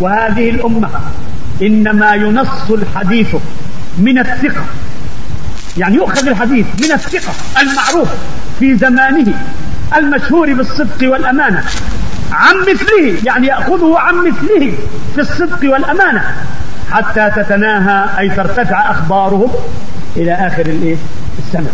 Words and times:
وهذه 0.00 0.50
الأمة 0.50 0.88
إنما 1.62 2.14
ينص 2.14 2.70
الحديث 2.70 3.34
من 3.98 4.18
الثقة. 4.18 4.64
يعني 5.76 5.96
يؤخذ 5.96 6.28
الحديث 6.28 6.66
من 6.82 6.92
الثقة 6.92 7.32
المعروف 7.60 8.08
في 8.58 8.76
زمانه 8.76 9.34
المشهور 9.96 10.54
بالصدق 10.54 11.12
والأمانة. 11.12 11.64
عن 12.32 12.56
مثله 12.60 13.14
يعني 13.24 13.46
يأخذه 13.46 13.98
عن 13.98 14.14
مثله 14.14 14.72
في 15.14 15.20
الصدق 15.20 15.72
والأمانة. 15.72 16.24
حتى 16.90 17.30
تتناهى 17.36 18.18
أي 18.18 18.30
ترتفع 18.30 18.90
أخبارهم 18.90 19.50
إلى 20.16 20.32
آخر؟ 20.32 20.66
السنة. 21.38 21.70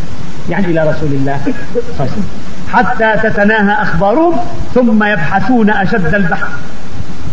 يعني 0.51 0.67
إلى 0.67 0.81
رسول 0.81 1.13
الله 1.13 1.41
صلى 1.45 1.55
الله 1.55 1.95
عليه 2.01 2.11
وسلم. 2.13 2.25
حتى 2.73 3.29
تتناهى 3.31 3.83
أخبارهم 3.83 4.37
ثم 4.75 5.05
يبحثون 5.05 5.71
أشد 5.71 6.15
البحث. 6.15 6.49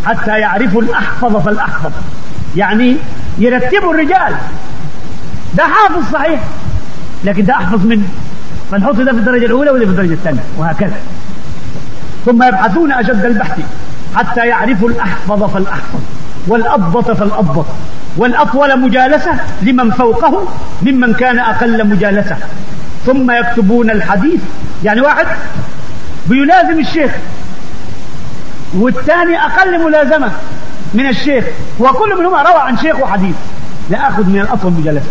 حتى 0.05 0.39
يعرفوا 0.39 0.81
الأحفظ 0.81 1.37
فالأحفظ. 1.37 1.91
يعني 2.55 2.95
يرتبوا 3.37 3.93
الرجال. 3.93 4.35
ده 5.53 5.63
حافظ 5.63 6.13
صحيح 6.13 6.39
لكن 7.23 7.45
ده 7.45 7.53
أحفظ 7.53 7.85
منه. 7.85 8.03
فنحط 8.71 8.95
ده 8.95 9.11
في 9.11 9.17
الدرجة 9.17 9.45
الأولى 9.45 9.71
وده 9.71 9.85
في 9.85 9.91
الدرجة 9.91 10.13
الثانية 10.13 10.41
وهكذا. 10.57 10.95
ثم 12.25 12.43
يبحثون 12.43 12.91
أشد 12.91 13.25
البحث 13.25 13.59
حتى 14.15 14.47
يعرفوا 14.47 14.89
الأحفظ 14.89 15.43
فالأحفظ 15.43 15.99
والأضبط 16.47 17.11
فالأضبط 17.11 17.65
والأطول 18.17 18.79
مجالسة 18.79 19.31
لمن 19.61 19.91
فوقه 19.91 20.47
ممن 20.81 21.13
كان 21.13 21.39
أقل 21.39 21.87
مجالسة. 21.87 22.37
ثم 23.05 23.31
يكتبون 23.31 23.89
الحديث. 23.91 24.41
يعني 24.83 25.01
واحد 25.01 25.25
بيلازم 26.27 26.79
الشيخ 26.79 27.11
والثاني 28.73 29.37
أقل 29.37 29.85
ملازمة 29.85 30.31
من 30.93 31.07
الشيخ 31.07 31.45
وكل 31.79 32.19
منهما 32.19 32.41
روى 32.41 32.61
عن 32.61 32.77
شيخ 32.77 32.99
وحديث. 32.99 33.35
لا 33.89 34.09
أخذ 34.09 34.29
من 34.29 34.39
الأطول 34.39 34.71
مجالسة 34.71 35.07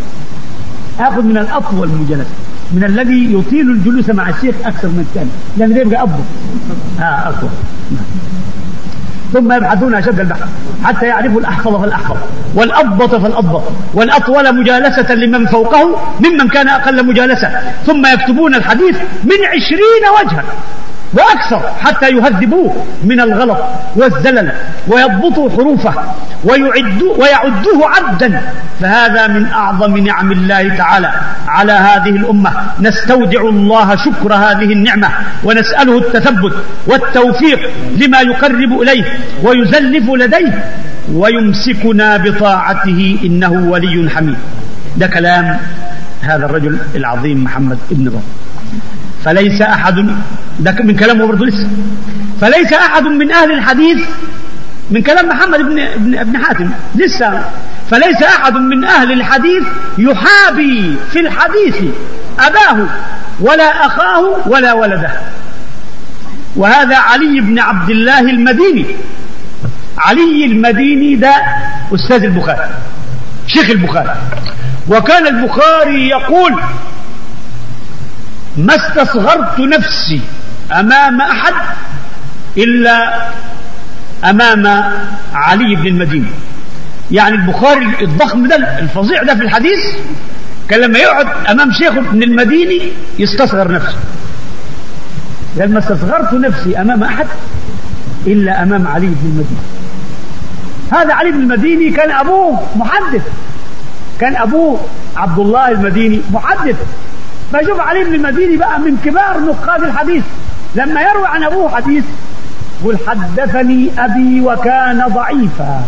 أخذ 1.01 1.23
من 1.23 1.37
الأطول 1.39 1.89
مجالسة 1.89 2.31
من 2.73 2.85
الذي 2.85 3.35
يطيل 3.35 3.71
الجلوس 3.71 4.11
مع 4.11 4.29
الشيخ 4.29 4.55
أكثر 4.65 4.89
من 4.89 5.07
الثاني. 5.09 5.31
لأن 5.57 5.75
ده 5.75 5.81
يبقى 5.81 6.05
أفضل 6.05 6.23
آه 7.01 7.29
أطول. 7.29 7.51
ثم 9.33 9.53
يبحثون 9.53 9.95
أشد 9.95 10.21
البحث 10.21 10.49
حتى 10.85 11.07
يعرفوا 11.07 11.41
الأحفظ 11.41 11.81
فالأحفظ. 11.81 12.17
والأضبط 12.55 13.15
فالأضبط. 13.15 13.63
والأطول 13.95 14.61
مجالسة 14.61 15.15
لمن 15.15 15.47
فوقه 15.47 16.01
ممن 16.21 16.49
كان 16.49 16.69
أقل 16.69 17.07
مجالسة. 17.07 17.61
ثم 17.87 18.07
يكتبون 18.07 18.55
الحديث 18.55 18.97
من 19.25 19.39
عشرين 19.47 20.05
وجها. 20.21 20.45
وأكثر 21.15 21.61
حتى 21.81 22.11
يهذبوه 22.11 22.87
من 23.05 23.21
الغلط 23.21 23.59
والزلل 23.97 24.53
ويضبطوا 24.89 25.51
حروفه 25.51 25.95
ويعدوا 26.45 27.17
ويعدوه 27.17 27.89
عبدا. 27.89 28.41
فهذا 28.81 29.27
من 29.27 29.47
أعظم 29.47 29.97
نعم 29.97 30.33
الله 30.33 30.77
تعالى. 30.77 31.13
على 31.49 31.73
هذه 31.73 32.09
الأمة 32.09 32.53
نستودع 32.81 33.41
الله 33.41 33.97
شكر 33.97 34.35
هذه 34.35 34.73
النعمة 34.73 35.09
ونسأله 35.45 35.99
التثبت 35.99 36.53
والتوفيق 36.87 37.71
لما 37.97 38.21
يقرب 38.21 38.81
إليه 38.83 39.05
ويزلف 39.43 40.11
لديه 40.11 40.65
ويمسكنا 41.13 42.17
بطاعته 42.17 43.19
إنه 43.25 43.53
ولي 43.71 44.11
حميد. 44.11 44.37
ده 44.97 45.07
كلام 45.07 45.59
هذا 46.23 46.47
الرجل 46.47 46.79
العظيم 46.95 47.45
محمد 47.45 47.79
ابن 47.91 48.05
ضر 48.11 48.21
فليس 49.25 49.63
أحد 49.63 49.95
ده 50.61 50.73
من 50.83 50.97
كلامه 50.97 51.27
برضه 51.27 51.47
لسه. 51.47 51.69
فليس 52.41 52.73
أحد 52.73 53.03
من 53.03 53.33
أهل 53.33 53.53
الحديث 53.53 53.99
من 54.91 55.03
كلام 55.03 55.29
محمد 55.29 55.59
بن 55.59 55.79
ابن, 55.79 56.19
ابن 56.19 56.39
حاتم. 56.45 56.71
لسه. 56.95 57.45
فليس 57.91 58.23
أحد 58.23 58.55
من 58.55 58.85
أهل 58.85 59.13
الحديث 59.13 59.63
يحابي 59.99 60.97
في 61.13 61.21
الحديث 61.21 61.77
أباه 62.39 62.87
ولا 63.41 63.87
أخاه 63.87 64.37
ولا 64.47 64.73
ولده. 64.73 65.11
وهذا 66.57 66.97
علي 66.97 67.41
بن 67.41 67.59
عبد 67.59 67.91
الله 67.91 68.21
المديني. 68.21 68.87
علي 69.99 70.45
المديني 70.45 71.15
ده 71.15 71.35
أستاذ 71.95 72.25
البخاري 72.25 72.71
شيخ 73.47 73.71
البخاري. 73.71 74.15
وكان 74.89 75.27
البخاري 75.27 76.09
يقول 76.09 76.61
ما 78.57 78.75
استصغرت 78.77 79.61
نفسي 79.61 80.21
أمام 80.73 81.21
أحد 81.21 81.55
إلا 82.57 83.29
أمام 84.25 84.67
علي 85.35 85.77
بن 85.77 85.87
المديني 85.87 86.31
يعني 87.11 87.35
البخاري 87.37 88.05
الضخم 88.05 88.47
ده 88.47 88.57
الفظيع 88.79 89.23
ده 89.23 89.35
في 89.35 89.43
الحديث 89.43 89.79
كان 90.69 90.81
لما 90.81 90.99
يقعد 90.99 91.27
أمام 91.51 91.73
شيخ 91.73 91.97
ابن 91.97 92.23
المديني 92.23 92.81
يستصغر 93.19 93.73
نفسه. 93.73 93.97
قال 95.61 95.73
ما 95.73 95.79
استصغرت 95.79 96.33
نفسي 96.33 96.81
أمام 96.81 97.03
أحد 97.05 97.27
إلا 98.27 98.63
أمام 98.63 98.87
علي 98.87 99.07
بن 99.07 99.17
المديني 99.25 99.61
هذا 100.93 101.15
علي 101.15 101.31
بن 101.31 101.41
المديني 101.41 101.91
كان 101.91 102.11
أبوه 102.11 102.61
محدث. 102.77 103.23
كان 104.21 104.37
أبوه 104.37 104.81
عبد 105.17 105.39
الله 105.39 105.71
المديني 105.71 106.21
محدث. 106.33 106.77
فشوف 107.53 107.81
علي 107.81 108.05
بن 108.05 108.15
المديني 108.15 108.57
بقى 108.57 108.81
من 108.81 108.97
كبار 109.05 109.41
نقاد 109.41 109.83
الحديث. 109.83 110.25
لما 110.75 111.01
يروي 111.01 111.27
عن 111.27 111.43
أبوه 111.43 111.69
حديث 111.77 112.05
يقول 112.83 112.99
حدثني 113.07 113.91
أبي 113.99 114.41
وكان 114.41 115.05
ضعيفا. 115.15 115.83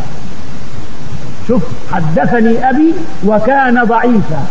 شوف 1.48 1.62
حدثني 1.92 2.70
أبي 2.70 2.94
وكان 3.26 3.84
ضعيفا. 3.84 4.46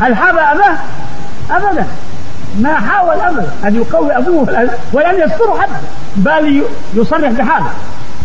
هل 0.00 0.16
حاب 0.16 0.36
أباه؟ 0.38 0.76
أبدا. 1.50 1.86
ما 2.60 2.74
حاول 2.74 3.20
أبدا 3.20 3.48
أن 3.64 3.74
يقوي 3.74 4.16
أبوه. 4.16 4.68
ولم 4.92 5.20
يذكره 5.20 5.58
حتى 5.60 5.72
بل 6.16 6.62
يصرح 6.94 7.30
بحاله 7.30 7.70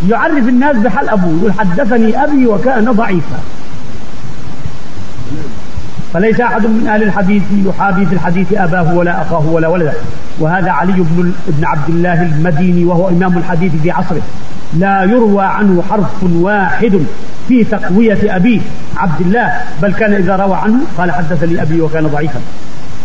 يعرف 0.10 0.48
الناس 0.48 0.76
بحال 0.76 1.10
أبوه. 1.10 1.40
يقول 1.40 1.54
حدثني 1.54 2.24
أبي 2.24 2.48
وكان 2.48 2.92
ضعيفا. 2.92 3.40
فليس 6.14 6.42
أحد 6.42 6.66
من 6.66 6.88
أهل 6.88 7.04
الحديث 7.04 7.44
يحابي 7.66 8.06
في 8.06 8.14
الحديث 8.14 8.54
أباه 8.54 8.94
ولا 8.94 9.22
أخاه 9.22 9.46
ولا 9.46 9.68
ولده. 9.68 9.94
وهذا 10.40 10.72
علي 10.72 10.94
بن 10.94 11.34
ابن 11.48 11.66
عبد 11.66 11.90
الله 11.90 12.22
المديني 12.22 12.86
وهو 12.86 13.10
إمام 13.10 13.38
الحديث 13.38 13.72
في 13.84 13.92
عصره. 13.92 14.22
لا 14.74 15.04
يروى 15.04 15.44
عنه 15.44 15.84
حرف 15.90 16.24
واحد 16.24 17.00
في 17.48 17.64
تقوية 17.64 18.36
أبيه 18.36 18.60
عبد 18.98 19.22
الله. 19.22 19.54
بل 19.82 19.94
كان 19.94 20.14
إذا 20.14 20.36
روى 20.36 20.56
عنه 20.56 20.78
قال 20.98 21.12
حدثني 21.12 21.62
أبي 21.62 21.82
وكان 21.82 22.08
ضعيفا. 22.08 22.40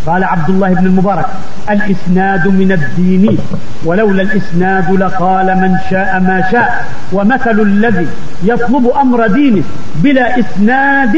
قال 0.06 0.24
عبد 0.24 0.50
الله 0.50 0.68
بن 0.68 0.86
المبارك 0.86 1.26
الإسناد 1.70 2.48
من 2.48 2.72
الدين. 2.72 3.38
ولولا 3.84 4.22
الإسناد 4.22 4.90
لقال 4.90 5.46
من 5.46 5.76
شاء 5.90 6.20
ما 6.20 6.44
شاء. 6.52 6.86
ومثل 7.12 7.60
الذي 7.60 8.06
يطلب 8.44 8.92
أمر 9.00 9.26
دينه 9.26 9.62
بلا 9.96 10.40
إسناد 10.40 11.16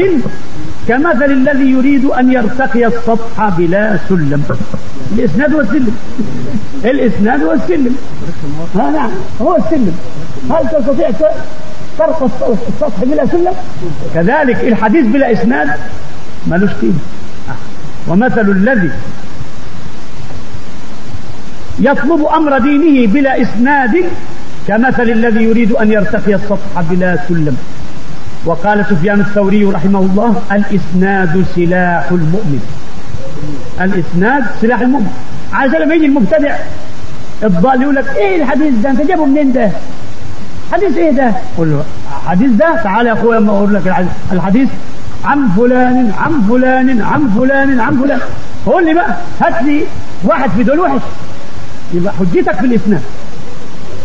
كمثل 0.87 1.31
الذي 1.31 1.71
يريد 1.71 2.05
أن 2.05 2.31
يرتقي 2.31 2.85
السطح 2.87 3.49
بلا 3.57 3.97
سلم. 4.09 4.43
الإسناد 5.17 5.53
هو 5.53 5.61
السلم 5.61 5.95
الإسناد 6.85 7.43
هو 7.43 7.53
السلم 7.53 7.95
ها 8.75 8.91
نعم 8.91 9.09
هو 9.41 9.55
السلم. 9.55 9.97
هل 10.49 10.69
تستطيع 10.69 11.11
ترقى 11.97 12.25
السطح 12.25 13.03
بلا 13.03 13.25
سلم؟ 13.25 13.53
كذلك 14.13 14.63
الحديث 14.63 15.05
بلا 15.05 15.31
إسناد 15.31 15.69
ملوش 16.47 16.71
قيمة. 16.71 16.99
ومثل 18.07 18.49
الذي 18.51 18.91
يطلب 21.79 22.25
أمر 22.25 22.57
دينه 22.57 23.13
بلا 23.13 23.41
إسناد 23.41 24.05
كمثل 24.67 25.03
الذي 25.03 25.43
يريد 25.43 25.71
أن 25.71 25.91
يرتقي 25.91 26.35
السطح 26.35 26.81
بلا 26.89 27.19
سلم. 27.27 27.57
وقال 28.45 28.85
سفيان 28.89 29.19
الثوري 29.19 29.65
رحمه 29.65 29.99
الله 29.99 30.41
الإسناد 30.51 31.45
سلاح 31.55 32.11
المؤمن. 32.11 32.61
الإسناد 33.81 34.43
سلاح 34.61 34.81
المؤمن. 34.81 35.11
عشان 35.53 35.81
لما 35.81 35.95
يجي 35.95 36.05
المبتدع. 36.05 36.55
الضال 37.43 37.81
يقول 37.81 37.95
لك 37.95 38.15
إيه 38.15 38.41
الحديث 38.43 38.73
ده؟ 38.83 38.89
أنت 38.89 39.01
جابه 39.01 39.25
منين 39.25 39.51
ده؟ 39.53 39.69
حديث 40.71 40.97
إيه 40.97 41.11
ده؟ 41.11 41.31
قول 41.57 41.69
له 41.69 41.83
حديث 42.27 42.51
ده؟ 42.51 42.75
تعالى 42.83 43.09
يا 43.09 43.13
أخويا 43.13 43.37
أما 43.37 43.51
أقول 43.51 43.73
لك 43.73 44.05
الحديث. 44.31 44.69
عن 45.25 45.49
فلان 45.49 46.11
عن 46.19 46.41
فلان 46.49 47.01
عن 47.01 47.29
فلان 47.37 47.79
عن 47.79 47.97
فلان. 48.01 48.19
قول 48.65 48.85
لي 48.85 48.93
بقى 48.93 49.15
هات 49.41 49.63
لي 49.63 49.83
واحد 50.23 50.49
في 50.49 50.63
دول 50.63 50.79
وحش. 50.79 51.01
يبقى 51.93 52.13
حجتك 52.13 52.55
في 52.55 52.65
الإسناد. 52.65 53.01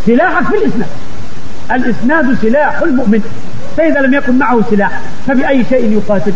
سلاحك 0.07 0.45
في 0.47 0.55
الإسناد. 0.55 0.89
الإسناد 1.73 2.39
سلاح 2.43 2.83
المؤمن. 2.83 3.23
فإذا 3.77 4.01
لم 4.01 4.15
يكن 4.15 4.39
معه 4.39 4.61
سلاح 4.71 5.01
فبأي 5.27 5.65
شيء 5.69 5.93
يقاتل؟ 5.93 6.33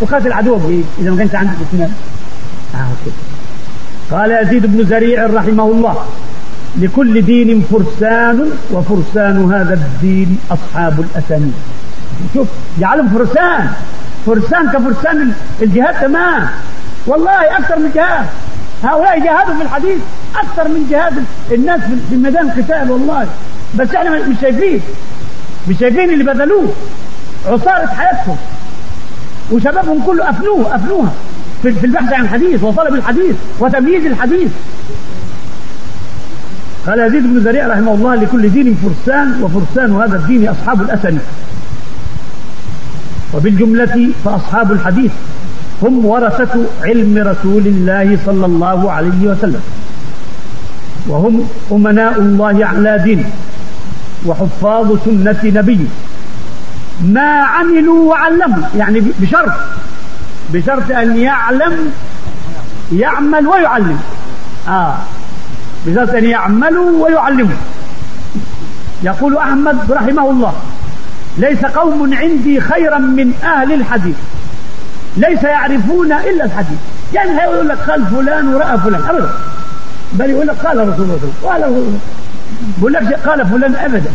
تقاتل 0.00 0.32
عدوك 0.32 0.62
إذا 0.98 1.10
ما 1.10 1.16
كانش 1.16 1.34
عندك 1.34 1.52
اسناد 1.68 1.90
آه 2.74 2.88
كده. 3.06 3.14
قال 4.18 4.42
يزيد 4.42 4.66
بن 4.66 4.86
زريع 4.86 5.26
رحمه 5.26 5.64
الله 5.64 5.96
لكل 6.78 7.22
دين 7.22 7.64
فرسان 7.70 8.50
وفرسان 8.72 9.52
هذا 9.52 9.74
الدين 9.74 10.38
أصحاب 10.50 11.00
الأسانيد. 11.00 11.54
شوف 12.34 12.48
جعلهم 12.80 13.08
فرسان. 13.08 13.68
فرسان 14.26 14.68
كفرسان 14.68 15.32
الجهاد 15.62 16.00
تمام. 16.00 16.48
والله 17.06 17.58
أكثر 17.58 17.78
من 17.78 17.90
جهاد. 17.94 18.26
هؤلاء 18.84 19.18
جاهدوا 19.18 19.54
في 19.54 19.62
الحديث 19.62 19.98
أكثر 20.36 20.68
من 20.68 20.86
جهاد 20.90 21.12
الناس 21.52 21.80
في 22.10 22.16
ميدان 22.16 22.50
القتال 22.50 22.90
والله. 22.90 23.26
بس 23.78 23.94
إحنا 23.94 24.10
مش 24.10 24.36
شايفين. 24.40 24.80
مش 25.68 25.76
شايفين 25.80 26.10
اللي 26.10 26.24
بذلوه. 26.24 26.72
عصارة 27.46 27.86
حياتهم. 27.86 28.36
وشبابهم 29.52 30.02
كله 30.06 30.30
أفنوه 30.30 30.74
أفنوها. 30.76 31.12
في 31.62 31.84
البحث 31.84 32.12
عن 32.12 32.24
الحديث 32.24 32.62
وطلب 32.62 32.94
الحديث 32.94 33.36
وتمييز 33.60 34.06
الحديث. 34.06 34.50
قال 36.86 37.00
يزيد 37.00 37.22
بن 37.22 37.40
زريع 37.40 37.66
رحمه 37.66 37.94
الله 37.94 38.14
لكل 38.14 38.50
دين 38.50 38.74
فرسان 38.74 39.42
وفرسان 39.42 39.96
هذا 39.96 40.16
الدين 40.16 40.48
أصحاب 40.48 40.82
الأسن. 40.82 41.18
وبالجملة 43.34 44.08
فأصحاب 44.24 44.72
الحديث 44.72 45.10
هم 45.82 46.06
ورثة 46.06 46.60
علم 46.82 47.18
رسول 47.18 47.66
الله 47.66 48.18
صلى 48.26 48.46
الله 48.46 48.92
عليه 48.92 49.22
وسلم. 49.22 49.60
وهم 51.08 51.48
أمناء 51.72 52.20
الله 52.20 52.66
على 52.66 53.00
دين. 53.04 53.24
وحفاظ 54.26 54.98
سنة 55.04 55.40
نبيه 55.44 55.86
ما 57.00 57.42
عملوا 57.42 58.10
وعلموا. 58.10 58.68
يعني 58.76 59.00
بشرط. 59.00 59.52
بشرط 60.52 60.90
أن 60.90 61.16
يعلم 61.16 61.92
يعمل 62.92 63.46
ويعلم. 63.46 64.00
آه. 64.68 64.96
بشرط 65.86 66.14
أن 66.14 66.24
يعملوا 66.24 67.04
ويعلموا. 67.04 67.56
يقول 69.02 69.36
أحمد 69.36 69.92
رحمه 69.92 70.30
الله 70.30 70.54
ليس 71.38 71.64
قوم 71.64 72.14
عندي 72.14 72.60
خيرا 72.60 72.98
من 72.98 73.34
أهل 73.44 73.72
الحديث. 73.72 74.16
ليس 75.16 75.42
يعرفون 75.44 76.12
إلا 76.12 76.44
الحديث. 76.44 76.78
يعني 77.14 77.30
يقول 77.30 77.68
لك 77.68 77.78
قال 77.78 78.06
فلان 78.06 78.54
ورأى 78.54 78.78
فلان. 78.78 79.02
أبدا. 79.08 79.30
بل 80.12 80.30
يقول 80.30 80.46
لك 80.46 80.56
قال 80.66 80.88
رسول 80.88 81.04
الله 81.04 81.18
قال 81.44 81.62
رسول 81.62 81.78
الله 81.78 81.98
بقول 82.78 82.92
لك 82.92 83.12
قال 83.12 83.46
فلان 83.46 83.74
أبدا. 83.74 84.10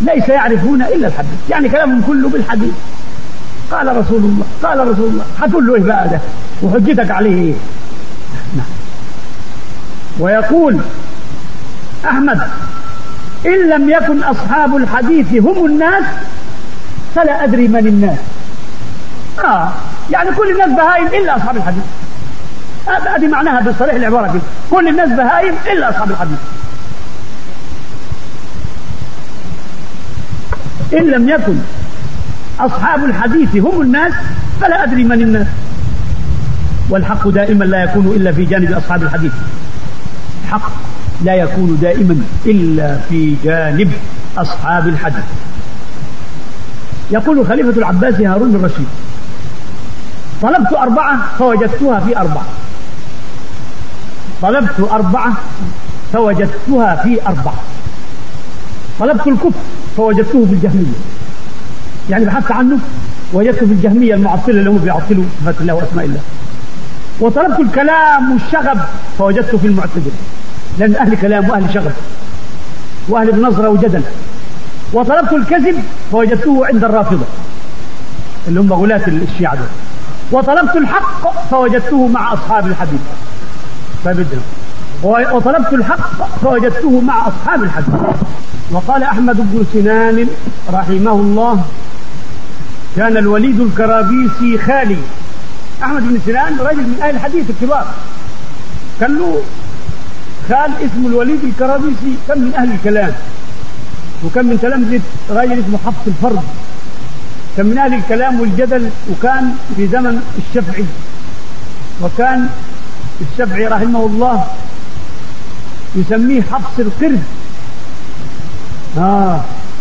ليس 0.00 0.28
يعرفون 0.28 0.82
إلا 0.82 1.08
الحديث. 1.08 1.50
يعني 1.50 1.68
كلامهم 1.68 2.02
كله 2.06 2.28
بالحديث. 2.28 2.74
قال 3.70 3.96
رسول 3.96 4.18
الله 4.18 4.44
قال 4.62 4.88
رسول 4.88 5.08
الله. 5.08 5.24
هتقول 5.40 5.66
له 5.66 5.74
إيه 5.74 5.82
بقى 5.82 6.08
ده 6.08 6.20
وحجتك 6.62 7.10
عليه. 7.10 7.42
إيه 7.42 7.54
ويقول 10.18 10.80
أحمد 12.04 12.40
إن 13.46 13.68
لم 13.68 13.90
يكن 13.90 14.22
أصحاب 14.22 14.76
الحديث 14.76 15.34
هم 15.34 15.66
الناس 15.66 16.04
فلا 17.14 17.44
أدري 17.44 17.68
من 17.68 17.86
الناس. 17.86 18.18
آه 19.44 19.68
يعني 20.10 20.30
كل 20.30 20.50
الناس 20.50 20.68
بهايم 20.68 21.06
إلا 21.06 21.36
أصحاب 21.36 21.56
الحديث. 21.56 21.84
هذه 23.16 23.28
معناها 23.28 23.60
بصريح 23.60 23.94
العبارة 23.94 24.32
كده. 24.32 24.42
كل 24.70 24.88
الناس 24.88 25.08
بهايم 25.08 25.54
إلا 25.72 25.90
أصحاب 25.90 26.10
الحديث. 26.10 26.38
إن 30.92 31.10
لم 31.10 31.28
يكن 31.28 31.54
أصحاب 32.60 33.04
الحديث 33.04 33.56
هم 33.56 33.80
الناس 33.80 34.12
فلا 34.60 34.84
أدري 34.84 35.04
من 35.04 35.22
الناس 35.22 35.46
والحق 36.90 37.28
دائما 37.28 37.64
لا 37.64 37.84
يكون 37.84 38.06
إلا 38.06 38.32
في 38.32 38.44
جانب 38.44 38.72
أصحاب 38.72 39.02
الحديث. 39.02 39.32
الحق 40.44 40.70
لا 41.24 41.34
يكون 41.34 41.78
دائما 41.82 42.22
إلا 42.46 42.98
في 43.08 43.34
جانب 43.44 43.92
أصحاب 44.38 44.88
الحديث. 44.88 45.24
يقول 47.10 47.46
خليفة 47.46 47.78
العباس 47.78 48.20
هارون 48.20 48.54
الرشيد 48.54 48.86
طلبت 50.42 50.72
أربعة 50.72 51.18
فوجدتها 51.38 52.00
في 52.00 52.16
أربعة. 52.18 52.46
طلبت 54.42 54.80
أربعة 54.90 55.32
فوجدتها 56.12 56.96
في 56.96 57.26
أربعة. 57.26 57.54
طلبت 59.00 59.26
الكفر 59.26 59.60
فوجدته 59.96 60.46
في 60.46 60.52
الجهمية. 60.52 60.96
يعني 62.10 62.24
بحثت 62.24 62.52
عنه 62.52 62.78
وجدته 63.32 63.66
في 63.66 63.72
الجهمية 63.72 64.14
المعطلة 64.14 64.58
اللي 64.58 64.70
هم 64.70 64.78
بيعطلوا 64.78 65.24
صفات 65.40 65.54
الله 65.60 65.74
وأسماء 65.74 66.04
الله. 66.04 66.20
وطلبت 67.20 67.60
الكلام 67.60 68.32
والشغب 68.32 68.78
فوجدته 69.18 69.58
في 69.58 69.66
المعتزلة. 69.66 70.12
لأن 70.78 70.94
أهل 70.96 71.16
كلام 71.16 71.50
وأهل 71.50 71.74
شغب 71.74 71.92
وأهل 73.08 73.32
بنظرة 73.32 73.68
وجدل. 73.68 74.02
وطلبت 74.92 75.32
الكذب 75.32 75.82
فوجدته 76.12 76.66
عند 76.66 76.84
الرافضة 76.84 77.24
اللي 78.48 78.60
هم 78.60 78.72
غلاة 78.72 79.06
الشيعة 79.06 79.54
دول. 79.54 79.66
وطلبت 80.32 80.76
الحق 80.76 81.48
فوجدته 81.50 82.08
مع 82.08 82.32
أصحاب 82.32 82.66
الحديث. 82.66 83.00
فبدنا 84.04 84.40
وطلبت 85.02 85.72
الحق 85.72 86.38
فوجدته 86.42 87.00
مع 87.00 87.28
أصحاب 87.28 87.62
الحديث. 87.62 87.94
وقال 88.70 89.02
أحمد 89.02 89.36
بن 89.36 89.66
سنان 89.72 90.28
رحمه 90.72 91.12
الله 91.12 91.64
كان 92.96 93.16
الوليد 93.16 93.60
الكرابيسي 93.60 94.58
خالي. 94.58 94.96
أحمد 95.82 96.02
بن 96.02 96.18
سنان 96.26 96.58
رجل 96.58 96.82
من 96.82 96.98
أهل 97.02 97.14
الحديث 97.14 97.50
الكبار. 97.50 97.86
كان 99.00 99.18
له 99.18 99.42
خال 100.48 100.70
اسمه 100.84 101.08
الوليد 101.08 101.44
الكرابيسي 101.44 102.16
كان 102.28 102.38
من 102.38 102.54
أهل 102.54 102.72
الكلام. 102.72 103.12
وكان 104.24 104.46
من 104.46 104.58
تلامذة 104.62 105.00
راجل 105.30 105.52
اسمه 105.52 105.78
حفص 105.86 106.06
الفرد 106.06 106.42
كان 107.56 107.66
من 107.66 107.78
أهل 107.78 107.94
الكلام 107.94 108.40
والجدل 108.40 108.90
وكان 109.10 109.56
في 109.76 109.86
زمن 109.86 110.22
الشافعي 110.38 110.84
وكان 112.02 112.48
الشافعي 113.20 113.66
رحمه 113.66 114.06
الله 114.06 114.46
يسميه 115.96 116.42
حفص 116.42 116.78
القرد. 116.78 117.22
آه 118.98 119.40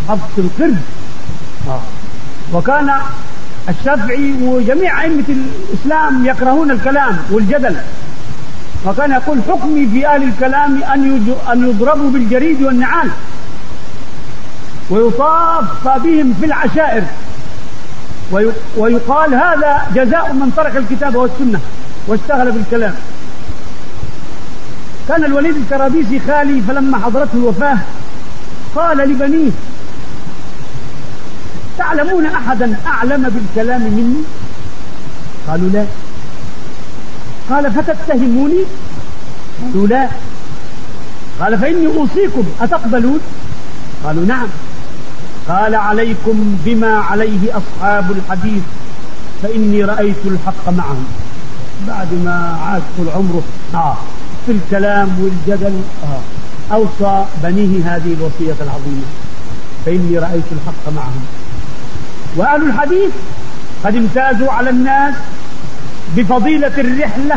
حفص 0.10 0.38
القرد 0.38 0.78
آه 1.68 1.80
وكان 2.54 2.92
الشافعي 3.70 4.34
وجميع 4.42 5.02
أئمة 5.02 5.24
الإسلام 5.30 6.26
يكرهون 6.26 6.72
الكلام 6.72 7.18
والجدل. 7.32 7.76
وكان 8.86 9.12
يقول 9.12 9.40
حكمي 9.50 9.88
في 9.88 10.08
أهل 10.08 10.24
الكلام 10.24 10.84
أن 10.84 11.34
أن 11.52 11.70
يضربوا 11.70 12.10
بالجريد 12.12 12.62
والنعال. 12.64 13.10
ويطاف 14.90 15.88
بهم 15.88 16.34
في 16.40 16.46
العشائر. 16.46 17.04
ويقال 18.78 19.34
هذا 19.36 19.82
جزاء 19.96 20.34
من 20.34 20.54
ترك 20.58 20.78
الكتاب 20.78 21.16
والسنة 21.16 21.60
واشتغل 22.08 22.52
بالكلام. 22.52 22.96
كان 25.08 25.24
الوليد 25.24 25.56
الكرابيسي 25.56 26.20
خالي 26.28 26.62
فلما 26.62 26.98
حضرته 26.98 27.34
الوفاة 27.34 27.78
قال 28.76 28.98
لبنيه 28.98 29.52
تعلمون 31.78 32.26
أحدا 32.26 32.78
أعلم 32.88 33.30
بالكلام 33.30 33.82
مني؟ 33.82 34.24
قالوا 35.48 35.70
لا. 35.70 35.86
قال 37.50 37.72
فتتهموني؟ 37.72 38.64
قالوا 39.74 39.88
لا. 39.88 40.08
قال 41.40 41.58
فإني 41.60 41.88
أوصيكم 41.88 42.44
أتقبلون؟ 42.62 43.20
قالوا 44.04 44.26
نعم. 44.26 44.48
قال 45.50 45.76
عليكم 45.76 46.58
بما 46.66 46.98
عليه 46.98 47.58
أصحاب 47.58 48.12
الحديث 48.12 48.64
فإني 49.44 49.84
رأيت 49.84 50.26
الحق 50.26 50.70
معهم. 50.70 51.06
بعد 51.88 52.08
ما 52.14 52.58
عاش 52.62 52.82
طول 52.98 53.10
عمره 53.10 53.44
آه 53.74 53.98
في 54.46 54.52
الكلام 54.52 55.10
والجدل 55.20 55.82
آه. 56.04 56.20
أوصى 56.72 57.26
بنيه 57.44 57.96
هذه 57.96 58.14
الوصية 58.14 58.56
العظيمة. 58.62 59.08
فإني 59.86 60.20
رأيت 60.20 60.44
الحق 60.52 60.94
معهم. 60.96 61.26
وأهل 62.36 62.64
الحديث 62.64 63.12
قد 63.86 63.96
امتازوا 63.96 64.52
على 64.52 64.70
الناس 64.70 65.14
بفضيلة 66.18 66.72
الرحلة 66.78 67.36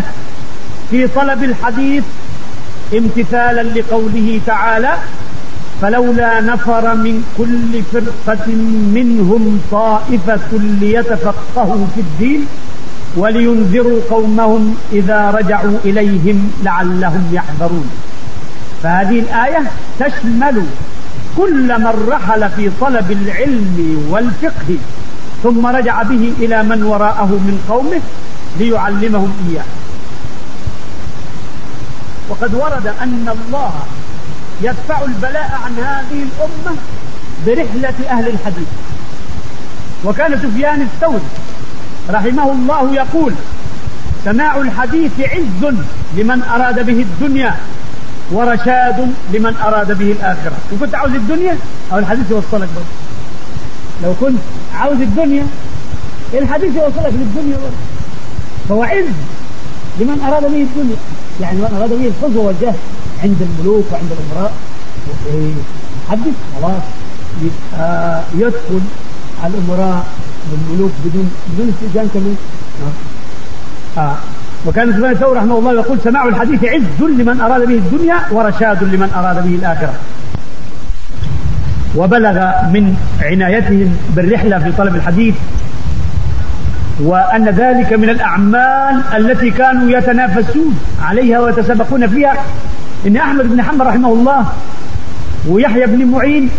في 0.90 1.06
طلب 1.06 1.44
الحديث 1.44 2.04
امتثالا 2.94 3.62
لقوله 3.62 4.40
تعالى 4.46 4.92
فلولا 5.82 6.40
نفر 6.40 6.94
من 6.94 7.24
كل 7.38 7.82
فرقة 7.92 8.46
منهم 8.94 9.60
طائفة 9.70 10.58
ليتفقهوا 10.80 11.86
في 11.94 12.00
الدين 12.00 12.46
ولينذروا 13.16 14.00
قومهم 14.10 14.76
إذا 14.92 15.30
رجعوا 15.30 15.78
إليهم 15.84 16.52
لعلهم 16.62 17.30
يحذرون. 17.32 17.90
فهذه 18.82 19.20
الآية 19.20 19.70
تشمل 20.00 20.62
كل 21.36 21.78
من 21.78 22.08
رحل 22.08 22.50
في 22.50 22.70
طلب 22.80 23.10
العلم 23.10 24.06
والفقه 24.10 24.76
ثم 25.42 25.66
رجع 25.66 26.02
به 26.02 26.32
إلى 26.38 26.62
من 26.62 26.82
وراءه 26.82 27.26
من 27.26 27.64
قومه 27.68 28.00
ليعلمهم 28.58 29.32
إياه. 29.50 29.64
وقد 32.28 32.54
ورد 32.54 32.86
أن 32.86 33.28
الله 33.28 33.72
يدفع 34.62 35.04
البلاء 35.04 35.60
عن 35.64 35.72
هذه 35.84 36.22
الأمة 36.22 36.76
برحلة 37.46 38.10
أهل 38.10 38.28
الحديث. 38.28 38.68
وكان 40.04 40.38
سفيان 40.38 40.82
الثوري 40.82 41.28
رحمه 42.10 42.52
الله 42.52 42.94
يقول 42.94 43.32
سماع 44.24 44.56
الحديث 44.56 45.12
عز 45.20 45.74
لمن 46.16 46.42
أراد 46.42 46.86
به 46.86 47.00
الدنيا 47.02 47.54
ورشاد 48.32 49.12
لمن 49.32 49.56
أراد 49.56 49.98
به 49.98 50.12
الآخرة. 50.12 50.56
إن 50.72 50.78
كنت 50.80 50.94
عاوز 50.94 51.12
الدنيا 51.12 51.56
أو 51.92 51.98
الحديث 51.98 52.30
يوصلك 52.30 52.68
برضه. 52.76 52.94
لو 54.02 54.14
كنت 54.20 54.38
عاوز 54.74 55.00
الدنيا 55.00 55.46
الحديث 56.34 56.76
يوصلك 56.76 57.12
للدنيا 57.12 57.56
برضه؟ 57.56 57.76
فهو 58.68 58.84
لمن 60.00 60.20
أراد 60.28 60.42
به 60.42 60.62
الدنيا. 60.62 60.96
يعني 61.40 61.58
من 61.58 61.74
أراد 61.78 61.90
به 61.90 62.06
الفضل 62.06 62.36
والجاه 62.36 62.74
عند 63.22 63.42
الملوك 63.42 63.84
وعند 63.92 64.10
الأمراء. 64.12 64.52
حدث 66.10 66.34
خلاص. 66.56 66.82
يدخل 68.34 68.80
على 69.42 69.52
الأمراء 69.54 70.06
والملوك 70.52 70.92
بدون 71.04 71.30
بدون 71.48 71.74
استئذان 71.74 72.08
كمان 72.14 72.36
آه. 73.98 74.16
وكان 74.66 74.92
سفيان 74.92 75.10
الثوري 75.10 75.38
رحمه 75.38 75.58
الله 75.58 75.72
يقول 75.72 75.98
سماع 76.04 76.28
الحديث 76.28 76.64
عز 76.64 77.00
لمن 77.00 77.40
أراد 77.40 77.68
به 77.68 77.74
الدنيا 77.74 78.16
ورشاد 78.30 78.84
لمن 78.84 79.10
أراد 79.16 79.48
به 79.48 79.54
الآخرة. 79.54 79.92
وبلغ 81.96 82.32
من 82.72 82.96
عنايتهم 83.22 83.96
بالرحلة 84.16 84.58
في 84.58 84.72
طلب 84.72 84.96
الحديث 84.96 85.34
وأن 87.00 87.48
ذلك 87.48 87.92
من 87.92 88.08
الأعمال 88.08 89.02
التي 89.16 89.50
كانوا 89.50 89.90
يتنافسون 89.90 90.78
عليها 91.02 91.40
ويتسابقون 91.40 92.06
فيها. 92.06 92.34
إن 93.06 93.16
أحمد 93.16 93.44
بن 93.48 93.62
حنبل 93.62 93.86
رحمه 93.86 94.12
الله 94.12 94.46
ويحيى 95.48 95.86
بن 95.86 96.04
معين 96.04 96.50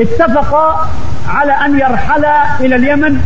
اتفقا 0.00 0.88
على 1.28 1.52
أن 1.52 1.78
يرحلا 1.78 2.60
إلى 2.60 2.76
اليمن 2.76 3.20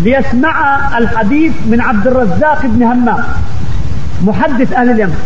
ليسمع 0.00 0.88
الحديث 0.98 1.52
من 1.66 1.80
عبد 1.80 2.06
الرزاق 2.06 2.66
بن 2.66 2.82
همام 2.82 3.24
محدث 4.22 4.72
أهل 4.72 4.90
اليمن. 4.90 5.16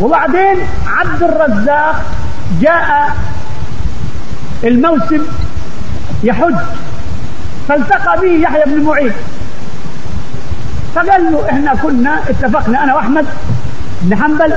وبعدين 0.00 0.56
عبد 0.86 1.22
الرزاق 1.22 2.02
جاء 2.60 3.16
الموسم 4.64 5.22
يحج 6.22 6.56
فالتقى 7.68 8.20
به 8.20 8.32
يحيى 8.32 8.62
بن 8.66 8.82
معين. 8.82 9.12
فقال 10.94 11.32
له 11.32 11.50
إحنا 11.50 11.74
كنا 11.74 12.20
اتفقنا 12.28 12.84
أنا 12.84 12.94
وأحمد 12.94 13.26
بن 14.02 14.22
حنبل 14.22 14.52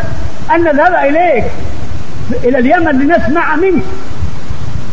أن 0.56 0.64
نذهب 0.64 0.94
إليك 0.94 1.44
إلى 2.44 2.60
اليمن 2.60 3.00
لنسمع 3.00 3.56
منك. 3.56 3.84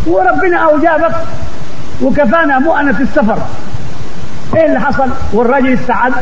وربنا 0.07 0.57
أوجابك. 0.57 1.15
وكفانا 2.03 2.59
مؤنة 2.59 3.01
السفر. 3.01 3.39
إيه 4.57 4.67
اللي 4.67 4.81
حصل؟ 4.81 5.09
والرجل 5.33 5.75
استعد 5.75 6.13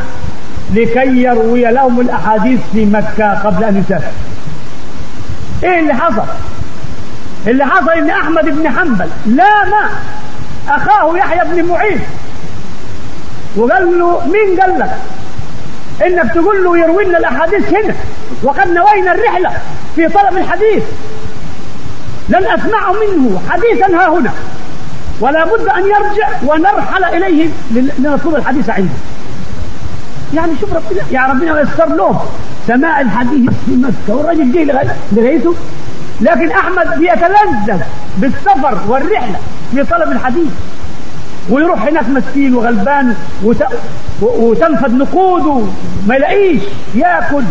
لكي 0.73 1.23
يروي 1.23 1.61
لهم 1.61 2.01
الأحاديث 2.01 2.59
في 2.73 2.85
مكة 2.85 3.33
قبل 3.33 3.63
أن 3.63 3.77
يسافر. 3.77 4.11
إيه 5.63 5.79
اللي 5.79 5.93
حصل؟ 5.93 6.25
اللي 7.47 7.65
حصل 7.65 7.89
إن 7.89 8.09
أحمد 8.09 8.45
بن 8.45 8.69
حنبل 8.69 9.09
لام 9.25 9.73
أخاه 10.69 11.17
يحيى 11.17 11.41
بن 11.45 11.69
معين. 11.69 11.99
وقال 13.57 13.99
له 13.99 14.21
مين 14.25 14.61
قال 14.61 14.79
لك 14.79 14.91
إنك 16.05 16.33
تقول 16.33 16.63
له 16.63 16.77
يروي 16.77 17.05
لنا 17.05 17.17
الأحاديث 17.17 17.73
هنا؟ 17.73 17.95
وقد 18.43 18.67
نوينا 18.67 19.11
الرحلة 19.11 19.51
في 19.95 20.07
طلب 20.07 20.37
الحديث. 20.37 20.83
لن 22.29 22.45
اسمع 22.45 22.91
منه 22.91 23.41
حديثا 23.49 23.85
ها 23.85 24.09
هنا. 24.09 24.31
ولا 25.19 25.45
بد 25.45 25.67
أن 25.67 25.81
يرجع 25.81 26.29
ونرحل 26.45 27.03
إليه 27.03 27.49
لنطلب 27.71 28.35
الحديث 28.35 28.69
عنده 28.69 28.93
يعني 30.33 30.51
شوف 30.61 30.73
ربنا 30.73 31.01
يا 31.11 31.21
ربنا 31.21 31.61
يسر 31.61 31.95
له 31.95 32.25
سماع 32.67 33.01
الحديث 33.01 33.51
في 33.65 33.75
مكة. 33.75 34.15
والرجل 34.15 34.51
جه 34.51 34.91
لغايته. 35.11 35.55
لكن 36.21 36.51
أحمد 36.51 36.99
بيتلذذ 36.99 37.81
بالسفر 38.17 38.77
والرحلة 38.87 39.35
في 39.71 39.83
طلب 39.83 40.11
الحديث. 40.11 40.51
ويروح 41.49 41.83
هناك 41.87 42.09
مسكين 42.09 42.55
وغلبان 42.55 43.15
وت... 43.43 43.63
وتنفد 44.21 44.93
نقوده. 44.93 45.65
ما 46.07 46.15
يلاقيش. 46.15 46.61
ياكل. 46.95 47.43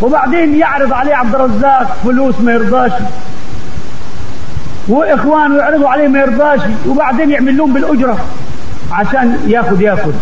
وبعدين 0.00 0.54
يعرض 0.54 0.92
عليه 0.92 1.14
عبد 1.14 1.34
الرزاق 1.34 1.96
فلوس 2.04 2.34
ما 2.40 2.52
يرضاش. 2.52 2.92
وإخوانه 4.88 5.56
يعرضوا 5.56 5.88
عليه 5.88 6.08
ما 6.08 6.18
يرضاش 6.18 6.60
وبعدين 6.88 7.30
يعمل 7.30 7.56
لهم 7.56 7.72
بالأجرة 7.72 8.18
عشان 8.92 9.36
يأخذ 9.46 9.80
ياكل 9.82 10.12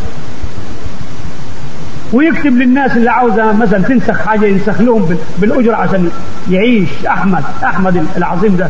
ويكتب 2.12 2.56
للناس 2.59 2.97
اللي 2.97 3.11
عاوزة 3.11 3.52
مثلا 3.52 3.83
تنسخ 3.83 4.18
حاجة 4.26 4.47
ينسخ 4.47 4.80
لهم 4.80 5.16
بالأجرة 5.38 5.76
عشان 5.76 6.11
يعيش. 6.50 6.88
أحمد 7.09 7.42
أحمد 7.64 8.06
العظيم 8.16 8.56
ده. 8.56 8.68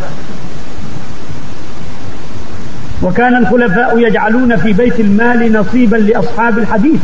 وكان 3.02 3.36
الخلفاء 3.36 3.98
يجعلون 3.98 4.56
في 4.56 4.72
بيت 4.72 5.00
المال 5.00 5.52
نصيبا 5.52 5.96
لأصحاب 5.96 6.58
الحديث 6.58 7.00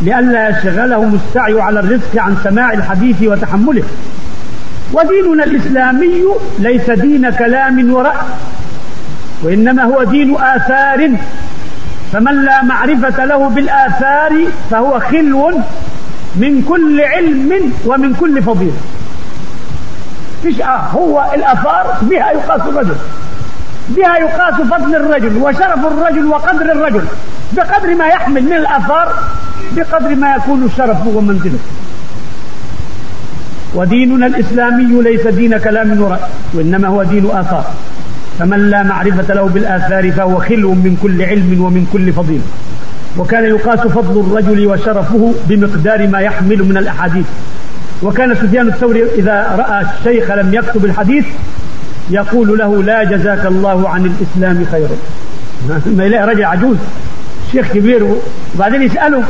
لئلا 0.00 0.48
يشغلهم 0.48 1.14
السعي 1.14 1.60
على 1.60 1.80
الرزق 1.80 2.16
عن 2.22 2.36
سماع 2.44 2.72
الحديث 2.72 3.22
وتحمله. 3.22 3.82
وديننا 4.92 5.44
الإسلامي 5.44 6.24
ليس 6.58 6.90
دين 6.90 7.30
كلام 7.30 7.92
ورأي 7.92 8.16
وإنما 9.42 9.82
هو 9.82 10.02
دين 10.02 10.36
آثار. 10.36 11.10
فمن 12.12 12.44
لا 12.44 12.62
معرفة 12.62 13.24
له 13.24 13.48
بالآثار 13.48 14.32
فهو 14.70 15.00
خلو 15.00 15.50
من 16.36 16.62
كل 16.68 17.00
علم 17.00 17.72
ومن 17.86 18.14
كل 18.14 18.42
فضيلة. 18.42 18.80
فيش 20.42 20.60
آه 20.60 20.80
هو 20.94 21.30
الآثار 21.34 21.96
بها 22.02 22.30
يقاس 22.30 22.60
الرجل 22.60 22.96
بها 23.88 24.18
يقاس 24.18 24.54
فضل 24.54 24.96
الرجل 24.96 25.36
وشرف 25.36 25.86
الرجل 25.86 26.26
وقدر 26.26 26.72
الرجل 26.72 27.02
بقدر 27.52 27.94
ما 27.94 28.06
يحمل 28.06 28.42
من 28.42 28.52
الآثار 28.52 29.14
بقدر 29.72 30.14
ما 30.14 30.34
يكون 30.36 30.70
شرفه 30.76 31.08
ومنزله 31.08 31.58
وديننا 33.74 34.26
الإسلامي 34.26 35.02
ليس 35.02 35.26
دين 35.26 35.58
كلام 35.58 36.02
ورأي 36.02 36.18
وإنما 36.54 36.88
هو 36.88 37.02
دين 37.02 37.26
آثار. 37.30 37.64
فمن 38.38 38.70
لا 38.70 38.82
معرفة 38.82 39.34
له 39.34 39.42
بالآثار 39.42 40.12
فهو 40.12 40.38
خلو 40.38 40.74
من 40.74 40.96
كل 41.02 41.22
علم 41.22 41.64
ومن 41.64 41.86
كل 41.92 42.12
فضيلة. 42.12 42.42
وكان 43.18 43.44
يقاس 43.44 43.80
فضل 43.80 44.20
الرجل 44.20 44.66
وشرفه 44.66 45.34
بمقدار 45.48 46.06
ما 46.06 46.20
يحمل 46.20 46.58
من 46.64 46.76
الأحاديث. 46.76 47.26
وكان 48.02 48.34
سفيان 48.34 48.68
الثوري 48.68 49.04
إذا 49.18 49.56
رأى 49.58 49.86
الشيخ 49.86 50.30
لم 50.30 50.54
يكتب 50.54 50.84
الحديث 50.84 51.24
يقول 52.10 52.58
له 52.58 52.82
لا 52.82 53.04
جزاك 53.04 53.46
الله 53.46 53.88
عن 53.88 54.04
الإسلام 54.06 54.66
خيرا 54.72 54.96
ما 55.86 56.04
يلاقي 56.04 56.26
رجل 56.26 56.44
عجوز. 56.44 56.76
شيخ 57.52 57.72
كبير 57.72 58.16
وبعدين 58.54 58.82
يسأله 58.82 59.22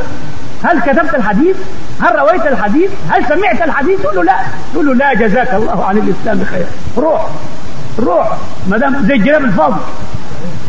هل 0.63 0.79
كتبت 0.81 1.15
الحديث؟ 1.15 1.55
هل 2.01 2.19
رويت 2.19 2.47
الحديث؟ 2.47 2.91
هل 3.09 3.25
سمعت 3.25 3.61
الحديث؟ 3.61 3.99
يقول 3.99 4.15
له 4.15 4.23
لا. 4.23 4.35
يقول 4.73 4.85
له 4.85 4.93
لا 4.93 5.13
جزاك 5.13 5.53
الله 5.53 5.85
عن 5.85 5.97
الإسلام 5.97 6.45
خيرا 6.45 6.67
روح. 6.97 7.29
روح. 7.99 8.37
ما 8.67 8.77
دام 8.77 9.05
زي 9.07 9.13
الجراب 9.13 9.45
الفاضي 9.45 9.79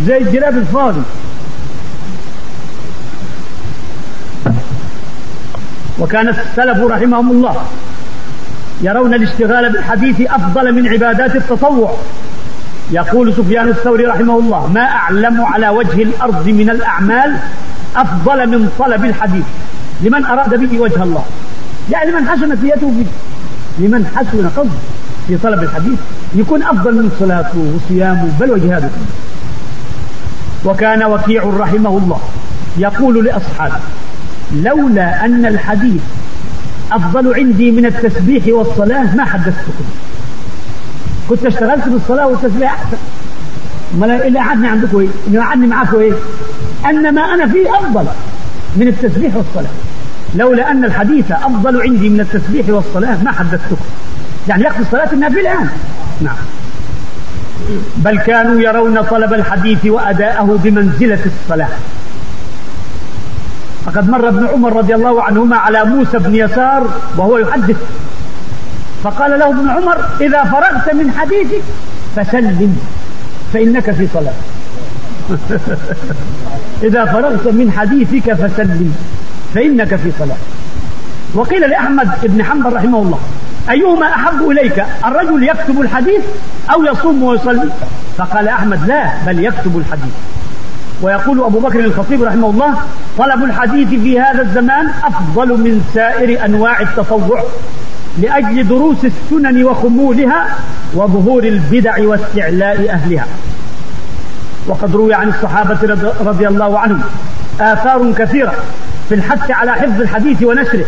زي 0.07 0.19
الجراب 0.19 0.59
الفاضي 0.59 1.03
وكان 5.99 6.29
السلف 6.29 6.79
رحمهم 6.79 7.31
الله 7.31 7.57
يرون 8.83 9.15
الاشتغال 9.15 9.73
بالحديث 9.73 10.21
أفضل 10.31 10.73
من 10.73 10.89
عبادات 10.89 11.37
التطوع. 11.37 11.95
يقول 12.91 13.35
سفيان 13.35 13.69
الثوري 13.69 14.07
رحمه 14.07 14.39
الله 14.39 14.67
ما 14.67 14.81
أعلم 14.81 15.41
على 15.45 15.69
وجه 15.69 16.03
الأرض 16.03 16.49
من 16.49 16.71
الأعمال 16.71 17.37
أفضل 17.97 18.47
من 18.49 18.71
طلب 18.79 19.05
الحديث. 19.05 19.45
لمن 20.03 20.25
أراد 20.25 20.55
به 20.55 20.81
وجه 20.81 21.03
الله. 21.03 21.25
يعني 21.91 22.11
لمن 22.11 22.29
حسنت 22.29 22.65
نيته 22.65 22.91
به. 22.91 23.07
لمن 23.79 24.07
حسن 24.17 24.49
قصده 24.57 24.71
في 25.29 25.37
طلب 25.37 25.63
الحديث. 25.63 25.99
يكون 26.35 26.63
أفضل 26.63 26.95
من 26.95 27.11
صلاته 27.21 27.75
وصيامه 27.77 28.29
بل 28.41 28.51
وجهاده 28.51 28.89
وكان 30.65 31.05
وكيع 31.05 31.45
رحمه 31.45 31.99
الله. 31.99 32.21
يقول 32.79 33.25
لأصحابه 33.25 33.81
لولا 34.53 35.25
أن 35.25 35.47
الحديث 35.47 36.03
أفضل 36.93 37.35
عندي 37.35 37.71
من 37.71 37.87
التسبيح 37.87 38.45
والصلاة 38.49 39.17
ما 39.17 39.25
حدثتكم. 39.25 39.85
كنت 41.29 41.47
اشتغلت 41.47 41.89
بالصلاة 41.89 42.27
والتسبيح 42.27 42.73
أحسن 42.73 42.97
ما 43.99 44.27
اللي 44.27 44.39
قعدني 44.39 44.69
عندكم؟ 44.69 45.09
اللي 45.27 45.39
قعدني 45.39 45.67
معاكم 45.67 45.99
إيه؟ 45.99 46.13
أن 46.91 47.15
ما 47.15 47.23
أنا 47.23 47.47
فيه 47.47 47.79
أفضل 47.79 48.05
من 48.77 48.89
التسبيح 48.89 49.37
والصلاة. 49.37 49.71
لولا 50.35 50.71
أن 50.71 50.85
الحديث 50.85 51.33
أفضل 51.33 51.83
عندي 51.83 52.09
من 52.09 52.21
التسبيح 52.21 52.69
والصلاة 52.69 53.23
ما 53.25 53.33
حدثتكم. 53.33 53.85
يعني 54.49 54.63
يقضي 54.63 54.83
الصلاة 54.83 55.13
النافلة 55.13 55.43
يعني 55.43 55.69
نعم. 56.21 56.37
بل 57.97 58.19
كانوا 58.19 58.61
يرون 58.61 59.03
طلب 59.03 59.35
الحديث 59.35 59.87
وأداءه 59.87 60.59
بمنزلة 60.65 61.19
الصلاة. 61.27 61.69
فقد 63.87 64.11
مر 64.11 64.29
ابن 64.29 64.47
عمر 64.47 64.77
رضي 64.77 64.95
الله 64.95 65.23
عنهما 65.23 65.57
على 65.57 65.85
موسى 65.85 66.19
بن 66.19 66.35
يسار 66.35 66.87
وهو 67.17 67.39
يحدث. 67.39 67.77
فقال 69.05 69.39
له 69.39 69.49
ابن 69.49 69.69
عمر 69.69 69.97
إذا 70.21 70.45
فرغت 70.45 70.95
من 70.95 71.13
حديثك 71.19 71.63
فسلم 72.17 72.77
فإنك 73.53 73.91
في 73.91 74.09
صلاة. 74.15 74.33
إذا 76.89 77.05
فرغت 77.05 77.47
من 77.47 77.73
حديثك 77.73 78.33
فسلم. 78.33 78.95
فإنك 79.55 79.97
في 79.97 80.13
صلاة. 80.19 80.37
وقيل 81.35 81.71
لأحمد 81.71 82.09
بن 82.23 82.45
حنبل 82.45 82.73
رحمه 82.73 83.03
الله 83.03 83.19
أيهما 83.71 84.07
أحب 84.07 84.51
إليك 84.51 84.85
الرجل 85.05 85.43
يكتب 85.43 85.81
الحديث 85.81 86.23
أو 86.73 86.85
يصوم 86.85 87.23
ويصلي؟ 87.23 87.71
فقال 88.19 88.49
أحمد 88.49 88.89
لا 88.89 89.11
بل 89.27 89.45
يكتب 89.45 89.79
الحديث. 89.79 90.15
ويقول 91.03 91.45
أبو 91.45 91.59
بكر 91.59 91.81
الخطيب 91.81 92.23
رحمه 92.23 92.51
الله 92.51 92.75
طلب 93.19 93.45
الحديث 93.45 93.89
في 93.89 94.21
هذا 94.21 94.43
الزمان 94.43 94.89
أفضل 95.05 95.49
من 95.49 95.91
سائر 95.95 96.45
أنواع 96.45 96.81
التطوع 96.81 97.45
لأجل 98.19 98.69
دروس 98.69 99.05
السنن 99.05 99.65
وخمولها 99.65 100.47
وظهور 100.95 101.45
البدع 101.45 101.95
واستعلاء 101.99 102.91
أهلها. 102.91 103.27
وقد 104.67 104.97
روي 104.97 105.15
عن 105.15 105.29
الصحابة 105.29 105.79
رضي 106.21 106.49
الله 106.49 106.79
عنهم 106.79 107.01
آثار 107.61 108.13
كثيرة 108.13 108.55
في 109.11 109.17
الحث 109.17 109.51
على 109.51 109.73
حفظ 109.73 110.01
الحديث 110.01 110.43
ونشره 110.43 110.85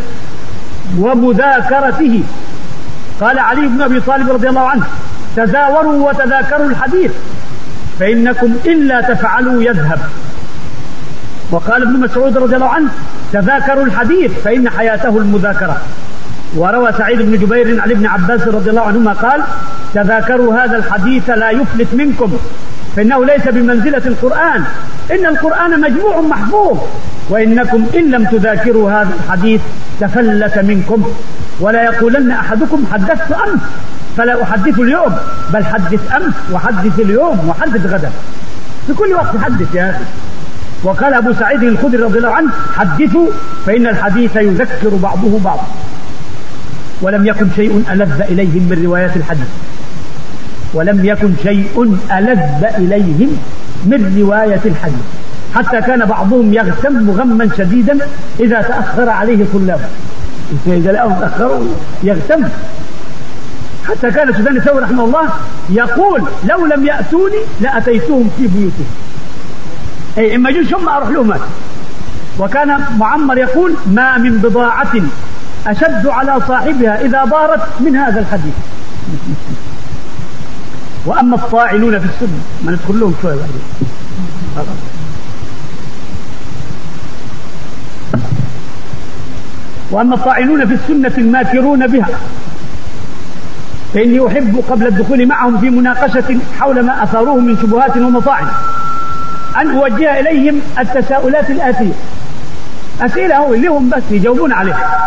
ومذاكرته. 0.99 2.23
قال 3.21 3.39
علي 3.39 3.61
بن 3.61 3.83
أبي 3.83 4.01
طالب 4.01 4.31
رضي 4.31 4.49
الله 4.49 4.69
عنه 4.69 4.85
تزاوروا 5.37 6.09
وتذاكروا 6.09 6.67
الحديث 6.67 7.11
فإنكم 8.01 8.57
إلا 8.65 9.01
تفعلوا 9.01 9.63
يذهب. 9.63 9.99
وقال 11.51 11.83
ابن 11.83 12.01
مسعود 12.01 12.39
رضي 12.39 12.57
الله 12.57 12.69
عنه 12.69 12.89
تذاكروا 13.33 13.85
الحديث 13.85 14.33
فإن 14.45 14.71
حياته 14.71 15.19
المذاكرة. 15.19 15.77
وروى 16.57 16.93
سعيد 16.99 17.23
بن 17.23 17.39
جبير 17.39 17.81
عن 17.81 17.91
ابن 17.91 18.07
عباس 18.07 18.49
رضي 18.49 18.71
الله 18.71 18.83
عنهما 18.83 19.13
قال 19.13 19.43
تذاكروا 19.95 20.65
هذا 20.65 20.77
الحديث 20.77 21.31
لا 21.31 21.51
يفلت 21.51 21.95
منكم. 21.95 22.39
فإنه 22.97 23.25
ليس 23.25 23.49
بمنزلة 23.49 24.03
القرآن. 24.07 24.65
إن 25.11 25.27
القرآن 25.27 25.81
مجموع 25.81 26.21
محفوظ. 26.21 26.79
وإنكم 27.31 27.87
إن 27.95 28.11
لم 28.11 28.25
تذاكروا 28.25 28.91
هذا 28.91 29.11
الحديث 29.25 29.61
تفلت 30.01 30.59
منكم. 30.59 31.13
ولا 31.61 31.85
يقولن 31.85 32.31
أحدكم 32.31 32.85
حدثت 32.93 33.33
أمس. 33.33 33.61
فلا 34.17 34.43
أحدث 34.43 34.79
اليوم. 34.79 35.17
بل 35.53 35.65
حدث 35.65 36.13
أمس 36.13 36.35
وحدث 36.53 36.99
اليوم 36.99 37.49
وحدث 37.49 37.87
غدا. 37.87 38.11
في 38.87 38.95
كل 38.95 39.13
وقت 39.13 39.37
حدث 39.37 39.75
يا 39.75 39.91
أخي. 39.91 40.05
وقال 40.85 41.15
أبو 41.15 41.33
سعيد 41.33 41.63
الخدري 41.63 42.03
رضي 42.03 42.19
الله 42.19 42.35
عنه 42.35 42.51
حدثوا 42.77 43.27
فإن 43.67 43.87
الحديث 43.87 44.37
يذكر 44.37 44.89
بعضه 44.89 45.39
بعضا. 45.45 45.67
ولم 47.03 47.27
يكن 47.27 47.47
شيء 47.57 47.85
ألذ 47.93 48.21
إليهم 48.21 48.69
من 48.71 48.85
روايات 48.85 49.17
الحديث. 49.17 49.47
ولم 50.75 51.05
يكن 51.05 51.33
شيء 51.43 51.99
ألذ 52.19 52.65
إليهم 52.65 53.39
من 53.85 54.19
رواية 54.19 54.61
الحديث. 54.65 55.05
حتى 55.55 55.81
كان 55.81 56.05
بعضهم 56.05 56.55
يغتم 56.55 57.11
غما 57.11 57.49
شديدا 57.59 57.99
إذا 58.41 58.63
تأخر 58.63 59.09
عليه 59.09 59.45
طلابه 59.53 59.89
إذا 60.67 60.93
لقاهم 60.93 61.21
تأخروا 61.21 61.65
يغتم. 62.03 62.45
حتى 63.89 64.11
كان 64.11 64.33
سفيان 64.33 64.57
الثوري 64.57 64.85
رحمه 64.85 65.05
الله 65.05 65.29
يقول 65.71 66.23
لو 66.49 66.67
لم 66.67 66.87
يأتوني 66.87 67.39
لأتيتهم 67.61 68.31
في 68.37 68.47
بيوتهم. 68.47 68.87
أي 70.19 70.37
إما 70.37 70.51
يجوش 70.51 70.75
هم 70.75 70.89
أروح 70.89 71.09
لهم. 71.09 71.35
وكان 72.39 72.81
معمر 72.99 73.39
يقول 73.39 73.75
ما 73.87 74.19
من 74.19 74.39
بضاعة 74.39 74.93
أشد 75.67 76.07
على 76.07 76.41
صاحبها 76.49 77.01
إذا 77.01 77.25
ضارت 77.25 77.61
من 77.81 77.97
هذا 77.97 78.21
الحديث. 78.21 78.55
وأما 81.07 81.37
الطاعنون 81.37 81.99
في 81.99 82.05
السنة 82.07 82.39
ما 82.65 82.73
ندخل 82.73 83.01
لهم 83.01 83.15
شوية 83.23 83.35
بعدين. 83.35 83.63
وأما 89.91 90.15
الطاعنون 90.15 90.67
في 90.67 90.75
السنة 90.75 91.13
الماكرون 91.19 91.87
بها 91.87 92.09
فإني 93.95 94.27
أحب 94.27 94.65
قبل 94.71 94.87
الدخول 94.87 95.27
معهم 95.27 95.59
في 95.59 95.71
مناقشة 95.71 96.39
حول 96.61 96.81
ما 96.81 97.03
أثاروه 97.03 97.41
من 97.41 97.59
شبهات 97.63 97.97
ومطاعن 97.97 98.47
أن 99.61 99.71
أوجه 99.71 100.21
إليهم 100.21 100.61
التساؤلات 100.79 101.51
الآتية. 101.51 101.93
أسئلة 103.01 103.37
هو 103.37 103.55
لهم 103.55 103.91
بس 103.91 104.03
يجاوبون 104.11 104.53
عليها. 104.53 104.99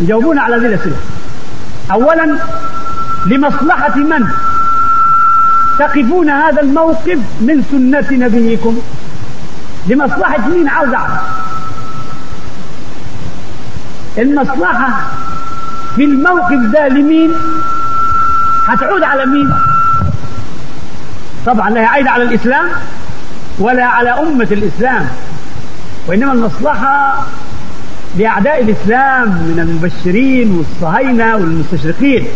يجاوبون 0.00 0.38
على 0.38 0.56
هذه 0.56 0.66
الأسئلة. 0.66 0.96
أولا 1.92 2.38
لمصلحة 3.26 3.96
من؟ 3.96 4.28
تقفون 5.78 6.30
هذا 6.30 6.60
الموقف 6.62 7.18
من 7.40 7.62
سنة 7.70 8.26
نبيكم. 8.26 8.78
لمصلحة 9.88 10.48
مين 10.48 10.68
عاوز 10.68 10.92
أعرف 10.94 11.20
المصلحة 14.18 14.88
في 15.96 16.04
الموقف 16.04 16.72
ده 16.72 16.88
لمين؟ 16.88 17.32
هتعود 18.66 19.02
على 19.02 19.26
مين؟ 19.26 19.50
طبعا 21.46 21.70
لا 21.70 21.80
هي 21.80 21.84
عايدة 21.84 22.10
على 22.10 22.22
الإسلام 22.22 22.68
ولا 23.58 23.84
على 23.84 24.10
أمة 24.10 24.48
الإسلام 24.50 25.06
وإنما 26.06 26.32
المصلحة 26.32 27.26
لأعداء 28.18 28.62
الإسلام 28.62 29.28
من 29.28 29.58
المبشرين 29.68 30.56
والصهاينة 30.58 31.36
والمستشرقين. 31.36 32.26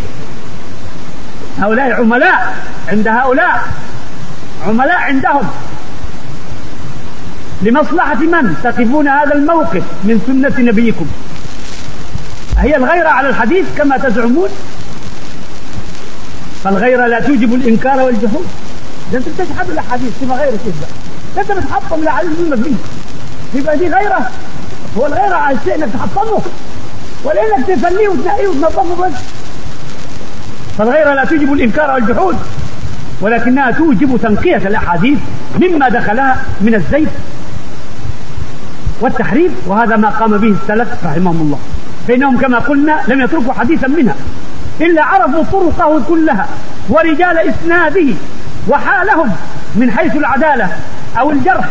هؤلاء 1.60 1.92
عملاء 1.92 2.56
عند 2.88 3.08
هؤلاء 3.08 3.62
عملاء 4.66 4.96
عندهم. 4.96 5.50
لمصلحة 7.62 8.14
من 8.14 8.54
تقفون 8.64 9.08
هذا 9.08 9.34
الموقف 9.34 9.82
من 10.04 10.20
سنة 10.26 10.64
نبيكم؟ 10.70 11.06
هي 12.58 12.76
الغيرة 12.76 13.08
على 13.08 13.28
الحديث 13.28 13.66
كما 13.78 13.96
تزعمون؟ 13.98 14.48
فالغيرة 16.64 17.06
لا 17.06 17.20
توجب 17.20 17.54
الإنكار 17.54 18.00
والجحود 18.00 18.46
ده 19.12 19.18
أنت 19.18 19.28
بتجحد 19.28 19.70
الأحاديث 19.70 20.12
فيما 20.20 20.34
غير 20.34 20.50
كذا 20.50 20.88
ده 21.36 21.42
أنت 21.42 21.52
بتحطم 21.52 22.04
لعلم 22.04 22.46
ما 22.50 22.56
فيه 22.56 22.74
يبقى 23.60 23.78
دي 23.78 23.88
غيرة. 23.88 24.30
هو 24.98 25.06
الغيرة 25.06 25.34
على 25.34 25.56
الشيء 25.58 25.74
انك 25.74 25.88
تحطمه 25.94 26.40
ولا 27.24 27.40
انك 27.42 27.66
تفنيه 27.66 28.08
وتنقيه 28.08 28.48
وتنظفه 28.48 29.06
بس. 29.06 29.12
فالغيرة 30.78 31.14
لا 31.14 31.24
توجب 31.24 31.52
الإنكار 31.52 31.90
والجحود 31.90 32.36
ولكنها 33.20 33.70
توجب 33.70 34.18
تنقية 34.22 34.56
الأحاديث 34.56 35.18
مما 35.60 35.88
دخلها 35.88 36.36
من 36.60 36.74
الزيت 36.74 37.08
والتحريف 39.00 39.52
وهذا 39.66 39.96
ما 39.96 40.08
قام 40.08 40.38
به 40.38 40.48
السلف 40.62 40.88
رحمهم 41.04 41.40
الله. 41.40 41.58
فإنهم 42.08 42.38
كما 42.38 42.58
قلنا 42.58 43.00
لم 43.08 43.20
يتركوا 43.20 43.52
حديثا 43.52 43.88
منها 43.88 44.14
إلا 44.80 45.04
عرفوا 45.04 45.44
طرقه 45.52 46.02
كلها 46.08 46.46
ورجال 46.88 47.38
إسناده 47.38 48.14
وحالهم 48.68 49.32
من 49.76 49.90
حيث 49.90 50.16
العدالة 50.16 50.68
أو 51.18 51.30
الجرح 51.30 51.68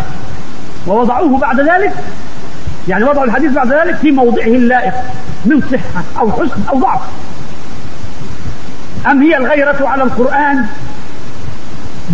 ووضعوه 0.88 1.38
بعد 1.38 1.60
ذلك 1.60 1.93
يعني 2.88 3.04
وضعوا 3.04 3.26
الحديث 3.26 3.52
بعد 3.52 3.74
ذلك 3.74 3.96
في 3.96 4.12
موضعه 4.12 4.48
اللائق 4.48 4.93
من 5.46 5.62
صحة 5.72 6.04
أو 6.20 6.32
حسن 6.32 6.62
أو 6.70 6.80
ضعف. 6.80 7.02
أم 9.12 9.22
هي 9.22 9.38
الغيرة 9.38 9.88
على 9.88 10.04
القرآن 10.04 10.65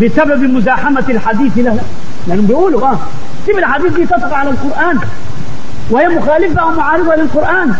بسبب 0.02 0.44
مزاحمة 0.44 1.04
الحديث 1.10 1.58
له 1.58 1.80
لأنهم 2.28 2.46
بيقولوا 2.46 2.88
آه. 2.88 3.00
سيب 3.46 3.58
الحديث 3.58 3.94
دي 3.94 4.06
تطغى 4.06 4.36
على 4.36 4.50
القرآن. 4.50 5.00
وهي 5.90 6.08
مخالفة 6.08 6.66
ومعارضة 6.66 7.16
للقرآن. 7.16 7.74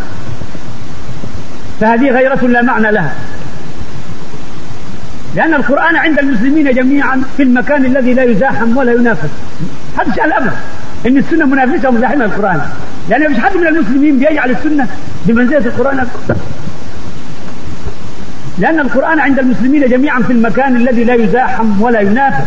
فهذه 1.80 2.10
غيرة 2.10 2.46
لا 2.46 2.62
معنى 2.62 2.92
لها. 2.92 3.12
لأن 5.34 5.54
القرآن 5.54 5.96
عند 5.96 6.18
المسلمين 6.18 6.74
جميعا 6.74 7.22
في 7.36 7.42
المكان 7.42 7.84
الذي 7.84 8.14
لا 8.14 8.24
يزاحم 8.24 8.76
ولا 8.76 8.92
ينافس. 8.92 9.28
حد 9.98 10.06
سأل 10.16 10.32
أبدا 10.32 10.52
إن 11.06 11.16
السنة 11.18 11.46
منافسة 11.46 11.88
ومزاحمة 11.88 12.24
للقرآن. 12.24 12.60
لأن 13.08 13.30
مش 13.30 13.38
حد 13.38 13.56
من 13.56 13.66
المسلمين 13.66 14.18
بيجعل 14.18 14.50
السنة 14.50 14.86
بمنزلة 15.26 15.58
القرآن. 15.58 16.06
لأن 18.58 18.80
القرآن 18.80 19.20
عند 19.20 19.38
المسلمين 19.38 19.88
جميعا 19.88 20.22
في 20.22 20.32
المكان 20.32 20.76
الذي 20.76 21.04
لا 21.04 21.14
يزاحم 21.14 21.82
ولا 21.82 22.00
ينافس. 22.00 22.46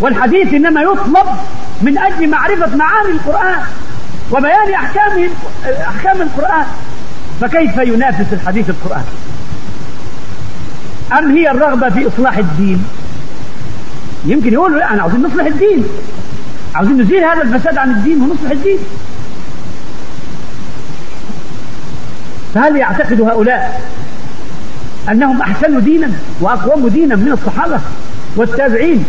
والحديث 0.00 0.54
إنما 0.54 0.82
يطلب 0.82 1.26
من 1.82 1.98
أجل 1.98 2.30
معرفة 2.30 2.76
معاني 2.76 3.10
القرآن 3.10 3.62
وبيان 4.30 4.74
أحكام 4.74 5.28
أحكام 5.66 6.22
القرآن. 6.22 6.66
فكيف 7.40 7.76
ينافس 7.76 8.32
الحديث 8.32 8.70
القرآن؟ 8.70 9.04
أم 11.18 11.36
هي 11.36 11.50
الرغبة 11.50 11.88
في 11.88 12.08
إصلاح 12.08 12.38
الدين؟ 12.38 12.84
يمكن 14.24 14.52
يقولوا 14.52 14.78
لا 14.78 14.92
أنا 14.92 15.02
عاوزين 15.02 15.22
نصلح 15.22 15.46
الدين. 15.46 15.84
عاوزين 16.74 17.00
نزيل 17.00 17.24
هذا 17.24 17.42
الفساد 17.42 17.78
عن 17.78 17.90
الدين 17.90 18.22
ونصلح 18.22 18.50
الدين. 18.50 18.78
فهل 22.54 22.76
يعتقد 22.76 23.20
هؤلاء 23.20 23.80
أنهم 25.10 25.42
أحسن 25.42 25.84
دينا 25.84 26.10
وأقوم 26.40 26.88
دينا 26.88 27.16
من 27.16 27.32
الصحابة 27.32 27.80
والتابعين. 28.36 29.04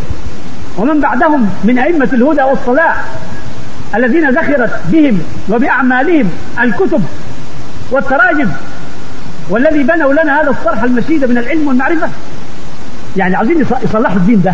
ومن 0.77 0.99
بعدهم 0.99 1.49
من 1.63 1.79
أئمة 1.79 2.09
الهدى 2.13 2.41
والصلاح 2.41 3.03
الذين 3.95 4.29
ذخرت 4.29 4.79
بهم 4.91 5.21
وبأعمالهم 5.49 6.29
الكتب 6.63 7.03
والتراجم. 7.91 8.49
والذي 9.49 9.83
بنوا 9.83 10.13
لنا 10.13 10.41
هذا 10.41 10.49
الصرح 10.49 10.83
المشيد 10.83 11.25
من 11.25 11.37
العلم 11.37 11.67
والمعرفة. 11.67 12.09
يعني 13.17 13.35
عايزين 13.35 13.65
يصلحوا 13.83 14.15
الدين 14.15 14.41
ده. 14.41 14.53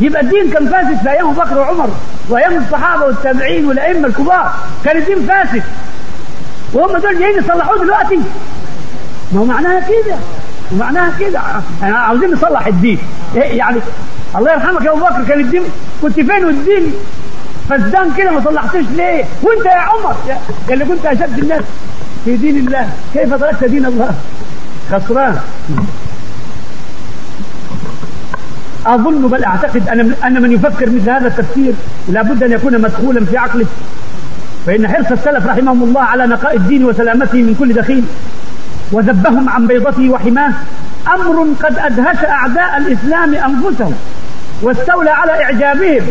يبقى 0.00 0.22
الدين 0.22 0.50
كان 0.50 0.68
فاسد 0.68 0.98
في 1.02 1.10
أيام 1.10 1.32
بكر 1.32 1.58
وعمر 1.58 1.88
وأيام 2.28 2.56
الصحابة 2.56 3.04
والتابعين 3.04 3.66
والأئمة 3.66 4.08
الكبار. 4.08 4.54
كان 4.84 4.96
الدين 4.96 5.26
فاسد. 5.26 5.62
وهم 6.72 6.98
دول 6.98 7.18
جايين 7.18 7.38
يصلحوه 7.38 7.78
دلوقتي. 7.78 8.20
ما 9.32 9.40
هو 9.40 9.44
معناها 9.44 9.80
كده. 9.80 10.16
ومعناها 10.72 11.18
كده. 11.20 11.40
يعني 11.82 11.96
عاوزين 11.96 12.32
نصلح 12.32 12.66
الدين. 12.66 12.98
إيه 13.34 13.58
يعني؟ 13.58 13.78
الله 14.36 14.52
يرحمك 14.52 14.84
يا 14.84 14.90
أبو 14.90 15.00
بكر 15.00 15.24
كان 15.28 15.40
الدين 15.40 15.62
كنت 16.02 16.14
فين 16.14 16.44
والدين؟ 16.44 16.92
فسدان 17.70 18.12
كده 18.16 18.30
ما 18.30 18.40
صلحتوش 18.44 18.84
ليه؟ 18.96 19.24
وأنت 19.42 19.66
يا 19.66 19.70
عمر 19.70 20.16
يا 20.28 20.38
اللي 20.74 20.84
كنت 20.84 21.06
أشد 21.06 21.38
الناس 21.38 21.62
في 22.24 22.36
دين 22.36 22.56
الله. 22.56 22.88
كيف 23.14 23.34
تركت 23.34 23.64
دين 23.64 23.86
الله؟ 23.86 24.14
خسران. 24.92 25.38
أظن 28.86 29.28
بل 29.28 29.44
أعتقد 29.44 29.88
أن 29.88 30.14
أن 30.24 30.42
من 30.42 30.52
يفكر 30.52 30.90
مثل 30.90 31.10
هذا 31.10 31.26
التفسير 31.26 31.72
لابد 32.08 32.42
أن 32.42 32.52
يكون 32.52 32.80
مدخولا 32.80 33.24
في 33.24 33.36
عقله. 33.36 33.66
فإن 34.66 34.88
حرص 34.88 35.12
السلف 35.12 35.46
رحمهم 35.46 35.82
الله 35.82 36.00
على 36.02 36.26
نقاء 36.26 36.56
الدين 36.56 36.84
وسلامته 36.84 37.38
من 37.38 37.54
كل 37.58 37.72
دخيل 37.72 38.04
وذبهم 38.92 39.48
عن 39.48 39.66
بيضته 39.66 40.10
وحماه. 40.10 40.52
أمر 41.14 41.46
قد 41.62 41.78
أدهش 41.78 42.24
أعداء 42.24 42.76
الإسلام 42.76 43.34
أنفسهم 43.34 43.94
واستولى 44.62 45.10
على 45.10 45.44
إعجابهم. 45.44 46.06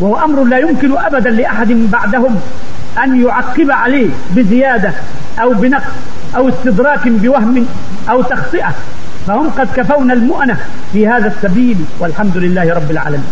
وهو 0.00 0.24
أمر 0.24 0.44
لا 0.44 0.58
يمكن 0.58 0.98
أبدا 0.98 1.30
لأحد 1.30 1.68
بعدهم 1.68 2.40
أن 3.04 3.22
يعقب 3.22 3.70
عليه 3.70 4.10
بزيادة 4.30 4.92
أو 5.42 5.50
بنقص 5.50 5.92
أو 6.36 6.48
استدراك 6.48 7.08
بوهم 7.08 7.66
أو 8.10 8.22
تخطئة. 8.22 8.74
فهم 9.26 9.50
قد 9.50 9.68
كفونا 9.76 10.12
المؤنة 10.12 10.56
في 10.92 11.08
هذا 11.08 11.28
السبيل 11.28 11.76
والحمد 11.98 12.36
لله 12.36 12.74
رب 12.74 12.90
العالمين. 12.90 13.30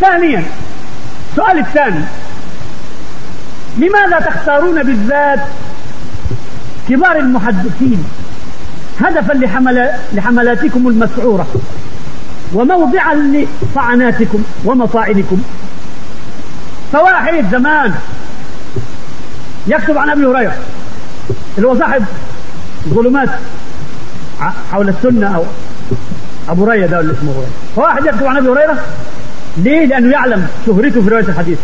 ثانيا 0.00 0.42
السؤال 1.30 1.58
الثاني. 1.58 2.04
لماذا 3.78 4.20
تختارون 4.20 4.82
بالذات 4.82 5.40
كبار 6.88 7.16
المحدثين 7.16 8.04
هدفا 9.00 9.32
لحمل 9.32 9.90
لحملاتكم 10.14 10.88
المسعورة 10.88 11.46
وموضعا 12.54 13.14
لطعناتكم 13.14 14.42
ومصائلكم 14.64 15.42
فواحد 16.92 17.44
زمان 17.52 17.94
يكتب 19.66 19.98
عن 19.98 20.10
أبي 20.10 20.26
هريرة 20.26 20.56
اللي 21.56 21.68
هو 21.68 21.78
صاحب 21.78 22.04
ظلمات 22.88 23.28
حول 24.72 24.88
السنة 24.88 25.36
أو 25.36 25.42
أبو 26.48 26.64
هريرة 26.64 26.86
ده 26.86 27.00
اللي 27.00 27.12
اسمه 27.12 27.32
هريره 27.32 27.50
فواحد 27.76 28.06
يكتب 28.06 28.26
عن 28.26 28.36
أبي 28.36 28.48
هريرة 28.48 28.78
ليه؟ 29.56 29.86
لأنه 29.86 30.12
يعلم 30.12 30.46
شهرته 30.66 31.02
في 31.02 31.08
رواية 31.08 31.24
الحديث. 31.28 31.58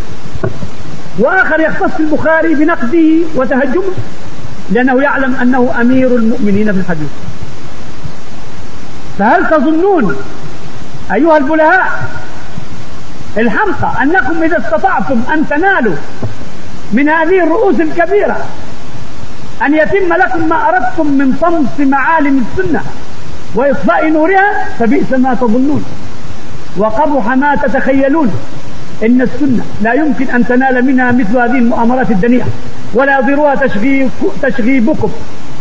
وآخر 1.18 1.60
يختص 1.60 2.00
البخاري 2.00 2.54
بنقده 2.54 2.98
وتهجمه. 3.34 3.82
لأنه 4.70 5.02
يعلم 5.02 5.34
أنه 5.34 5.74
أمير 5.80 6.16
المؤمنين 6.16 6.72
في 6.72 6.78
الحديث. 6.78 7.08
فهل 9.18 9.50
تظنون 9.50 10.16
أيها 11.12 11.36
البلهاء 11.36 12.08
الحمقى 13.36 14.02
أنكم 14.02 14.42
إذا 14.42 14.58
استطعتم 14.58 15.22
أن 15.32 15.48
تنالوا 15.48 15.94
من 16.92 17.08
هذه 17.08 17.42
الرؤوس 17.42 17.80
الكبيرة 17.80 18.36
أن 19.66 19.74
يتم 19.74 20.12
لكم 20.12 20.48
ما 20.48 20.68
أردتم 20.68 21.06
من 21.06 21.38
طمس 21.40 21.88
معالم 21.88 22.44
السنة 22.58 22.80
واطفاء 23.54 24.10
نورها؟ 24.10 24.64
فبئس 24.78 25.12
ما 25.12 25.34
تظنون. 25.34 25.84
وقبح 26.76 27.26
ما 27.28 27.54
تتخيلون 27.54 28.34
إن 29.02 29.22
السنة 29.22 29.64
لا 29.82 29.92
يمكن 29.92 30.30
أن 30.30 30.46
تنال 30.46 30.84
منها 30.84 31.12
مثل 31.12 31.38
هذه 31.38 31.58
المؤامرات 31.58 32.10
الدنيئة. 32.10 32.46
ولا 32.94 33.18
يضرها 33.18 33.54
تشغيب 33.54 34.10
تشغيبكم 34.42 35.10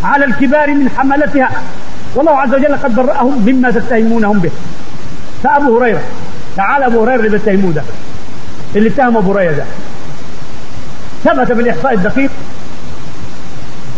على 0.04 0.26
الكبار 0.26 0.74
من 0.74 0.90
حملتها. 0.98 1.50
والله 2.16 2.40
عز 2.40 2.54
وجل 2.54 2.76
قد 2.76 2.96
برأهم 2.96 3.46
مما 3.46 3.72
تتهمونهم 3.72 4.40
به. 4.40 4.52
فأبو 5.44 5.80
هريرة 5.80 6.02
تعال 6.58 6.84
أبو 6.84 7.04
هريرة 7.04 7.16
اللي 7.16 7.30
بيتهموه 7.30 7.72
ده 7.72 7.82
اللي 8.76 8.90
اتهم 8.90 9.18
أبو 9.18 9.34
هريرة 9.34 9.52
ده. 9.52 9.64
ثبت 11.24 11.52
بالإحصاء 11.52 11.94
الدقيق 11.94 12.30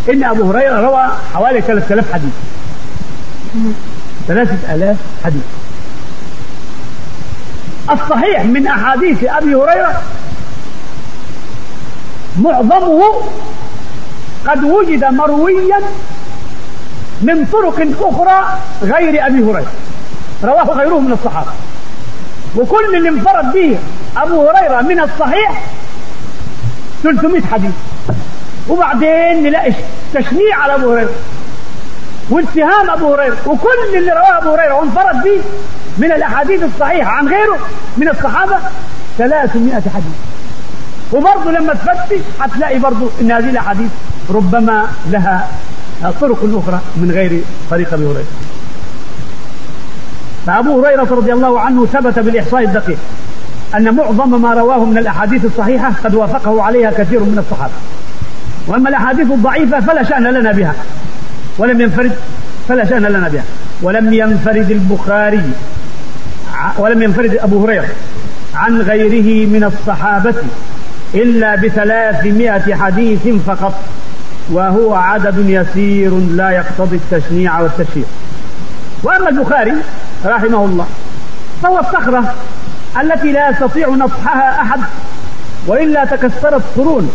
إن 0.09 0.23
أبو 0.23 0.51
هريرة 0.51 0.79
روى 0.79 1.07
حوالي 1.33 1.61
3000 1.61 2.13
حديث. 2.13 2.33
ثلاثة 4.27 4.75
آلاف 4.75 4.97
حديث. 5.25 5.43
الصحيح 7.91 8.45
من 8.45 8.67
أحاديث 8.67 9.23
أبي 9.23 9.55
هريرة 9.55 10.01
معظمه 12.37 13.01
قد 14.47 14.63
وجد 14.63 15.05
مرويا 15.05 15.79
من 17.21 17.45
طرق 17.45 17.87
أخرى 18.01 18.57
غير 18.81 19.27
أبي 19.27 19.43
هريرة. 19.43 19.71
رواه 20.43 20.63
غيره 20.63 20.99
من 20.99 21.11
الصحابة. 21.11 21.51
وكل 22.55 22.95
اللي 22.95 23.09
انفرد 23.09 23.51
به 23.53 23.77
أبو 24.17 24.49
هريرة 24.49 24.81
من 24.81 24.99
الصحيح 24.99 25.63
300 27.03 27.41
حديث. 27.41 27.71
وبعدين 28.69 29.43
نلاقي 29.43 29.73
تشنيع 30.13 30.57
على 30.57 30.75
أبو 30.75 30.93
هريرة. 30.93 31.09
واتهام 32.29 32.89
أبو 32.89 33.13
هريرة. 33.13 33.37
وكل 33.45 33.95
اللي 33.97 34.11
رواه 34.11 34.37
أبو 34.37 34.55
هريرة 34.55 34.73
وانفرد 34.73 35.23
به 35.23 35.41
من 35.97 36.11
الأحاديث 36.11 36.63
الصحيحة 36.63 37.11
عن 37.11 37.27
غيره 37.27 37.57
من 37.97 38.09
الصحابة 38.09 38.57
300 39.17 39.73
حديث. 39.73 40.34
وبرضه 41.13 41.51
لما 41.51 41.73
تفتش 41.73 42.19
هتلاقي 42.39 42.79
برضه 42.79 43.09
ان 43.21 43.31
هذه 43.31 43.49
الاحاديث 43.49 43.89
ربما 44.29 44.83
لها 45.11 45.47
طرق 46.21 46.39
أخرى 46.43 46.79
من 46.95 47.11
غير 47.11 47.41
طريق 47.71 47.93
أبي 47.93 48.05
هريرة. 48.05 48.25
فأبو 50.47 50.85
هريرة 50.85 51.07
رضي 51.11 51.33
الله 51.33 51.59
عنه 51.59 51.85
ثبت 51.85 52.19
بالإحصاء 52.19 52.63
الدقيق 52.63 52.97
أن 53.75 53.95
معظم 53.95 54.41
ما 54.41 54.53
رواه 54.53 54.85
من 54.85 54.97
الأحاديث 54.97 55.45
الصحيحة 55.45 55.91
قد 56.03 56.15
وافقه 56.15 56.63
عليها 56.63 56.91
كثير 56.91 57.19
من 57.19 57.43
الصحابة. 57.45 57.73
وأما 58.67 58.89
الأحاديث 58.89 59.31
الضعيفة 59.31 59.79
فلا 59.79 60.03
شأن 60.03 60.23
لنا 60.23 60.51
بها 60.51 60.73
ولم 61.57 61.81
ينفرد 61.81 62.11
فلا 62.69 62.85
شأن 62.85 63.03
لنا 63.03 63.29
بها 63.29 63.43
ولم 63.81 64.13
ينفرد 64.13 64.71
البخاري 64.71 65.43
ولم 66.77 67.01
ينفرد 67.01 67.37
أبو 67.37 67.63
هريرة 67.65 67.87
عن 68.55 68.81
غيره 68.81 69.47
من 69.47 69.63
الصحابة 69.63 70.33
إلا 71.13 71.55
بثلاثمائة 71.55 72.75
حديث 72.75 73.27
فقط 73.47 73.73
وهو 74.49 74.95
عدد 74.95 75.49
يسير 75.49 76.19
لا 76.19 76.49
يقتضي 76.49 76.95
التشنيع 76.95 77.59
والتشهير 77.59 78.05
وأما 79.03 79.29
البخاري 79.29 79.73
رحمه 80.25 80.65
الله 80.65 80.85
فهو 81.63 81.79
الصخرة 81.79 82.33
التي 83.01 83.31
لا 83.31 83.49
يستطيع 83.49 83.89
نصحها 83.89 84.61
أحد 84.61 84.79
وإلا 85.67 86.05
تكسرت 86.05 86.61
قرون. 86.77 87.11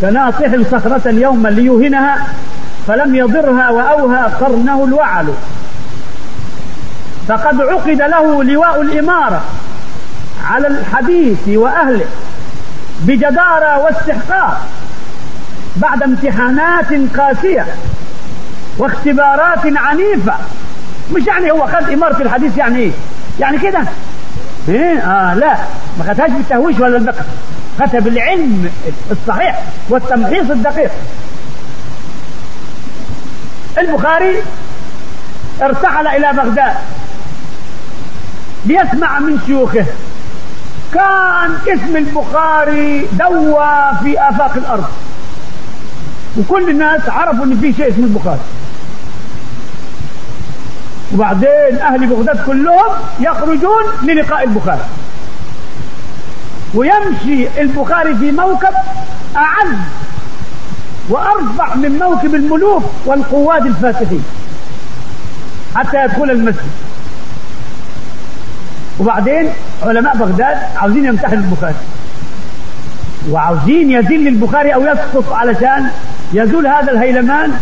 كناصح 0.00 0.48
صخرة 0.70 1.10
يوما 1.10 1.48
ليوهنها 1.48 2.26
فلم 2.86 3.14
يضرها 3.14 3.70
وأوهى 3.70 4.22
قرنه 4.40 4.84
الوعل. 4.84 5.26
فقد 7.28 7.60
عقد 7.60 8.02
له 8.02 8.44
لواء 8.44 8.80
الإمارة 8.80 9.42
على 10.44 10.66
الحديث 10.66 11.38
وأهله 11.48 12.04
بجدارة 13.02 13.78
واستحقاق 13.78 14.66
بعد 15.76 16.02
امتحانات 16.02 16.86
قاسية 17.18 17.66
واختبارات 18.78 19.58
عنيفة. 19.64 20.34
مش 21.14 21.26
يعني 21.26 21.50
هو 21.50 21.66
خد 21.66 21.90
إمارة 21.90 22.22
الحديث 22.22 22.56
يعني 22.58 22.78
إيه؟ 22.78 22.90
يعني 23.40 23.58
كده؟ 23.58 23.80
إيه؟ 24.68 24.98
آه 24.98 25.34
لا. 25.34 25.56
ما 25.98 26.04
خدهاش 26.08 26.30
بالتهويش 26.30 26.78
ولا 26.80 26.96
البقر. 26.96 27.24
خدها 27.80 28.00
بالعلم 28.00 28.70
الصحيح 29.10 29.62
والتمحيص 29.88 30.50
الدقيق. 30.50 30.90
البخاري 33.78 34.34
ارتحل 35.62 36.06
إلى 36.06 36.32
بغداد 36.32 36.74
ليسمع 38.66 39.18
من 39.18 39.40
شيوخه. 39.46 39.84
كان 40.94 41.56
اسم 41.68 41.96
البخاري 41.96 43.06
دوى 43.12 43.90
في 44.02 44.28
آفاق 44.28 44.52
الأرض. 44.56 44.84
وكل 46.38 46.70
الناس 46.70 47.08
عرفوا 47.08 47.44
إن 47.44 47.58
في 47.60 47.72
شيء 47.72 47.88
اسمه 47.88 48.04
البخاري. 48.04 48.40
وبعدين 51.14 51.78
أهل 51.82 52.06
بغداد 52.06 52.44
كلهم 52.46 52.92
يخرجون 53.20 53.82
للقاء 54.02 54.44
البخاري. 54.44 54.84
ويمشي 56.74 57.60
البخاري 57.60 58.14
في 58.14 58.32
موكب 58.32 58.74
أعز 59.36 59.76
وأرفع 61.08 61.74
من 61.74 61.98
موكب 61.98 62.34
الملوك 62.34 62.82
والقواد 63.06 63.66
الفاتحين 63.66 64.24
حتى 65.76 66.04
يدخل 66.04 66.30
المسجد. 66.30 66.70
وبعدين 68.98 69.48
علماء 69.82 70.16
بغداد 70.16 70.56
عاوزين 70.76 71.04
يمتحنوا 71.04 71.44
البخاري. 71.44 71.74
وعاوزين 73.30 73.90
يزل 73.90 74.28
البخاري 74.28 74.74
أو 74.74 74.86
يسقط 74.86 75.32
علشان 75.32 75.86
يزول 76.32 76.66
هذا 76.66 76.92
الهيلمان 76.92 77.52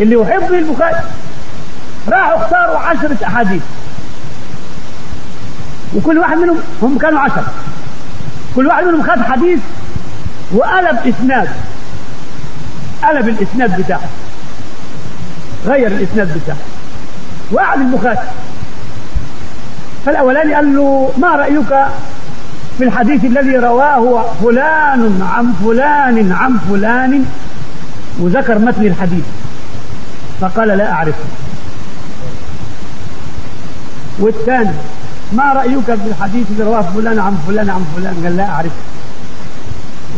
اللي 0.00 0.14
يحب 0.14 0.52
البخاري 0.52 1.00
راحوا 2.08 2.36
اختاروا 2.36 2.78
عشرة 2.78 3.16
أحاديث. 3.26 3.62
وكل 5.96 6.18
واحد 6.18 6.36
منهم 6.36 6.58
هم 6.82 6.98
كانوا 6.98 7.20
عشرة. 7.20 7.46
كل 8.56 8.66
واحد 8.66 8.84
منهم 8.84 9.02
خد 9.02 9.22
حديث 9.22 9.58
وقلب 10.54 10.98
إسناد. 11.06 11.48
قلب 13.02 13.28
الإسناد 13.28 13.80
بتاعه. 13.80 14.08
غير 15.66 15.86
الإسناد 15.86 16.38
بتاعه. 16.38 16.58
وقعد 17.52 17.80
البخاري. 17.80 18.18
فالأولاني 20.06 20.54
قال 20.54 20.76
له 20.76 21.10
ما 21.18 21.28
رأيك 21.28 21.86
في 22.78 22.84
الحديث 22.84 23.24
الذي 23.24 23.56
رواه 23.56 24.24
فلان 24.42 25.28
عن 25.32 25.52
فلان 25.64 26.32
عن 26.32 26.58
فلان 26.70 27.24
وذكر 28.20 28.58
متن 28.58 28.86
الحديث؟ 28.86 29.24
فقال 30.40 30.68
لا 30.68 30.92
أعرفه. 30.92 31.24
والثاني 34.18 34.70
ما 35.32 35.52
رأيك 35.52 35.84
في 35.84 36.06
الحديث 36.06 36.46
اللي 36.50 36.64
رواه 36.64 36.82
فلان 36.82 37.18
عن 37.18 37.36
فلان 37.46 37.70
عن 37.70 37.84
فلان؟ 37.96 38.14
قال 38.24 38.36
لا 38.36 38.48
أعرفه. 38.48 38.82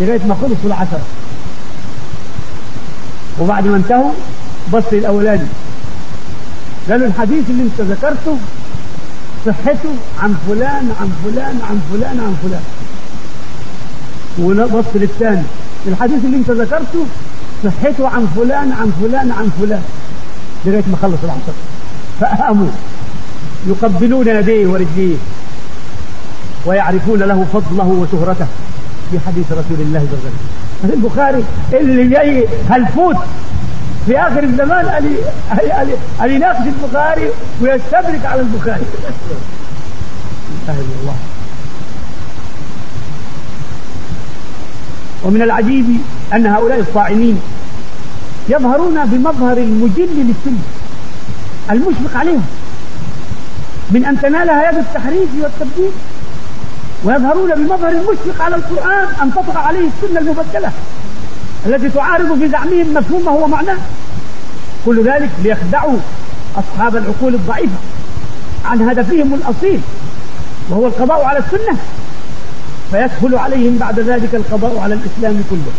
لغاية 0.00 0.20
ما 0.28 0.34
خلصوا 0.34 0.56
العشرة 0.64 1.00
وبعد 3.40 3.66
ما 3.66 3.76
انتهوا 3.76 4.10
بص 4.72 4.92
الأولاني. 4.92 5.46
قالوا 6.90 7.06
الحديث 7.06 7.50
اللي 7.50 7.62
انت 7.62 7.80
ذكرته 7.80 8.38
صحته 9.46 9.90
عن 10.22 10.34
فلان 10.48 10.92
عن 11.00 11.10
فلان 11.24 11.58
عن 11.70 11.80
فلان 11.92 12.20
عن 12.20 12.36
فلان. 12.42 12.62
وبص 14.38 14.84
للثاني 14.94 15.42
الحديث 15.86 16.24
اللي 16.24 16.36
انت 16.36 16.50
ذكرته 16.50 17.06
صحته 17.64 18.08
عن 18.08 18.26
فلان 18.36 18.72
عن 18.72 18.92
فلان 19.02 19.30
عن 19.30 19.50
فلان. 19.60 19.82
لغاية 20.64 20.82
ما 20.90 20.96
خلص 21.02 21.18
العصر. 21.24 21.52
فقاموا 22.20 22.68
يقبلون 23.66 24.28
يديه 24.28 24.66
ورجليه. 24.66 25.16
ويعرفون 26.66 27.18
له 27.18 27.46
فضله 27.52 27.84
وشهرته. 27.84 28.46
في 29.10 29.18
حديث 29.26 29.52
رسول 29.52 29.80
الله 29.80 29.98
صلى 29.98 30.18
الله 30.18 30.20
عليه 30.24 30.28
وسلم. 30.28 30.92
البخاري 30.92 31.44
اللي 31.72 32.08
جاي 32.08 32.48
هلفوت 32.70 33.16
في 34.06 34.18
آخر 34.18 34.42
الزمان 34.42 34.86
ان 36.22 36.30
يناقش 36.30 36.66
البخاري 36.66 37.30
ويستدرك 37.60 38.26
على 38.26 38.40
البخاري. 38.40 38.86
أهل 40.68 40.84
الله 41.00 41.14
ومن 45.24 45.42
العجيب 45.42 45.98
أن 46.34 46.46
هؤلاء 46.46 46.80
الطاعنين 46.80 47.40
يظهرون 48.48 49.04
بمظهر 49.04 49.56
المجل 49.56 50.08
للسنه 50.16 50.62
المشفق 51.70 52.18
عليهم 52.18 52.46
من 53.90 54.04
أن 54.04 54.20
تنالها 54.20 54.70
يد 54.70 54.78
التحريف 54.78 55.28
والتبديل 55.42 55.90
ويظهرون 57.04 57.54
بمظهر 57.54 57.88
المشفق 57.88 58.42
على 58.42 58.56
القرآن 58.56 59.08
أن 59.22 59.30
تطغى 59.30 59.58
عليه 59.58 59.88
السنة 59.88 60.20
المبدلة. 60.20 60.70
التي 61.66 61.88
تعارض 61.88 62.38
في 62.38 62.48
زعمهم 62.48 62.94
مفهومه 62.94 63.32
ومعناه. 63.32 63.78
كل 64.86 65.04
ذلك 65.04 65.30
ليخدعوا 65.42 65.96
أصحاب 66.56 66.96
العقول 66.96 67.34
الضعيفة 67.34 67.76
عن 68.64 68.88
هدفهم 68.88 69.34
الأصيل 69.34 69.80
وهو 70.70 70.86
القضاء 70.86 71.24
على 71.24 71.38
السنة 71.38 71.78
فيسهل 72.90 73.38
عليهم 73.38 73.78
بعد 73.78 74.00
ذلك 74.00 74.34
القضاء 74.34 74.78
على 74.78 74.94
الإسلام 74.94 75.44
كله. 75.50 75.72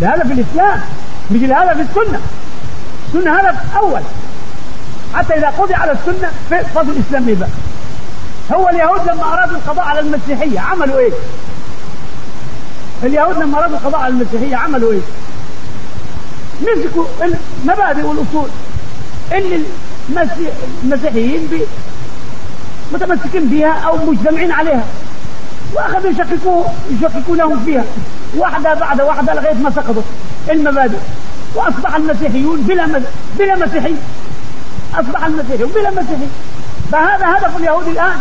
لهذا 0.00 0.24
في 0.24 0.32
الإسلام 0.32 0.80
مثل 1.30 1.52
هذا 1.52 1.74
في 1.74 1.80
السنة. 1.80 2.20
السنة 3.08 3.40
هذا 3.40 3.64
أول. 3.76 4.00
حتى 5.14 5.34
إذا 5.34 5.48
قضي 5.48 5.74
على 5.74 5.92
السنة 5.92 6.30
فضل 6.74 6.90
الإسلام 6.90 7.28
يبقى. 7.28 7.48
هو 8.52 8.68
اليهود 8.68 9.00
لما 9.00 9.32
أرادوا 9.34 9.56
القضاء 9.56 9.84
على 9.84 10.00
المسيحية 10.00 10.60
عملوا 10.60 10.98
إيه؟ 10.98 11.12
اليهود 13.02 13.38
لما 13.38 13.58
أرادوا 13.58 13.76
القضاء 13.76 14.00
على 14.00 14.12
المسيحية 14.14 14.56
عملوا 14.56 14.92
إيه؟ 14.92 15.00
مسكوا 16.62 17.04
المبادئ 17.64 18.02
والأصول 18.02 18.48
اللي 19.32 19.62
المسيحيين 20.84 21.48
متمسكين 22.92 23.48
بها 23.48 23.72
أو 23.72 23.96
مجتمعين 23.96 24.52
عليها. 24.52 24.84
وأخذوا 25.74 26.10
يشككوا 26.10 26.64
يشككونهم 26.90 27.64
فيها. 27.64 27.84
واحدة 28.36 28.74
بعد 28.74 29.00
واحدة 29.00 29.34
لغاية 29.34 29.54
ما 29.54 29.70
سقطت 29.70 30.04
المبادئ. 30.50 30.98
وأصبح 31.54 31.94
المسيحيون 31.94 32.60
بلا 32.60 33.02
بلا 33.38 33.56
مسيحي. 33.56 33.94
أصبح 34.94 35.24
المسيحيون 35.24 35.70
بلا 35.70 35.90
مسيحي. 35.90 36.26
فهذا 36.92 37.26
هدف 37.26 37.56
اليهود 37.56 37.88
الآن. 37.88 38.18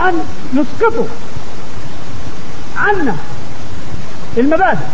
أن 0.00 0.14
يسقطوا. 0.54 1.06
عنا. 2.78 3.14
المبادئ 4.36 4.84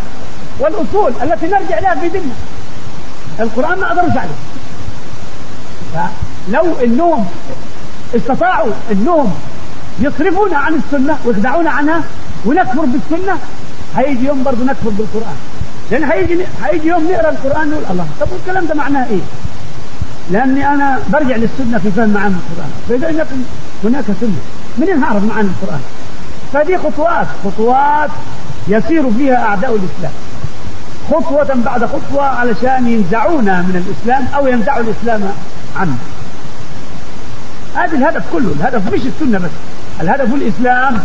والأصول 0.60 1.12
التي 1.22 1.46
نرجع 1.46 1.78
لها 1.78 1.94
في 1.94 2.08
ديننا. 2.08 2.34
القرآن 3.40 3.78
ما 3.78 3.88
قدروش 3.90 4.16
عليه. 4.16 4.38
فلو 5.94 6.74
إنهم 6.84 7.26
استطاعوا 8.16 8.72
إنهم 8.92 9.34
يصرفونا 10.00 10.58
عن 10.58 10.74
السنة 10.74 11.18
ويخدعونا 11.24 11.70
عنها 11.70 12.00
ونكفر 12.44 12.84
بالسنة 12.84 13.38
هيجي 13.96 14.26
يوم 14.26 14.42
برضه 14.42 14.64
نكفر 14.64 14.90
بالقرآن. 14.90 15.36
لأن 15.90 16.04
هيجي 16.04 16.38
هيجي 16.64 16.88
يوم 16.88 17.04
نقرأ 17.10 17.30
القرآن 17.30 17.70
نقول 17.70 17.84
الله. 17.90 18.06
طب 18.20 18.26
والكلام 18.32 18.66
ده 18.66 18.74
معناه 18.74 19.06
إيه؟ 19.06 19.20
لأني 20.30 20.68
أنا 20.68 20.98
برجع 21.08 21.36
للسنة 21.36 21.78
في 21.78 21.90
فهم 21.90 22.08
معاني 22.10 22.34
لم 22.88 23.18
يكن 23.18 23.42
هناك 23.84 24.04
سنة 24.20 24.40
منين 24.78 25.02
هعرف 25.02 25.24
معاني 25.24 25.48
القرآن؟ 25.48 25.80
فدي 26.52 26.78
خطوات 26.78 27.26
خطوات 27.44 28.10
يسير 28.68 29.10
فيها 29.10 29.44
أعداء 29.44 29.70
الإسلام. 29.70 30.12
خطوة 31.10 31.62
بعد 31.64 31.84
خطوة 31.84 32.22
علشان 32.22 32.88
ينزعونا 32.88 33.62
من 33.62 33.84
الإسلام 33.86 34.28
أو 34.34 34.46
ينزعوا 34.46 34.82
الإسلام 34.82 35.32
عنه. 35.76 35.96
هذا 37.74 37.96
الهدف 37.96 38.22
كله 38.32 38.52
الهدف 38.60 38.92
مش 38.94 39.00
السنة 39.00 39.38
بس 39.38 39.50
الهدف 40.00 40.34
الإسلام 40.34 41.04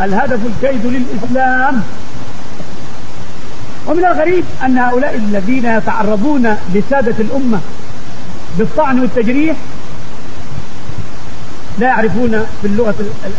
الهدف 0.00 0.40
الكيد 0.46 0.86
للإسلام. 0.86 1.82
ومن 3.86 4.04
الغريب 4.04 4.44
أن 4.64 4.78
هؤلاء 4.78 5.14
الذين 5.14 5.64
يتعرضون 5.64 6.56
لسادة 6.74 7.14
الأمة 7.20 7.60
بالطعن 8.58 9.00
والتجريح 9.00 9.56
لا 11.78 11.86
يعرفون 11.86 12.44
في 12.62 12.66
اللغة 12.66 12.94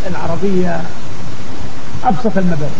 العربية 0.06 0.80
أبسط 2.04 2.38
المبادئ. 2.38 2.78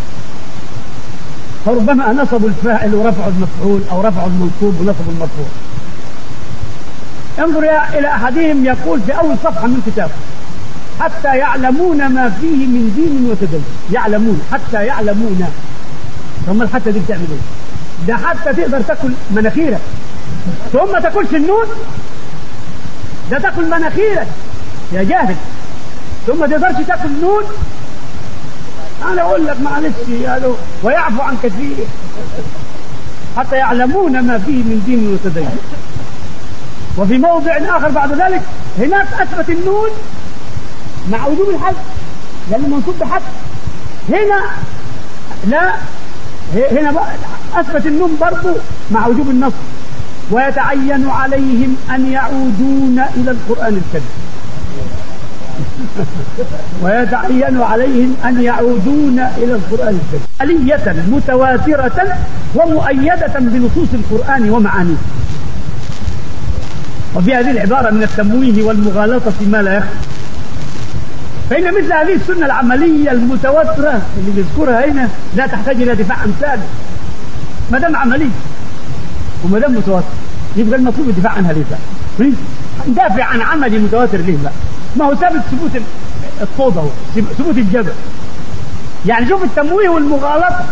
فربما 1.65 2.13
نصبوا 2.13 2.49
الفاعل 2.49 2.95
ورفعوا 2.95 3.31
المفعول 3.31 3.81
أو 3.91 4.01
رفعوا 4.01 4.27
المنصوب 4.27 4.81
ونصبوا 4.81 5.11
المرفوع 5.13 5.45
انظر 7.39 7.59
إلى 7.99 8.07
أحدهم 8.07 8.65
يقول 8.65 9.01
في 9.01 9.11
أول 9.11 9.35
صفحة 9.43 9.67
من 9.67 9.81
كتابه 9.87 10.11
حتى 10.99 11.37
يعلمون 11.37 11.97
ما 11.97 12.29
فيه 12.29 12.67
من 12.67 12.93
دين 12.95 13.31
وتدين. 13.31 13.63
يعلمون 13.91 14.41
حتى 14.51 14.85
يعلمون. 14.85 15.47
ثم 16.45 16.61
الحتى 16.61 16.91
دي 16.91 16.99
بتعمل 16.99 17.27
إيه؟ 17.31 18.07
ده 18.07 18.15
حتى 18.15 18.53
تقدر 18.53 18.81
تاكل 18.81 19.09
مناخيرك. 19.31 19.79
ثم 20.73 20.99
تاكلش 21.03 21.33
النون 21.33 21.65
ده 23.31 23.39
تاكل 23.39 23.65
مناخيرك. 23.65 24.27
يا 24.93 25.03
جاهل. 25.03 25.35
ثم 26.27 26.45
تقدرش 26.45 26.85
تاكل 26.87 27.09
نون. 27.21 27.43
أنا 29.11 29.21
أقول 29.21 29.47
لك 29.47 29.57
معلش 29.61 30.25
قالوا 30.27 30.55
ويعفو 30.83 31.21
عن 31.21 31.37
كثير. 31.43 31.85
حتى 33.37 33.55
يعلمون 33.55 34.11
ما 34.21 34.37
فيه 34.37 34.63
من 34.63 34.83
دين 34.85 35.13
وتدين 35.13 35.49
وفي 36.97 37.17
موضع 37.17 37.57
آخر 37.77 37.89
بعد 37.89 38.11
ذلك 38.11 38.41
هناك 38.79 39.07
أثبت 39.19 39.49
النون 39.49 39.89
مع 41.11 41.27
وجوب 41.27 41.49
الحذف 41.49 41.77
لأنه 42.51 42.67
منصوب 42.67 42.95
بحذف 42.99 43.23
هنا 44.09 44.41
لا 45.47 45.73
هنا 46.71 46.93
أثبت 47.55 47.85
النون 47.85 48.17
برضه 48.21 48.55
مع 48.91 49.07
وجوب 49.07 49.29
النص. 49.29 49.53
ويتعين 50.31 51.09
عليهم 51.09 51.77
أن 51.89 52.11
يعودون 52.11 53.03
إلى 53.15 53.31
القرآن 53.31 53.81
الكريم. 53.85 54.09
ويتعين 56.83 57.61
عليهم 57.61 58.15
أن 58.25 58.41
يعودون 58.41 59.19
إلى 59.37 59.53
القرآن 59.53 59.99
الكريم. 59.99 60.21
آلية 60.41 61.03
متواترة 61.11 62.17
ومؤيدة 62.55 63.33
بنصوص 63.39 63.87
القرآن 63.93 64.49
ومعانيه. 64.49 64.95
وفي 67.15 67.35
هذه 67.35 67.51
العبارة 67.51 67.91
من 67.91 68.03
التمويه 68.03 68.63
والمغالطة 68.63 69.33
ما 69.51 69.61
لا 69.61 69.77
يخفى. 69.77 70.09
فإن 71.49 71.73
مثل 71.73 71.93
هذه 71.93 72.15
السنة 72.15 72.45
العملية 72.45 73.11
المتواترة 73.11 74.01
اللي 74.17 74.31
بيذكرها 74.35 74.85
هنا 74.85 75.07
لا 75.35 75.47
تحتاج 75.47 75.81
إلى 75.81 75.95
دفاع 75.95 76.23
أمثال 76.23 76.59
ما 77.71 77.79
دام 77.79 77.95
عملي 77.95 78.29
وما 79.45 79.59
دام 79.59 79.75
متواتر 79.75 80.05
يبقى 80.55 80.79
المطلوب 80.79 81.09
الدفاع 81.09 81.31
عنها 81.31 81.53
ليه 81.53 81.63
بقى؟ 81.71 82.29
ندافع 82.87 83.23
عن 83.23 83.41
عملي 83.41 83.79
متواتر 83.79 84.17
ليه 84.17 84.37
بقى؟ 84.43 84.51
ما 84.95 85.05
هو 85.05 85.15
ثابت 85.15 85.41
ثبوت 85.51 85.71
الصوت 86.41 86.91
ثبوت 87.37 87.57
الجبل 87.57 87.93
يعني 89.05 89.29
شوف 89.29 89.43
التمويه 89.43 89.89
والمغالطة. 89.89 90.65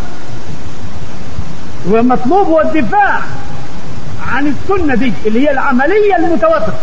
والمطلوب 1.88 2.48
هو 2.48 2.62
الدفاع 2.62 3.20
عن 4.32 4.48
السنة 4.48 4.96
دي 4.96 5.14
اللي 5.26 5.48
هي 5.48 5.52
العملية 5.52 6.16
المتواتره 6.18 6.80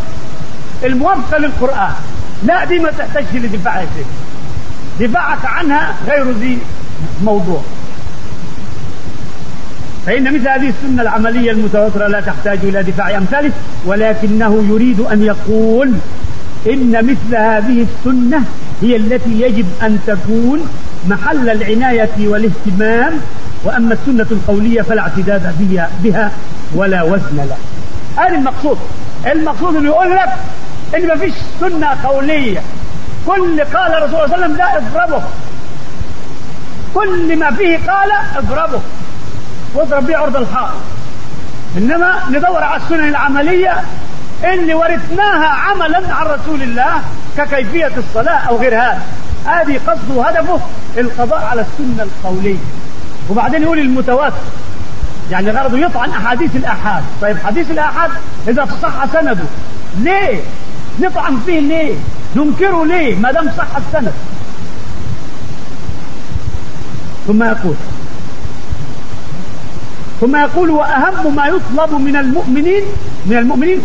الموافقة 0.84 1.38
للقرآن. 1.38 1.92
لا 2.44 2.64
دي 2.64 2.78
ما 2.78 2.90
تحتاجش 2.90 3.26
لدفاع 3.34 3.80
يا 3.80 3.88
دفاعك 5.00 5.44
عنها 5.44 5.94
غير 6.08 6.30
ذي 6.30 6.58
موضوع. 7.24 7.60
فإن 10.06 10.34
مثل 10.34 10.48
هذه 10.48 10.68
السنة 10.68 11.02
العملية 11.02 11.50
المتواترة 11.50 12.06
لا 12.06 12.20
تحتاج 12.20 12.58
إلى 12.62 12.82
دفاع 12.82 13.16
أمثاله 13.16 13.52
ولكنه 13.86 14.64
يريد 14.68 15.00
أن 15.00 15.22
يقول 15.22 15.92
إن 16.66 17.06
مثل 17.06 17.36
هذه 17.36 17.86
السنة 17.86 18.44
هي 18.82 18.96
التي 18.96 19.40
يجب 19.40 19.66
أن 19.82 19.98
تكون 20.06 20.60
محل 21.08 21.48
العناية 21.50 22.28
والاهتمام 22.28 23.12
وأما 23.64 23.94
السنة 23.94 24.26
القولية 24.30 24.82
فلا 24.82 25.02
اعتداد 25.02 25.54
بها, 26.02 26.30
ولا 26.74 27.02
وزن 27.02 27.36
لها. 27.36 27.56
هذا 28.16 28.36
المقصود. 28.36 28.78
المقصود 29.26 29.76
أنه 29.76 29.86
يقول 29.86 30.10
لك 30.10 30.28
إن 30.96 31.08
ما 31.08 31.16
فيش 31.16 31.34
سنة 31.60 31.86
قولية. 32.04 32.60
كل 33.26 33.60
قال 33.60 33.92
الرسول 33.92 34.10
صلى 34.10 34.24
الله 34.24 34.34
عليه 34.34 34.44
وسلم 34.44 34.56
لا 34.56 34.76
اضربه. 34.76 35.22
كل 36.94 37.38
ما 37.38 37.50
فيه 37.50 37.76
قال 37.76 38.10
اضربه. 38.36 38.80
واضرب 39.74 40.06
به 40.06 40.16
عرض 40.16 40.36
الحائط. 40.36 40.74
إنما 41.76 42.14
ندور 42.30 42.62
على 42.62 42.82
السنن 42.82 43.08
العملية 43.08 43.76
اللي 44.52 44.74
ورثناها 44.74 45.46
عملا 45.46 46.14
عن 46.14 46.26
رسول 46.26 46.62
الله 46.62 47.02
ككيفية 47.36 47.92
الصلاة 47.96 48.38
أو 48.48 48.56
غير 48.56 48.74
هذا. 48.74 49.02
هذه 49.46 49.80
قصده 49.86 50.14
وهدفه 50.14 50.60
القضاء 50.98 51.44
على 51.44 51.60
السنة 51.60 52.02
القولية. 52.02 52.56
وبعدين 53.30 53.62
يقول 53.62 53.78
المتواتر. 53.78 54.36
يعني 55.30 55.50
غرضه 55.50 55.78
يطعن 55.78 56.10
أحاديث 56.10 56.56
الآحاد. 56.56 57.02
طيب 57.22 57.36
حديث 57.44 57.70
الآحاد 57.70 58.10
إذا 58.48 58.68
صح 58.82 59.06
سنده. 59.12 59.44
ليه؟ 59.98 60.40
نطعن 61.00 61.40
فيه 61.46 61.60
ليه؟ 61.60 61.94
ننكره 62.36 62.84
ليه؟ 62.86 63.16
ما 63.16 63.32
دام 63.32 63.50
صح 63.58 63.66
السند. 63.76 64.12
ثم 67.26 67.42
يقول. 67.42 67.74
ثم 70.20 70.36
يقول 70.36 70.70
وأهم 70.70 71.36
ما 71.36 71.46
يطلب 71.46 72.00
من 72.00 72.16
المؤمنين 72.16 72.82
من 73.26 73.36
المؤمنين 73.36 73.80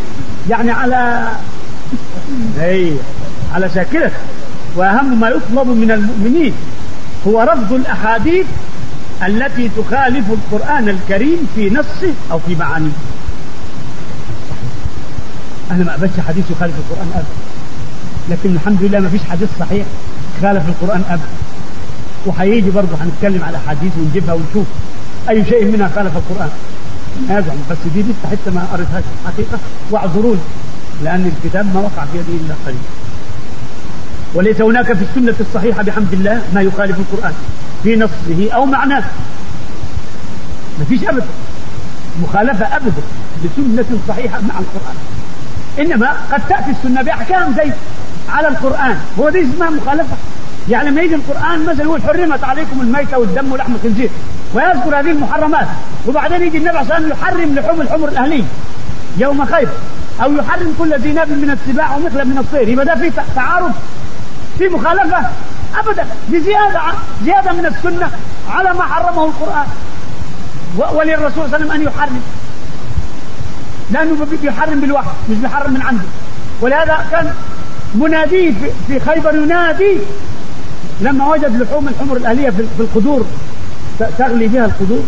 يعني 0.49 0.71
على 0.71 1.27
اي 2.59 2.93
على 3.55 3.69
شاكلة 3.75 4.11
وأهم 4.75 5.19
ما 5.19 5.29
يطلب 5.29 5.67
من 5.67 5.91
المؤمنين 5.91 6.53
هو 7.27 7.41
رفض 7.41 7.73
الأحاديث 7.73 8.45
التي 9.27 9.69
تخالف 9.77 10.25
القرآن 10.31 10.89
الكريم 10.89 11.47
في 11.55 11.69
نصه 11.69 12.13
أو 12.31 12.39
في 12.39 12.55
معانيه. 12.55 12.91
أنا 15.71 15.83
ما 15.83 15.95
أبدش 15.95 16.19
حديث 16.27 16.51
يخالف 16.51 16.73
القرآن 16.77 17.07
أبدا. 17.15 17.27
لكن 18.29 18.55
الحمد 18.55 18.83
لله 18.83 18.99
ما 18.99 19.09
فيش 19.09 19.21
حديث 19.31 19.49
صحيح 19.59 19.85
خالف 20.41 20.63
القرآن 20.69 21.03
أبدا. 21.09 21.23
وهيجي 22.25 22.69
برضه 22.69 22.95
هنتكلم 23.01 23.43
على 23.43 23.57
أحاديث 23.57 23.91
ونجيبها 23.97 24.33
ونشوف 24.33 24.67
أي 25.29 25.45
شيء 25.45 25.65
منها 25.65 25.89
خالف 25.95 26.17
القرآن. 26.17 26.49
هذا 27.29 27.55
بس 27.71 27.77
دي 27.93 28.01
لسه 28.01 28.29
حتى 28.31 28.51
ما 28.55 28.65
قريتهاش 28.73 29.03
حقيقة 29.25 29.59
واعذروني 29.91 30.39
لأن 31.03 31.31
الكتاب 31.37 31.65
ما 31.73 31.79
وقع 31.79 32.05
في 32.05 32.17
يدي 32.17 32.31
إلا 32.45 32.55
قليل. 32.65 32.79
وليس 34.33 34.61
هناك 34.61 34.93
في 34.93 35.03
السنة 35.03 35.35
الصحيحة 35.39 35.83
بحمد 35.83 36.13
الله 36.13 36.41
ما 36.53 36.61
يخالف 36.61 36.97
القرآن 36.99 37.33
في 37.83 37.95
نصه 37.95 38.51
أو 38.53 38.65
معناه. 38.65 39.03
ما 40.79 40.85
فيش 40.89 41.03
أبدا. 41.03 41.27
مخالفة 42.23 42.75
أبدا 42.75 43.01
لسنة 43.43 43.99
صحيحة 44.07 44.41
مع 44.41 44.55
القرآن. 44.59 44.95
إنما 45.79 46.15
قد 46.31 46.41
تأتي 46.49 46.71
السنة 46.71 47.01
بأحكام 47.01 47.55
زي 47.57 47.71
على 48.29 48.47
القرآن. 48.47 48.97
هو 49.19 49.29
دي 49.29 49.41
اسمها 49.41 49.69
مخالفة. 49.69 50.17
يعني 50.69 50.89
لما 50.89 51.01
يجي 51.01 51.15
القرآن 51.15 51.65
مثلا 51.65 51.83
يقول 51.83 52.01
حرمت 52.01 52.43
عليكم 52.43 52.81
الميتة 52.81 53.17
والدم 53.17 53.51
ولحم 53.51 53.75
الخنزير. 53.75 54.09
ويذكر 54.53 54.99
هذه 54.99 55.11
المحرمات. 55.11 55.67
وبعدين 56.07 56.43
يجي 56.43 56.57
النبي 56.57 56.77
عليه 56.77 56.87
وسلم 56.87 57.09
يحرم 57.09 57.55
لحوم 57.55 57.81
الحمر 57.81 58.07
الأهلية 58.07 58.43
يوم 59.17 59.45
خيبر 59.45 59.71
أو 60.23 60.33
يحرم 60.33 60.75
كل 60.79 60.93
ذي 60.93 61.13
ناب 61.13 61.29
من 61.29 61.49
السباع 61.49 61.95
ومخلب 61.95 62.27
من 62.27 62.37
الطير. 62.37 62.67
يبقى 62.67 62.85
ده 62.85 62.95
في 62.95 63.11
تعارض 63.35 63.71
في 64.57 64.67
مخالفة 64.67 65.17
أبدا 65.79 66.05
دي 66.29 66.39
زيادة 66.39 66.81
زيادة 67.25 67.53
من 67.53 67.65
السنة 67.65 68.09
على 68.49 68.73
ما 68.73 68.83
حرمه 68.83 69.25
القرآن. 69.25 69.67
وللرسول 70.95 71.31
صلى 71.33 71.45
الله 71.45 71.55
عليه 71.55 71.65
وسلم 71.65 71.71
أن 71.71 71.81
يحرم. 71.81 72.21
لأنه 73.91 74.27
بيحرم 74.41 74.79
بالوحي 74.79 75.09
مش 75.29 75.37
بيحرم 75.37 75.73
من 75.73 75.81
عنده. 75.81 76.03
ولهذا 76.61 77.05
كان 77.11 77.33
مناديه 77.95 78.53
في 78.87 78.99
خيبر 78.99 79.35
ينادي 79.35 79.97
لما 81.01 81.27
وجد 81.27 81.61
لحوم 81.61 81.87
الحمر 81.87 82.17
الأهلية 82.17 82.49
في 82.49 82.79
القدور. 82.79 83.25
تغلي 84.17 84.47
بها 84.47 84.65
القدور 84.65 85.03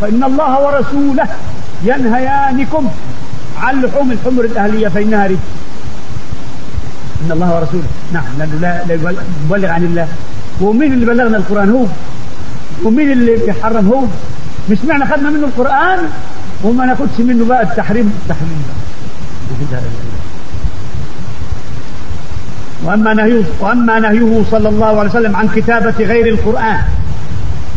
فإن 0.00 0.24
الله 0.24 0.60
ورسوله 0.60 1.26
ينهيانكم 1.84 2.88
عن 3.58 3.82
لحوم 3.82 4.10
الحمر 4.10 4.44
الأهلية 4.44 4.88
فإنها 4.88 5.26
رجس. 5.26 5.38
إن 7.26 7.32
الله 7.32 7.54
ورسوله. 7.54 7.84
نعم 8.12 8.24
لا, 8.60 8.84
لا 8.88 8.94
يبلغ 8.94 9.70
عن 9.70 9.84
الله. 9.84 10.08
ومين 10.60 10.92
اللي 10.92 11.06
بلغنا 11.06 11.36
القرآن؟ 11.36 11.70
هو. 11.70 11.86
ومين 12.84 13.12
اللي 13.12 13.36
بيحرم؟ 13.36 13.88
هو. 13.88 14.04
مش 14.70 14.78
معنى 14.88 15.06
خدنا 15.06 15.30
منه 15.30 15.46
القرآن 15.46 15.98
وما 16.64 16.86
ناخدش 16.86 17.18
منه 17.18 17.44
بقى 17.44 17.62
التحريم؟ 17.62 18.12
التحريم. 18.22 18.62
وأما 22.84 23.14
نهيه 23.14 23.42
وأما 23.60 23.98
نهيه 23.98 24.42
صلى 24.50 24.68
الله 24.68 24.98
عليه 25.00 25.10
وسلم 25.10 25.36
عن 25.36 25.48
كتابة 25.48 25.94
غير 26.04 26.26
القرآن. 26.26 26.80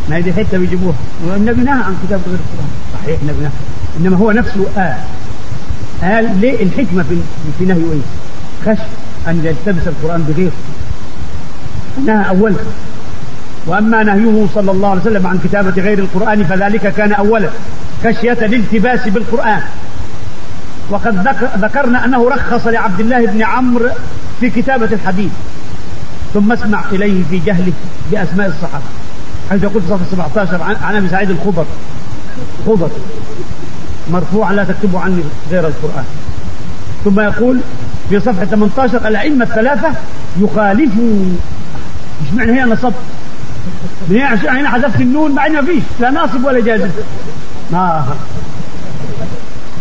ما 0.10 0.18
هذه 0.18 0.32
حتة 0.32 0.58
بيجيبوها 0.58 0.96
والنبي 1.26 1.62
نهى 1.62 1.84
عن 1.84 1.96
كتابه 2.08 2.24
غير 2.28 2.40
القرآن. 2.40 2.70
صحيح 2.94 3.20
النبي 3.22 3.42
نهى. 3.42 3.52
إنما 4.00 4.18
هو 4.18 4.32
نفسه 4.32 4.66
قال. 4.76 4.96
قال 6.02 6.40
ليه 6.42 6.64
الحكمة 6.64 7.04
في 7.04 7.16
في 7.60 7.66
نهيه 7.66 7.92
إيه؟ 7.92 8.00
خشي 8.66 8.84
أن 9.28 9.42
يلتبس 9.46 9.88
القرآن 9.88 10.24
بغيره. 10.24 10.52
نهى 12.06 12.30
اولا. 12.30 12.56
وأما 13.66 14.04
نهيه 14.04 14.48
صلى 14.56 14.72
الله 14.72 14.90
عليه 14.90 15.02
وسلم 15.02 15.28
عن 15.28 15.40
كتابة 15.44 15.82
غير 15.82 16.00
القرآن 16.00 16.44
فذلك 16.44 16.94
كان 16.94 17.14
اولا. 17.14 17.50
خشية 18.04 18.38
الالتباس 18.42 19.08
بالقرآن. 19.08 19.62
وقد 20.90 21.28
ذكرنا 21.58 22.06
أنه 22.06 22.30
رخص 22.30 22.68
لعبد 22.68 23.00
الله 23.00 23.26
بن 23.26 23.42
عمرو 23.42 23.90
في 24.40 24.50
كتابة 24.50 24.90
الحديث. 24.92 25.32
ثم 26.34 26.52
اسمع 26.52 26.84
إليه 26.92 27.24
في 27.30 27.40
جهله 27.40 27.74
بأسماء 28.12 28.48
الصحابة. 28.48 28.84
حيث 29.50 29.64
يقول 29.64 29.82
في 29.82 29.88
صفحة 29.90 30.06
17 30.12 30.62
عن 30.84 30.96
أبي 30.96 31.10
سعيد 31.10 31.30
الخضر؟ 31.30 31.66
خضر. 32.68 32.90
مرفوع 34.12 34.52
لا 34.52 34.64
تكتبوا 34.64 35.00
عني 35.00 35.24
غير 35.52 35.68
القرآن. 35.68 36.06
ثم 37.06 37.20
يقول 37.20 37.60
في 38.10 38.20
صفحة 38.20 38.46
18 38.46 39.08
الأئمة 39.08 39.46
الثلاثة 39.46 39.90
يخالفوا. 40.40 41.26
مش 42.24 42.34
معنى 42.34 42.52
هنا 42.52 42.66
نصب 42.66 42.94
من 44.10 44.22
هنا 44.46 44.70
حذفت 44.70 45.02
النون 45.02 45.32
مع 45.32 45.48
ما 45.48 45.62
فيش 45.62 45.84
لا 46.00 46.10
ناصب 46.10 46.46
ولا 46.46 46.60
جازم. 46.60 46.90
ما 47.72 48.06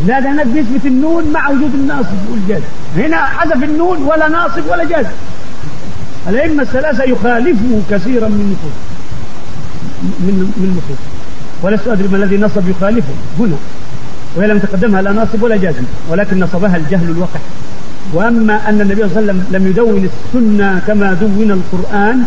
لا 0.07 0.21
ده 0.21 0.33
هناك 0.33 0.47
بيثبت 0.47 0.87
النون 0.87 1.33
مع 1.33 1.49
وجود 1.49 1.75
الناصب 1.75 2.31
والجازم. 2.31 2.65
هنا 2.97 3.17
حذف 3.17 3.65
النون 3.65 4.03
ولا 4.03 4.29
ناصب 4.29 4.63
ولا 4.71 4.85
جازم. 4.85 5.11
الأئمة 6.29 6.63
الثلاثة 6.63 7.05
يخالفه 7.05 7.81
كثيرا 7.91 8.29
من 8.29 8.57
نصوص 8.57 8.92
من 10.03 10.53
من 10.57 10.71
نصوص 10.79 10.99
ولست 11.63 11.89
أدري 11.89 12.09
ما 12.09 12.17
الذي 12.17 12.37
نصب 12.37 12.69
يخالفه. 12.69 13.15
هنا. 13.39 13.57
وهي 14.37 14.47
لم 14.47 14.59
تقدمها 14.59 15.03
لا 15.03 15.13
ناصب 15.13 15.43
ولا 15.43 15.57
جازم. 15.57 15.83
ولكن 16.11 16.41
نصبها 16.41 16.77
الجهل 16.77 17.11
الوقح 17.11 17.41
وأما 18.15 18.69
أن 18.69 18.81
النبي 18.81 19.09
صلى 19.09 19.09
الله 19.09 19.17
عليه 19.17 19.33
وسلم 19.33 19.45
لم 19.51 19.67
يدون 19.67 20.09
السنة 20.11 20.81
كما 20.87 21.13
دون 21.13 21.51
القرآن 21.51 22.23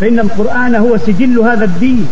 فإن 0.00 0.18
القرآن 0.18 0.74
هو 0.74 0.96
سجل 0.96 1.38
هذا 1.38 1.64
الدين. 1.64 2.06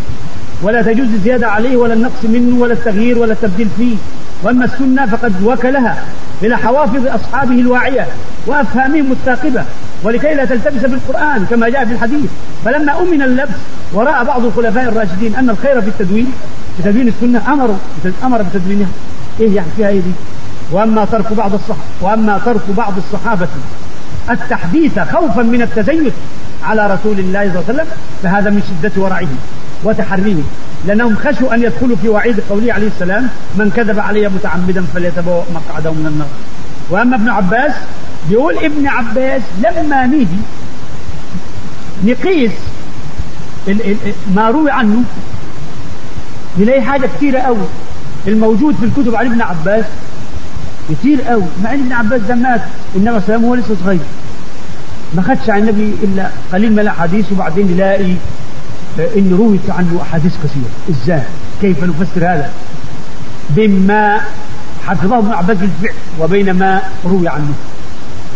ولا 0.62 0.82
تجوز 0.82 1.08
الزيادة 1.14 1.46
عليه 1.48 1.76
ولا 1.76 1.94
النقص 1.94 2.24
منه 2.24 2.62
ولا 2.62 2.72
التغيير 2.72 3.18
ولا 3.18 3.32
التبديل 3.32 3.68
فيه. 3.76 3.96
وأما 4.42 4.64
السنة 4.64 5.06
فقد 5.06 5.42
وكلها 5.44 6.04
إلى 6.42 6.56
حوافظ 6.58 7.06
أصحابه 7.06 7.60
الواعية 7.60 8.06
وأفهامهم 8.46 9.12
الثاقبة. 9.12 9.64
ولكي 10.02 10.34
لا 10.34 10.44
تلتبس 10.44 10.80
بالقرآن 10.80 11.46
كما 11.50 11.68
جاء 11.68 11.84
في 11.84 11.92
الحديث. 11.92 12.30
فلما 12.64 13.00
أمن 13.00 13.22
اللبس 13.22 13.58
ورأى 13.92 14.24
بعض 14.24 14.44
الخلفاء 14.44 14.84
الراشدين 14.88 15.34
أن 15.34 15.50
الخير 15.50 15.80
في 15.80 15.88
التدوين 15.88 16.32
في 16.76 16.82
تدوين 16.82 17.08
السنة 17.08 17.52
أمروا 17.52 17.76
أمر 18.24 18.42
بتدوينها. 18.42 18.88
إيه 19.40 19.56
يعني 19.56 19.68
فيها 19.76 19.88
إيه 19.88 20.00
دي؟ 20.00 20.12
وأما 20.72 21.04
ترك 21.04 21.32
بعض 21.32 21.54
الصح 21.54 21.76
وأما 22.00 22.40
ترك 22.44 22.62
بعض 22.76 22.92
الصحابة. 22.96 23.48
التحديث 24.30 24.98
خوفا 24.98 25.42
من 25.42 25.62
التزيت 25.62 26.12
على 26.64 26.86
رسول 26.86 27.18
الله 27.18 27.40
صلى 27.40 27.48
الله 27.48 27.64
عليه 27.68 27.74
وسلم 27.74 27.86
فهذا 28.22 28.50
من 28.50 28.62
شدة 28.62 29.02
ورعه 29.02 29.28
وتحريه 29.84 30.42
لأنهم 30.86 31.16
خشوا 31.16 31.54
أن 31.54 31.62
يدخلوا 31.62 31.96
في 32.02 32.08
وعيد 32.08 32.40
قوله 32.50 32.72
عليه 32.72 32.86
السلام 32.86 33.28
من 33.54 33.70
كذب 33.76 33.98
علي 33.98 34.28
متعمدا 34.28 34.84
فليتبوأ 34.94 35.42
مقعده 35.54 35.90
من 35.90 36.06
النار. 36.06 36.28
وأما 36.90 37.16
ابن 37.16 37.28
عباس 37.28 37.72
بيقول 38.28 38.58
ابن 38.58 38.86
عباس 38.86 39.42
لما 39.58 40.06
نيجي 40.06 40.38
نقيس 42.04 42.50
ما 44.34 44.50
روي 44.50 44.70
عنه 44.70 45.02
نلاقي 46.58 46.82
حاجة 46.82 47.06
كثيرة 47.16 47.38
قوي. 47.38 47.66
الموجود 48.26 48.74
في 48.74 48.84
الكتب 48.84 49.14
عن 49.14 49.26
ابن 49.26 49.42
عباس 49.42 49.84
كثير 50.90 51.22
قوي. 51.22 51.42
مع 51.64 51.74
إن 51.74 51.80
ابن 51.80 51.92
عباس 51.92 52.20
ده 52.20 52.34
مات 52.34 52.60
إنما 52.96 53.22
سلام 53.26 53.44
هو 53.44 53.54
لسه 53.54 53.76
صغير. 53.84 54.00
ما 55.14 55.22
خدش 55.22 55.50
عن 55.50 55.58
النبي 55.58 55.94
إلا 56.02 56.30
قليل 56.52 56.72
من 56.72 56.78
الأحاديث 56.78 57.32
وبعدين 57.32 57.66
نلاقي 57.72 58.14
إن 58.98 59.36
رويت 59.38 59.70
عنه 59.70 60.02
أحاديث 60.02 60.32
كثيرة. 60.44 60.70
إزاي؟ 60.90 61.22
كيف 61.60 61.84
نفسر 61.84 62.24
هذا؟ 62.24 62.50
بما 63.50 64.20
حفظه 64.86 65.18
ابن 65.18 65.32
عباس 65.32 65.56
بالفعل 65.58 65.94
وبين 66.20 66.50
ما 66.50 66.82
روي 67.04 67.28
عنه. 67.28 67.54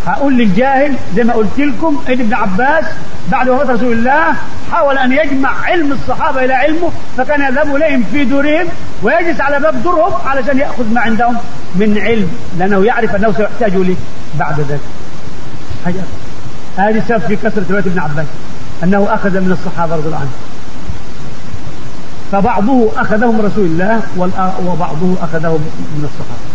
هقول 0.07 0.37
للجاهل 0.37 0.95
زي 1.15 1.23
ما 1.23 1.33
قلت 1.33 1.59
لكم 1.59 2.03
ان 2.07 2.13
ابن 2.13 2.33
عباس 2.33 2.85
بعد 3.31 3.49
وفاة 3.49 3.73
رسول 3.73 3.93
الله 3.93 4.33
حاول 4.71 4.97
أن 4.97 5.11
يجمع 5.11 5.49
علم 5.63 5.91
الصحابة 5.91 6.45
إلى 6.45 6.53
علمه 6.53 6.89
فكان 7.17 7.41
يذهب 7.41 7.75
إليهم 7.75 8.03
في 8.11 8.25
دورهم 8.25 8.67
ويجلس 9.03 9.41
على 9.41 9.59
باب 9.59 9.83
دورهم 9.83 10.13
علشان 10.25 10.57
يأخذ 10.57 10.93
ما 10.93 11.01
عندهم 11.01 11.37
من 11.75 11.97
علم 11.97 12.31
لأنه 12.59 12.85
يعرف 12.85 13.15
أنه 13.15 13.33
سيحتاج 13.37 13.75
اليه 13.75 13.95
بعد 14.39 14.59
ذلك. 14.59 14.79
هذه 16.77 16.97
السبب 16.97 17.21
في 17.27 17.35
كثرة 17.35 17.65
رواية 17.69 17.83
ابن 17.83 17.99
عباس 17.99 18.25
أنه 18.83 19.07
أخذ 19.13 19.39
من 19.39 19.51
الصحابة 19.51 19.95
رضي 19.95 20.05
الله 20.05 20.17
عنهم. 20.17 20.31
فبعضه 22.31 22.89
اخذه 23.01 23.31
من 23.31 23.45
رسول 23.45 23.65
الله 23.65 24.01
وبعضه 24.65 25.15
اخذه 25.23 25.59
من 25.95 26.09
الصحابة. 26.13 26.50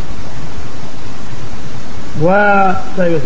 و 2.23 2.29
طيب 2.99 3.21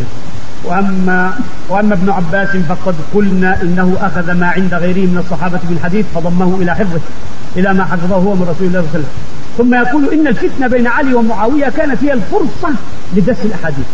واما 0.65 1.33
وأما 1.69 1.95
ابن 1.95 2.11
عباس 2.11 2.49
فقد 2.49 2.95
قلنا 3.15 3.63
إنه 3.63 3.97
أخذ 4.01 4.33
ما 4.33 4.47
عند 4.47 4.75
غيره 4.75 5.07
من 5.07 5.19
الصحابة 5.19 5.59
من 5.65 5.77
الحديث 5.77 6.07
فضمه 6.15 6.59
إلى 6.63 6.75
حفظه 6.75 7.01
إلى 7.57 7.75
ما 7.75 7.85
حفظه 7.85 8.17
هو 8.17 8.35
من 8.35 8.43
رسول 8.43 8.67
الله 8.67 8.81
صلى 8.81 8.89
الله 8.89 8.91
عليه 8.95 8.99
وسلم. 8.99 9.07
ثم 9.59 9.75
يقول 9.75 10.21
إن 10.21 10.27
الفتنة 10.27 10.67
بين 10.67 10.87
علي 10.87 11.15
ومعاوية 11.15 11.69
كانت 11.69 12.05
هي 12.05 12.13
الفرصة 12.13 12.75
لدس 13.17 13.37
الأحاديث. 13.45 13.87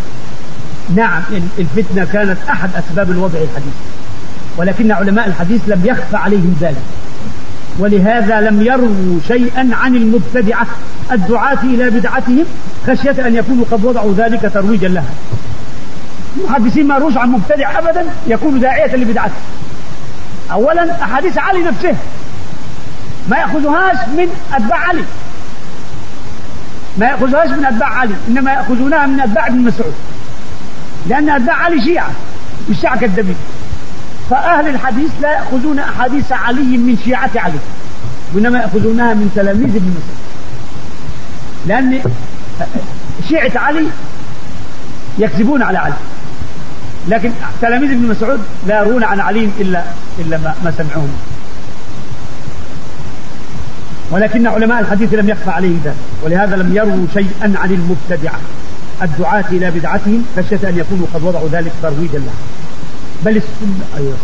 نعم 0.94 1.22
الفتنة 1.58 2.04
كانت 2.12 2.38
أحد 2.50 2.70
أسباب 2.74 3.10
الوضع 3.10 3.38
الحديث 3.38 3.74
ولكن 4.56 4.92
علماء 4.92 5.26
الحديث 5.26 5.60
لم 5.66 5.82
يخفى 5.84 6.16
عليهم 6.16 6.56
ذلك. 6.60 6.82
ولهذا 7.78 8.40
لم 8.40 8.62
يروا 8.62 9.20
شيئا 9.28 9.70
عن 9.72 9.96
المبتدعة. 9.96 10.66
الدعاة 11.12 11.58
إلى 11.62 11.90
بدعتهم 11.90 12.44
خشية 12.86 13.26
أن 13.26 13.34
يكونوا 13.34 13.64
قد 13.70 13.84
وضعوا 13.84 14.14
ذلك 14.16 14.50
ترويجا 14.54 14.88
لها. 14.88 15.04
المحدثين 16.36 16.86
ما 16.86 16.98
روش 16.98 17.16
عن 17.16 17.28
مبتدع 17.28 17.78
أبدا 17.78 18.04
يكون 18.26 18.60
داعية 18.60 18.96
لبدعته 18.96 19.34
أولا 20.52 21.02
أحاديث 21.02 21.38
علي 21.38 21.62
نفسه. 21.62 21.94
ما 23.28 23.36
يأخذهاش 23.36 23.96
من 24.08 24.28
أتباع 24.54 24.78
علي. 24.78 25.04
ما 26.98 27.06
يأخذهاش 27.06 27.50
من 27.50 27.64
أتباع 27.64 27.88
علي. 27.88 28.14
إنما 28.28 28.52
يأخذونها 28.52 29.06
من 29.06 29.20
أتباع 29.20 29.46
ابن 29.46 29.58
مسعود. 29.58 29.94
لأن 31.06 31.30
أتباع 31.30 31.56
علي 31.56 31.80
شيعة. 31.80 32.10
والشيعة 32.68 32.98
كذابين. 32.98 33.36
فأهل 34.30 34.68
الحديث 34.68 35.10
لا 35.22 35.32
يأخذون 35.32 35.78
أحاديث 35.78 36.32
علي 36.32 36.78
من 36.78 36.98
شيعة 37.04 37.30
علي 37.36 37.58
وإنما 38.34 38.58
يأخذونها 38.58 39.14
من 39.14 39.32
تلاميذ 39.34 39.76
ابن 39.76 39.90
مسعود. 39.90 40.26
لأن 41.66 42.00
شيعة 43.28 43.52
علي 43.54 43.86
يكذبون 45.18 45.62
على 45.62 45.78
علي 45.78 45.94
لكن 47.08 47.30
تلاميذ 47.62 47.90
ابن 47.90 48.06
مسعود 48.06 48.40
لا 48.66 48.78
يرون 48.80 49.04
عن 49.04 49.20
علي 49.20 49.48
إلا 49.60 49.82
إلا 50.18 50.38
ما, 50.38 50.72
سمعوه. 50.78 51.08
ولكن 54.10 54.46
علماء 54.46 54.80
الحديث 54.80 55.14
لم 55.14 55.28
يخفى 55.28 55.50
عليهم 55.50 55.80
ذلك 55.84 55.96
ولهذا 56.22 56.56
لم 56.56 56.76
يروا 56.76 57.06
شيئا 57.14 57.54
عن 57.56 57.70
المبتدعة. 57.70 58.38
الدعاة 59.02 59.44
إلى 59.50 59.70
بدعتهم 59.70 60.24
خشية 60.36 60.68
أن 60.68 60.78
يكونوا 60.78 61.06
قد 61.14 61.22
وضعوا 61.22 61.48
ذلك 61.48 61.72
ترويجا 61.82 62.18
لها 62.18 62.34
بل 63.26 63.36
السنة 63.36 63.84
أيوه. 63.96 64.14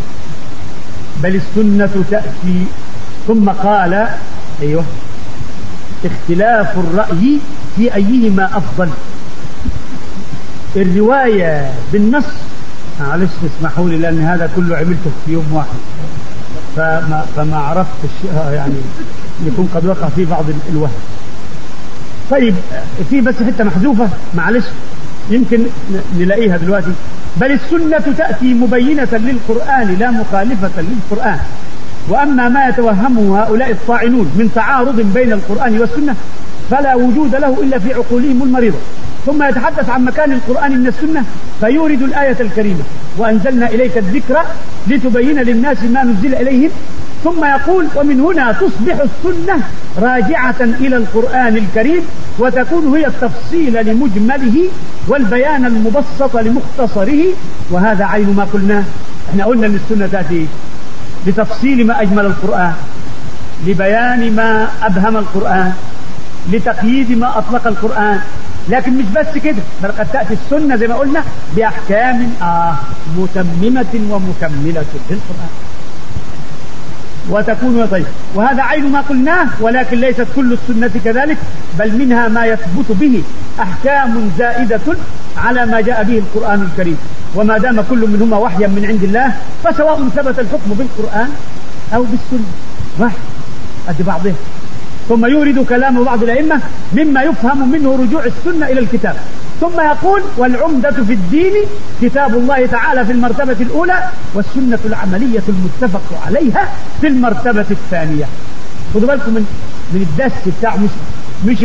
بل 1.22 1.36
السنة 1.36 2.04
تأتي. 2.10 2.64
ثم 3.28 3.48
قال 3.48 4.08
أيوه 4.62 4.84
اختلاف 6.04 6.78
الرأي 6.78 7.38
في 7.76 7.94
أيهما 7.94 8.44
أفضل؟ 8.44 8.88
الرواية 10.76 11.70
بالنص 11.92 12.24
معلش 13.00 13.30
اسمحوا 13.44 13.88
لي 13.88 13.96
لأن 13.96 14.20
هذا 14.20 14.50
كله 14.56 14.76
عملته 14.76 15.10
في 15.26 15.32
يوم 15.32 15.46
واحد. 15.52 15.78
فما, 16.76 17.26
فما 17.36 17.56
عرفت 17.56 17.88
يعني 18.52 18.74
يكون 19.46 19.68
قد 19.74 19.86
وقع 19.86 20.08
في 20.08 20.24
بعض 20.24 20.44
الوهم. 20.70 20.92
طيب 22.30 22.54
في 23.10 23.20
بس 23.20 23.34
حتة 23.34 23.64
محذوفة 23.64 24.08
معلش 24.34 24.64
يمكن 25.30 25.66
نلاقيها 26.18 26.56
دلوقتي. 26.56 26.92
بل 27.36 27.52
السنة 27.52 28.14
تأتي 28.18 28.54
مبينة 28.54 29.08
للقرآن 29.12 29.96
لا 29.98 30.10
مخالفة 30.10 30.82
للقرآن. 30.82 31.38
وأما 32.08 32.48
ما 32.48 32.68
يتوهمه 32.68 33.42
هؤلاء 33.42 33.70
الطاعنون 33.70 34.32
من 34.36 34.50
تعارض 34.54 35.00
بين 35.00 35.32
القرآن 35.32 35.78
والسنة 35.78 36.14
فلا 36.70 36.94
وجود 36.94 37.34
له 37.34 37.62
إلا 37.62 37.78
في 37.78 37.94
عقولهم 37.94 38.42
المريضة. 38.42 38.78
ثم 39.26 39.42
يتحدث 39.42 39.90
عن 39.90 40.04
مكان 40.04 40.32
القرآن 40.32 40.80
من 40.80 40.86
السنة 40.86 41.24
فيورد 41.60 42.02
الآية 42.02 42.36
الكريمة. 42.40 42.84
وأنزلنا 43.18 43.66
إليك 43.66 43.98
الذكر 43.98 44.42
لتبين 44.86 45.38
للناس 45.38 45.82
ما 45.82 46.04
نزل 46.04 46.34
إليهم 46.34 46.70
ثم 47.24 47.44
يقول 47.44 47.86
ومن 47.96 48.20
هنا 48.20 48.52
تصبح 48.52 48.94
السنة 49.00 49.60
راجعة 49.98 50.54
إلى 50.60 50.96
القرآن 50.96 51.56
الكريم 51.56 52.02
وتكون 52.38 52.96
هي 52.96 53.06
التفصيل 53.06 53.86
لمجمله 53.86 54.68
والبيان 55.08 55.64
المبسط 55.66 56.36
لمختصره 56.36 57.22
وهذا 57.70 58.04
عين 58.04 58.34
ما 58.36 58.44
قلناه 58.52 58.84
إحنا 59.30 59.44
قلنا 59.44 59.66
إن 59.66 59.74
السنة 59.84 60.06
تأتي 60.06 60.46
لتفصيل 61.26 61.86
ما 61.86 62.02
أجمل 62.02 62.26
القرآن 62.26 62.72
لبيان 63.66 64.36
ما 64.36 64.68
أبهم 64.82 65.16
القرآن 65.16 65.72
لتقييد 66.52 67.18
ما 67.18 67.38
أطلق 67.38 67.66
القرآن. 67.66 68.20
لكن 68.68 68.92
مش 68.98 69.04
بس 69.16 69.38
كده 69.44 69.62
بل 69.82 69.88
قد 69.88 70.06
تأتي 70.12 70.34
السنة 70.34 70.76
زي 70.76 70.86
ما 70.86 70.94
قلنا 70.94 71.22
بأحكام 71.56 72.32
آه 72.42 72.74
متممة 73.16 73.94
ومكملة 74.10 74.84
للقرآن. 75.10 75.50
وتكون 77.30 77.86
طيب. 77.90 78.06
وهذا 78.34 78.62
عين 78.62 78.92
ما 78.92 79.00
قلناه 79.00 79.46
ولكن 79.60 79.96
ليست 80.00 80.26
كل 80.36 80.52
السنة 80.52 80.90
كذلك 81.04 81.36
بل 81.78 81.98
منها 81.98 82.28
ما 82.28 82.46
يثبت 82.46 82.88
به 82.88 83.22
أحكام 83.60 84.30
زائدة 84.38 84.80
على 85.36 85.66
ما 85.66 85.80
جاء 85.80 86.02
به 86.02 86.18
القرآن 86.18 86.62
الكريم. 86.62 86.98
وما 87.34 87.58
دام 87.58 87.80
كل 87.90 88.08
منهما 88.08 88.36
وحيا 88.36 88.66
من 88.66 88.84
عند 88.84 89.02
الله 89.02 89.34
فسواء 89.64 90.08
ثبت 90.16 90.38
الحكم 90.38 90.74
بالقرآن 90.74 91.28
أو 91.94 92.02
بالسنة 92.02 92.48
واحد 92.98 93.16
قد 93.88 94.02
بعضها 94.02 94.34
ثم 95.08 95.26
يورد 95.26 95.66
كلام 95.68 96.04
بعض 96.04 96.22
الأئمة 96.22 96.60
مما 96.92 97.22
يفهم 97.22 97.70
منه 97.72 97.98
رجوع 98.02 98.24
السنة 98.24 98.66
إلى 98.66 98.80
الكتاب. 98.80 99.16
ثم 99.62 99.80
يقول 99.80 100.22
والعمدة 100.36 100.90
في 100.90 101.12
الدين 101.12 101.52
كتاب 102.02 102.34
الله 102.34 102.66
تعالى 102.66 103.04
في 103.04 103.12
المرتبة 103.12 103.56
الأولى 103.60 104.08
والسنة 104.34 104.78
العملية 104.84 105.42
المتفق 105.48 106.22
عليها 106.26 106.68
في 107.00 107.06
المرتبة 107.06 107.66
الثانية. 107.70 108.24
خدوا 108.94 109.08
بالكم 109.08 109.32
من 109.34 109.46
من 109.92 110.00
الدس 110.02 110.32
بتاع 110.58 110.76
مش 110.76 110.90
مش 111.46 111.62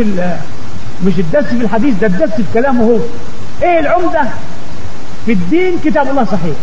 مش 1.06 1.18
الدس 1.18 1.44
في 1.44 1.62
الحديث 1.62 1.94
ده 2.00 2.06
الدس 2.06 2.30
في 2.36 2.42
كلامه. 2.54 2.84
هو 2.84 2.98
إيه 3.62 3.78
العمدة؟ 3.80 4.22
في 5.26 5.32
الدين 5.32 5.78
كتاب 5.84 6.10
الله 6.10 6.24
صحيح. 6.24 6.56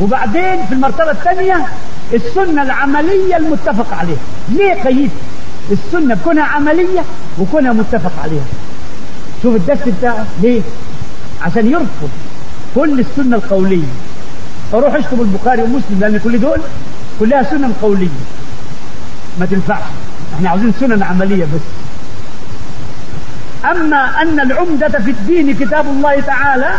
وبعدين 0.00 0.66
في 0.68 0.72
المرتبة 0.74 1.10
الثانية 1.10 1.66
السنة 2.14 2.62
العملية 2.62 3.36
المتفق 3.36 3.94
عليها. 3.94 4.16
ليه 4.48 4.74
قيد 4.82 5.10
السنة 5.70 6.14
بكونها 6.14 6.44
عملية 6.44 7.00
وكونها 7.38 7.72
متفق 7.72 8.12
عليها. 8.24 8.44
شوف 9.42 9.56
الدرس 9.56 9.78
بتاعه 9.98 10.26
ليه؟ 10.42 10.60
عشان 11.42 11.70
يرفض 11.70 12.08
كل 12.74 13.00
السنة 13.00 13.36
القولية. 13.36 13.84
أروح 14.74 14.94
اشتم 14.94 15.20
البخاري 15.20 15.62
ومسلم 15.62 16.00
لأن 16.00 16.20
كل 16.24 16.40
دول 16.40 16.60
كلها 17.20 17.42
سنن 17.42 17.72
قولية. 17.82 18.08
ما 19.40 19.46
تنفعش. 19.46 19.82
إحنا 20.36 20.50
عاوزين 20.50 20.72
سنن 20.80 21.02
عملية 21.02 21.44
بس. 21.44 21.60
أما 23.70 24.22
أن 24.22 24.40
العمدة 24.40 24.88
في 24.88 25.10
الدين 25.10 25.54
كتاب 25.54 25.86
الله 25.86 26.20
تعالى 26.20 26.70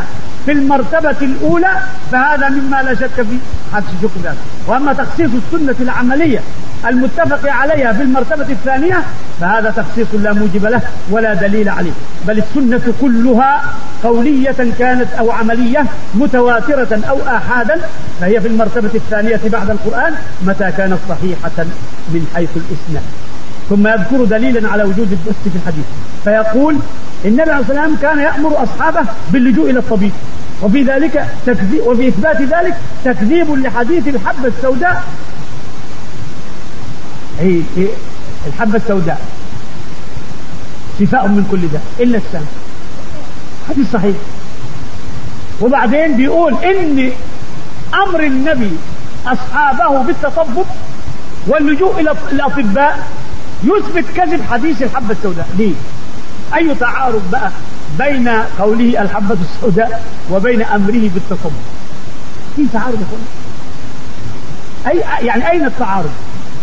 في 0.48 0.54
المرتبة 0.54 1.16
الأولى 1.22 1.72
فهذا 2.12 2.50
مما 2.50 2.84
لا 2.84 2.96
شك 2.96 3.26
حدث 3.74 3.86
شكر 4.02 4.20
ذلك 4.24 4.38
وأما 4.68 4.94
تخصيص 4.94 5.30
السنة 5.34 5.76
العملية 5.80 6.40
المتفق 6.88 7.52
عليها 7.52 7.94
في 7.94 8.02
المرتبة 8.04 8.46
الثانية 8.50 8.98
فهذا 9.42 9.70
تخصيص 9.70 10.08
لا 10.14 10.34
موجب 10.34 10.66
له 10.66 10.82
ولا 11.10 11.34
دليل 11.34 11.70
عليه. 11.70 11.92
بل 12.28 12.38
السنة 12.38 12.94
كلها 13.02 13.64
قولية 14.04 14.56
كانت 14.80 15.14
أو 15.20 15.32
عملية 15.32 15.86
متواترة 16.16 17.02
أو 17.10 17.20
آحادا 17.28 17.82
فهي 18.22 18.42
في 18.42 18.48
المرتبة 18.48 18.92
الثانية 18.96 19.42
بعد 19.46 19.70
القرآن 19.70 20.14
متى 20.46 20.72
كانت 20.78 20.98
صحيحة 21.10 21.66
من 22.10 22.28
حيث 22.36 22.50
الإسناد. 22.56 23.04
ثم 23.70 23.88
يذكر 23.88 24.26
دليلا 24.26 24.70
على 24.70 24.84
وجود 24.84 25.12
الدس 25.12 25.36
في 25.44 25.56
الحديث. 25.56 25.86
فيقول 26.28 26.76
النبي 27.26 27.52
عليه 27.52 27.62
الصلاة 27.62 27.82
والسلام 27.82 27.96
كان 28.02 28.20
يأمر 28.20 28.64
أصحابه 28.64 29.02
باللجوء 29.32 29.70
إلى 29.70 29.80
الطبيب. 29.80 30.12
وفي 30.62 30.84
ذلك 30.84 31.26
تكذيب 31.46 31.88
وفي 31.88 32.08
إثبات 32.08 32.42
ذلك 32.42 32.78
تكذيب 33.06 33.52
لحديث 33.52 34.08
الحبة 34.08 34.48
السوداء. 34.58 35.04
هي 37.40 37.62
الحبة 38.48 38.76
السوداء. 38.76 39.22
شفاء 41.00 41.28
من 41.28 41.48
كل 41.52 41.68
داء 41.68 41.82
إلا 42.00 42.18
السم 42.18 42.46
حديث 43.70 43.92
صحيح. 43.94 44.16
وبعدين 45.62 46.18
بيقول 46.18 46.54
إن 46.54 47.12
أمر 47.94 48.24
النبي 48.24 48.72
أصحابه 49.28 50.04
بالتطبب 50.04 50.66
واللجوء 51.48 52.00
إلى 52.00 52.16
الأطباء 52.32 53.08
يثبت 53.64 54.06
كذب 54.16 54.42
حديث 54.52 54.82
الحبة 54.82 55.12
السوداء. 55.12 55.48
ليه؟ 55.58 55.74
أي 56.56 56.76
تعارض 56.76 57.22
بقى 57.32 57.52
بين 58.00 58.30
قوله 58.60 59.02
الحبة 59.02 59.38
السوداء 59.56 60.04
وبين 60.32 60.62
أمره 60.62 61.10
بالتصوف 61.14 61.52
في 62.56 62.66
تعارض 62.74 63.04
أي 64.88 65.04
يعني 65.26 65.52
أين 65.52 65.66
التعارض 65.66 66.10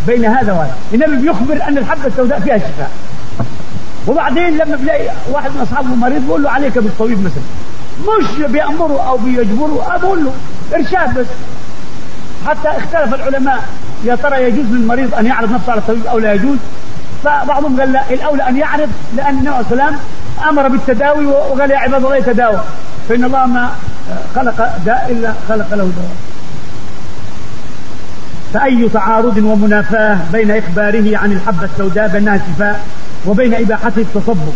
بين 0.07 0.25
هذا 0.25 0.53
وهذا؟ 0.53 0.75
النبي 0.95 1.17
بيخبر 1.17 1.69
أن 1.69 1.79
الحبة 1.79 2.07
السوداء 2.07 2.41
فيها 2.41 2.59
شفاء. 2.59 2.91
وبعدين 4.07 4.57
لما 4.57 4.77
بلاقي 4.77 5.09
واحد 5.33 5.51
من 5.51 5.61
أصحابه 5.61 5.89
مريض 5.89 6.23
بيقول 6.23 6.43
له 6.43 6.51
عليك 6.51 6.79
بالطبيب 6.79 7.19
مثلا. 7.19 7.43
مش 8.19 8.51
بيأمره 8.53 9.09
أو 9.09 9.17
بيجبره 9.17 9.99
بقول 10.03 10.25
له 10.25 10.33
إرشاد 10.75 11.19
بس. 11.19 11.27
حتى 12.47 12.69
اختلف 12.69 13.15
العلماء 13.15 13.65
يا 14.05 14.15
ترى 14.15 14.43
يجوز 14.43 14.67
للمريض 14.67 15.15
أن 15.15 15.27
يعرض 15.27 15.53
نفسه 15.53 15.73
على 15.73 15.81
الطبيب 15.81 16.07
أو 16.07 16.19
لا 16.19 16.33
يجوز؟ 16.35 16.59
فبعضهم 17.25 17.81
قال 17.81 17.93
لا 17.93 18.03
الأولى 18.11 18.49
أن 18.49 18.57
يعرض 18.57 18.89
لأن 19.17 19.35
النبي 19.35 19.49
عليه 19.49 19.61
السلام 19.61 19.97
أمر 20.49 20.69
بالتداوي 20.69 21.27
وقال 21.27 21.71
يا 21.71 21.79
عباد 21.79 22.05
الله 22.05 22.17
يتداوى. 22.17 22.61
فإن 23.09 23.25
الله 23.25 23.47
ما 23.47 23.71
خلق 24.35 24.79
داء 24.85 25.09
إلا 25.11 25.35
خلق 25.49 25.71
له 25.71 25.77
دواء. 25.77 26.17
فأي 28.55 28.89
تعارض 28.89 29.37
ومنافاة 29.37 30.19
بين 30.33 30.51
إخباره 30.51 31.19
عن 31.19 31.33
الحبة 31.33 31.65
السوداء 31.65 32.09
بأنها 32.09 32.39
شفاء 32.39 32.81
وبين 33.27 33.55
إباحته 33.55 34.01
التصبب 34.01 34.55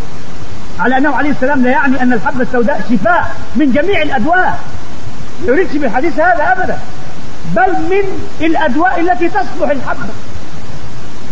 على 0.81 0.99
أنه 0.99 1.17
عليه 1.17 1.31
السلام 1.31 1.63
لا 1.63 1.71
يعني 1.71 2.03
أن 2.03 2.13
الحبة 2.13 2.43
السوداء 2.43 2.81
شفاء 2.91 3.31
من 3.57 3.73
جميع 3.73 4.03
الأدواء. 4.03 4.59
يريدش 5.45 5.77
بالحديث 5.77 6.21
هذا 6.21 6.53
أبدا. 6.53 6.79
بل 7.57 7.73
من 7.73 8.27
الأدواء 8.47 9.01
التي 9.01 9.29
تصلح 9.29 9.71
الحبة. 9.71 10.09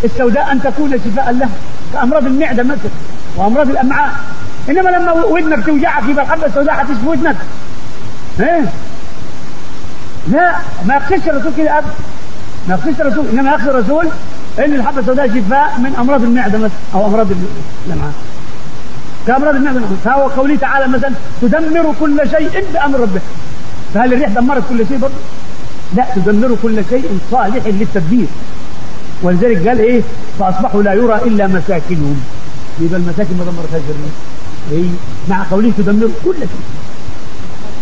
السوداء 0.06 0.52
أن 0.52 0.62
تكون 0.62 0.90
شفاء 1.04 1.32
له 1.32 1.48
كأمراض 1.92 2.26
المعدة 2.26 2.62
مثلا 2.62 2.90
وأمراض 3.36 3.70
الأمعاء. 3.70 4.12
إنما 4.68 4.90
لما 4.90 5.12
ودنك 5.12 5.66
توجعك 5.66 6.02
يبقى 6.08 6.24
الحبة 6.24 6.46
السوداء 6.46 6.74
حتشفي 6.74 7.06
ودنك. 7.06 7.36
إيه؟ 8.40 8.64
لا 10.28 10.52
ما 10.86 10.94
يقصدش 10.94 11.28
الرسول 11.28 11.52
كده 11.58 11.78
أبدا 11.78 11.90
ما 12.68 12.74
يقصدش 12.74 13.00
الرسول 13.00 13.24
إنما 13.32 13.50
يقصد 13.50 13.68
الرسول 13.68 14.06
إن 14.58 14.74
الحبة 14.74 15.00
السوداء 15.00 15.28
شفاء 15.28 15.78
من 15.78 15.96
أمراض 15.98 16.22
المعدة 16.22 16.58
مثلا 16.58 16.70
أو 16.94 17.06
أمراض 17.06 17.26
الأمعاء. 17.86 18.12
كأمراض 19.26 19.54
المعدة 19.54 19.80
فهو 20.04 20.26
قوله 20.28 20.56
تعالى 20.56 20.88
مثلا 20.88 21.12
تدمر 21.42 21.94
كل 22.00 22.20
شيء 22.30 22.64
بأمر 22.74 23.00
ربك. 23.00 23.22
فهل 23.94 24.14
الريح 24.14 24.28
دمرت 24.28 24.62
كل 24.68 24.86
شيء 24.88 24.98
برضه؟ 24.98 25.14
لا 25.96 26.04
تدمر 26.16 26.56
كل 26.62 26.84
شيء 26.90 27.18
صالح 27.30 27.66
للتدبير. 27.66 28.26
ولذلك 29.22 29.68
قال 29.68 29.78
إيه؟ 29.80 30.00
فأصبحوا 30.38 30.82
لا 30.82 30.92
يرى 30.92 31.14
إلا 31.24 31.46
مساكنهم. 31.46 32.20
يبقى 32.80 33.00
المساكن 33.00 33.36
ما 33.38 33.44
دمرتهاش 33.44 33.82
إيه؟ 34.72 34.84
مع 35.28 35.44
قوله 35.50 35.72
تدمر 35.78 36.08
كل 36.24 36.34
شيء. 36.38 36.48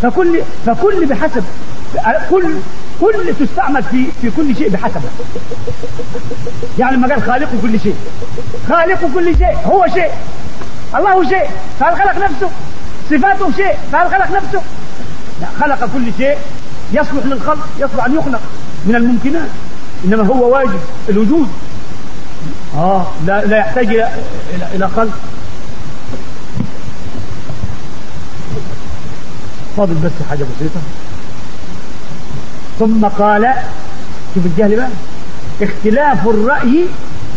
فكل 0.02 0.40
فكل 0.66 1.06
بحسب 1.06 1.44
كل 2.30 2.44
كل 3.00 3.34
تستعمل 3.40 3.82
في 3.82 4.04
في 4.22 4.30
كل 4.30 4.56
شيء 4.56 4.68
بحسبه 4.68 5.00
يعني 6.78 6.96
ما 6.96 7.08
قال 7.08 7.22
خالق 7.22 7.48
كل 7.62 7.80
شيء. 7.80 7.96
خالق 8.68 9.00
كل 9.14 9.36
شيء 9.38 9.56
هو 9.66 9.86
شيء. 9.94 10.10
الله 10.94 11.28
شيء. 11.28 11.48
فهل 11.80 11.96
خلق 11.96 12.24
نفسه؟ 12.24 12.50
صفاته 13.10 13.52
شيء. 13.56 13.74
فهل 13.92 14.10
خلق 14.10 14.36
نفسه؟ 14.36 14.62
لا 15.40 15.46
خلق 15.60 15.90
كل 15.94 16.04
شيء. 16.18 16.36
يصلح 16.92 17.26
للخلق 17.26 17.68
يصلح 17.78 18.04
أن 18.04 18.14
يخلق 18.14 18.40
من 18.86 18.94
الممكنات. 18.94 19.48
إنما 20.04 20.26
هو 20.26 20.52
واجب 20.54 20.80
الوجود. 21.08 21.48
آه 22.76 23.06
لا, 23.26 23.44
لا 23.44 23.56
يحتاج 23.56 23.86
إلى, 23.86 24.08
إلى 24.74 24.88
خلق 24.88 25.12
فاضل 29.76 29.94
بس 29.94 30.10
حاجة 30.30 30.44
بسيطة. 30.56 30.80
ثم 32.78 33.04
قال 33.06 33.52
شوف 34.34 34.46
الجهل 34.46 34.76
بقى. 34.76 34.88
اختلاف 35.62 36.28
الرأي 36.28 36.84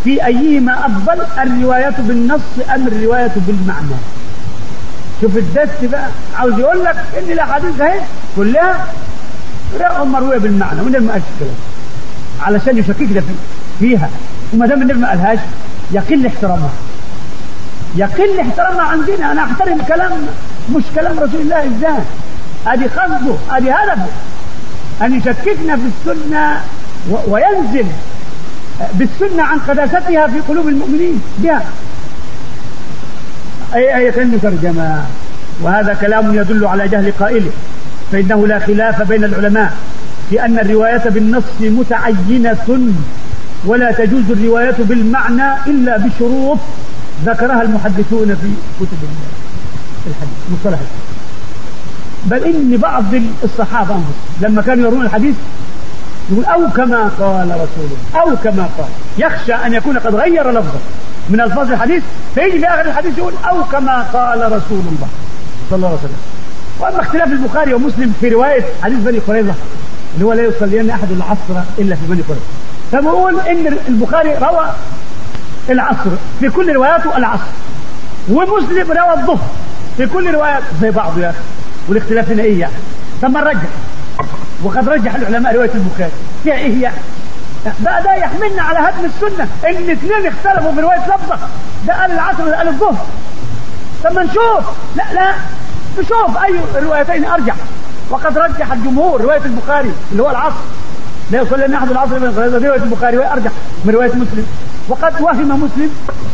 في 0.03 0.25
أيهما 0.25 0.85
أفضل 0.85 1.21
الرواية 1.41 1.95
بالنص 1.99 2.41
أم 2.75 2.87
الرواية 2.87 3.31
بالمعنى. 3.35 3.95
شوف 5.21 5.37
الدس 5.37 5.69
بقى. 5.83 6.07
عاوز 6.35 6.59
يقول 6.59 6.83
لك 6.83 6.95
إن 7.17 7.31
الأحاديث 7.31 7.81
اهي 7.81 7.99
كلها 8.35 8.87
مرويه 10.03 10.37
بالمعنى 10.37 10.81
والنبي 10.81 11.05
ما 11.05 11.11
قالش 11.13 11.23
الكلام 11.33 11.55
علشان 12.41 12.77
يشككنا 12.77 13.21
فيها. 13.79 14.09
وما 14.53 14.67
دام 14.67 14.81
النبي 14.81 14.99
ما 14.99 15.09
قالهاش 15.09 15.39
يقل 15.91 16.25
احترامها. 16.25 16.69
يقل 17.95 18.39
احترامها 18.39 18.81
عندنا 18.81 19.31
أنا 19.31 19.43
أحترم 19.43 19.81
كلام 19.87 20.11
مش 20.75 20.83
كلام 20.95 21.19
رسول 21.19 21.41
الله 21.41 21.65
إزاي؟ 21.65 22.03
أدي 22.67 22.85
قصده 22.85 23.35
أدي 23.51 23.71
هدفه. 23.71 24.05
أن 25.01 25.13
يشككنا 25.15 25.75
في 25.75 25.81
السنة 26.11 26.61
وينزل 27.27 27.85
بالسنة 28.93 29.43
عن 29.43 29.59
قداستها 29.59 30.27
في 30.27 30.39
قلوب 30.47 30.67
المؤمنين 30.67 31.21
بها. 31.37 31.63
اي 33.75 33.97
أي 33.97 34.11
ترجمه 34.11 35.05
وهذا 35.61 35.93
كلام 35.93 36.35
يدل 36.35 36.65
على 36.65 36.87
جهل 36.87 37.11
قائله 37.19 37.51
فإنه 38.11 38.47
لا 38.47 38.59
خلاف 38.59 39.01
بين 39.01 39.23
العلماء. 39.23 39.73
في 40.29 40.45
أن 40.45 40.59
الرواية 40.59 41.09
بالنص 41.09 41.43
متعينة 41.59 42.91
ولا 43.65 43.91
تجوز 43.91 44.31
الرواية 44.31 44.75
بالمعنى 44.79 45.53
إلا 45.67 45.97
بشروط 45.97 46.57
ذكرها 47.25 47.61
المحدثون 47.61 48.35
في 48.35 48.51
كتب 48.79 48.97
الحديث 50.07 50.37
مصطلح 50.51 50.79
بل 52.25 52.43
إن 52.43 52.77
بعض 52.77 53.03
الصحابة 53.43 53.95
أنفسهم 53.95 54.13
لما 54.41 54.61
كانوا 54.61 54.91
يرون 54.91 55.05
الحديث 55.05 55.35
يقول 56.31 56.45
أو 56.45 56.69
كما 56.69 57.11
قال 57.19 57.47
رسول 57.47 57.85
الله 57.85 58.21
أو 58.21 58.35
كما 58.43 58.69
قال. 58.77 58.87
يخشى 59.17 59.53
أن 59.53 59.73
يكون 59.73 59.97
قد 59.97 60.15
غير 60.15 60.51
لفظه. 60.51 60.79
من 61.29 61.41
ألفاظ 61.41 61.71
الحديث 61.71 62.03
فيجي 62.35 62.59
في 62.59 62.65
آخر 62.65 62.85
الحديث 62.85 63.17
يقول 63.17 63.33
أو 63.49 63.63
كما 63.63 64.01
قال 64.13 64.39
رسول 64.45 64.79
الله 64.79 65.07
صلى 65.69 65.77
الله 65.77 65.87
عليه 65.87 65.97
وسلم. 65.97 66.17
وأما 66.79 67.01
اختلاف 67.01 67.27
البخاري 67.27 67.73
ومسلم 67.73 68.13
في 68.21 68.29
رواية 68.29 68.65
حديث 68.83 68.99
بني 68.99 69.19
قريظة 69.19 69.53
اللي 70.13 70.25
هو 70.25 70.33
لا 70.33 70.43
يصلين 70.43 70.89
أحد 70.89 71.11
العصر 71.11 71.63
إلا 71.77 71.95
في 71.95 72.01
بني 72.07 72.21
قريظه 72.21 72.41
فبقول 72.91 73.39
إن 73.39 73.77
البخاري 73.87 74.35
روى 74.35 74.65
العصر 75.69 76.09
في 76.39 76.49
كل 76.49 76.73
رواياته 76.75 77.17
العصر 77.17 77.43
ومسلم 78.29 78.91
روى 78.91 79.13
الظهر 79.13 79.47
في 79.97 80.05
كل 80.07 80.33
روايات 80.33 80.63
زي 80.81 80.91
بعض 80.91 81.17
يا 81.19 81.29
أخي 81.29 81.39
والاختلاف 81.89 82.31
هنا 82.31 82.43
إيه 82.43 82.59
يعني؟ 82.59 82.73
طب 83.21 83.29
ما 83.31 83.39
نرجح 83.41 83.69
وقد 84.63 84.89
رجح 84.89 85.15
العلماء 85.15 85.55
رواية 85.55 85.71
البخاري. 85.75 86.11
فيها 86.43 86.53
إيه 86.53 86.81
يعني؟ 86.81 86.95
ده 87.79 88.01
ده 88.01 88.13
يحملنا 88.13 88.61
على 88.61 88.79
هدم 88.79 89.05
السنة 89.05 89.47
إن 89.65 89.89
اثنين 89.89 90.25
اختلفوا 90.27 90.71
في 90.71 90.79
رواية 90.81 90.97
لفظة. 90.99 91.37
ده 91.87 92.01
قال 92.01 92.11
العصر 92.11 92.43
وده 92.45 92.57
قال 92.57 92.67
الظهر. 92.67 93.05
طب 94.03 94.11
ما 94.13 94.23
نشوف. 94.23 94.65
لا 94.95 95.03
لا. 95.13 95.31
نشوف 95.99 96.37
أي 96.43 96.55
الروايتين 96.75 97.25
ارجح 97.25 97.55
وقد 98.09 98.37
رجح 98.37 98.71
الجمهور 98.71 99.21
رواية 99.21 99.45
البخاري 99.45 99.91
اللي 100.11 100.23
هو 100.23 100.29
العصر. 100.29 100.55
لا 101.31 101.41
يصلي 101.41 101.75
أحد 101.75 101.91
العصر 101.91 102.19
من 102.19 102.59
رواية 102.63 102.83
البخاري 102.83 103.17
وهي 103.17 103.33
أرجح 103.33 103.51
من 103.85 103.93
رواية 103.93 104.09
مسلم. 104.09 104.45
وقد 104.89 105.21
وهم 105.21 105.63
مسلم 105.63 105.89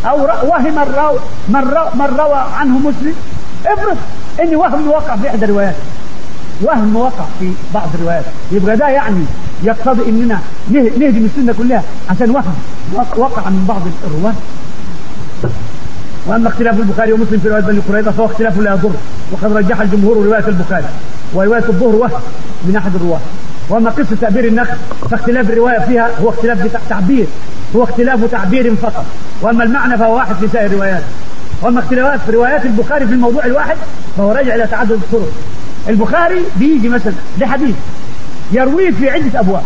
أو 0.06 0.24
وهم 0.24 0.80
الراو 0.80 1.16
من, 1.50 1.56
رو 1.56 1.86
من 1.96 2.18
روى 2.20 2.44
عنه 2.60 2.78
مسلم. 2.80 3.14
افرض 3.66 3.98
إن 4.44 4.56
وهم 4.56 4.88
وقع 4.88 5.16
في 5.16 5.30
إحدى 5.30 5.46
الروايات. 5.46 5.76
وهم 6.62 6.96
وقع 6.96 7.26
في 7.40 7.52
بعض 7.74 7.88
الروايات. 7.94 8.24
يبقى 8.52 8.78
ده 8.78 8.88
يعني 8.88 9.26
يقتضي 9.64 10.10
إننا 10.10 10.40
نهدم 10.70 11.26
السنة 11.26 11.54
كلها 11.58 11.84
عشان 12.10 12.30
وهم 12.30 12.56
وقع 13.18 13.50
من 13.50 13.66
بعض 13.68 13.82
الرواة. 14.08 14.34
وأما 16.28 16.48
اختلاف 16.50 16.80
البخاري 16.80 17.14
ومسلم 17.14 17.40
في 17.40 17.50
رواية 17.50 17.62
بني 17.62 17.80
قريظة 17.90 18.12
فهو 18.12 18.26
اختلاف 18.26 18.60
لا 18.60 18.74
يضر 18.74 18.92
وقد 19.32 19.58
رجح 19.58 19.82
الجمهور 19.82 20.26
رواية 20.26 20.48
البخاري 20.48 20.86
ورواية 21.34 21.64
الظهر 21.70 21.96
وهم 21.96 22.22
من 22.66 22.76
أحد 22.76 22.96
الرواة. 22.96 23.20
وأما 23.70 23.90
قصة 23.90 24.16
تعبير 24.22 24.46
النخل 24.46 24.78
فاختلاف 25.12 25.50
الرواية 25.50 25.80
فيها 25.80 26.10
هو 26.22 26.30
اختلاف 26.30 26.78
تعبير 26.90 27.26
هو 27.76 27.84
اختلاف 27.84 28.32
تعبير 28.32 28.76
فقط. 28.76 29.06
وأما 29.42 29.64
المعنى 29.64 29.98
فهو 29.98 30.16
واحد 30.16 30.36
في 30.36 30.48
سائر 30.48 30.66
الروايات. 30.66 31.04
وأما 31.62 31.80
اختلافات 31.80 32.20
في 32.26 32.32
روايات 32.32 32.66
البخاري 32.66 33.08
في 33.08 33.14
الموضوع 33.14 33.46
الواحد 33.46 33.78
فهو 34.18 34.32
راجع 34.32 34.56
إلى 34.56 34.68
تعدد 34.68 34.92
الطرق. 34.92 35.32
البخاري 35.90 36.42
بيجي 36.56 36.90
مثلا 36.90 37.14
لحديث 37.38 37.76
يرويه 38.52 38.92
في 38.92 39.10
عدة 39.10 39.40
أبواب 39.40 39.64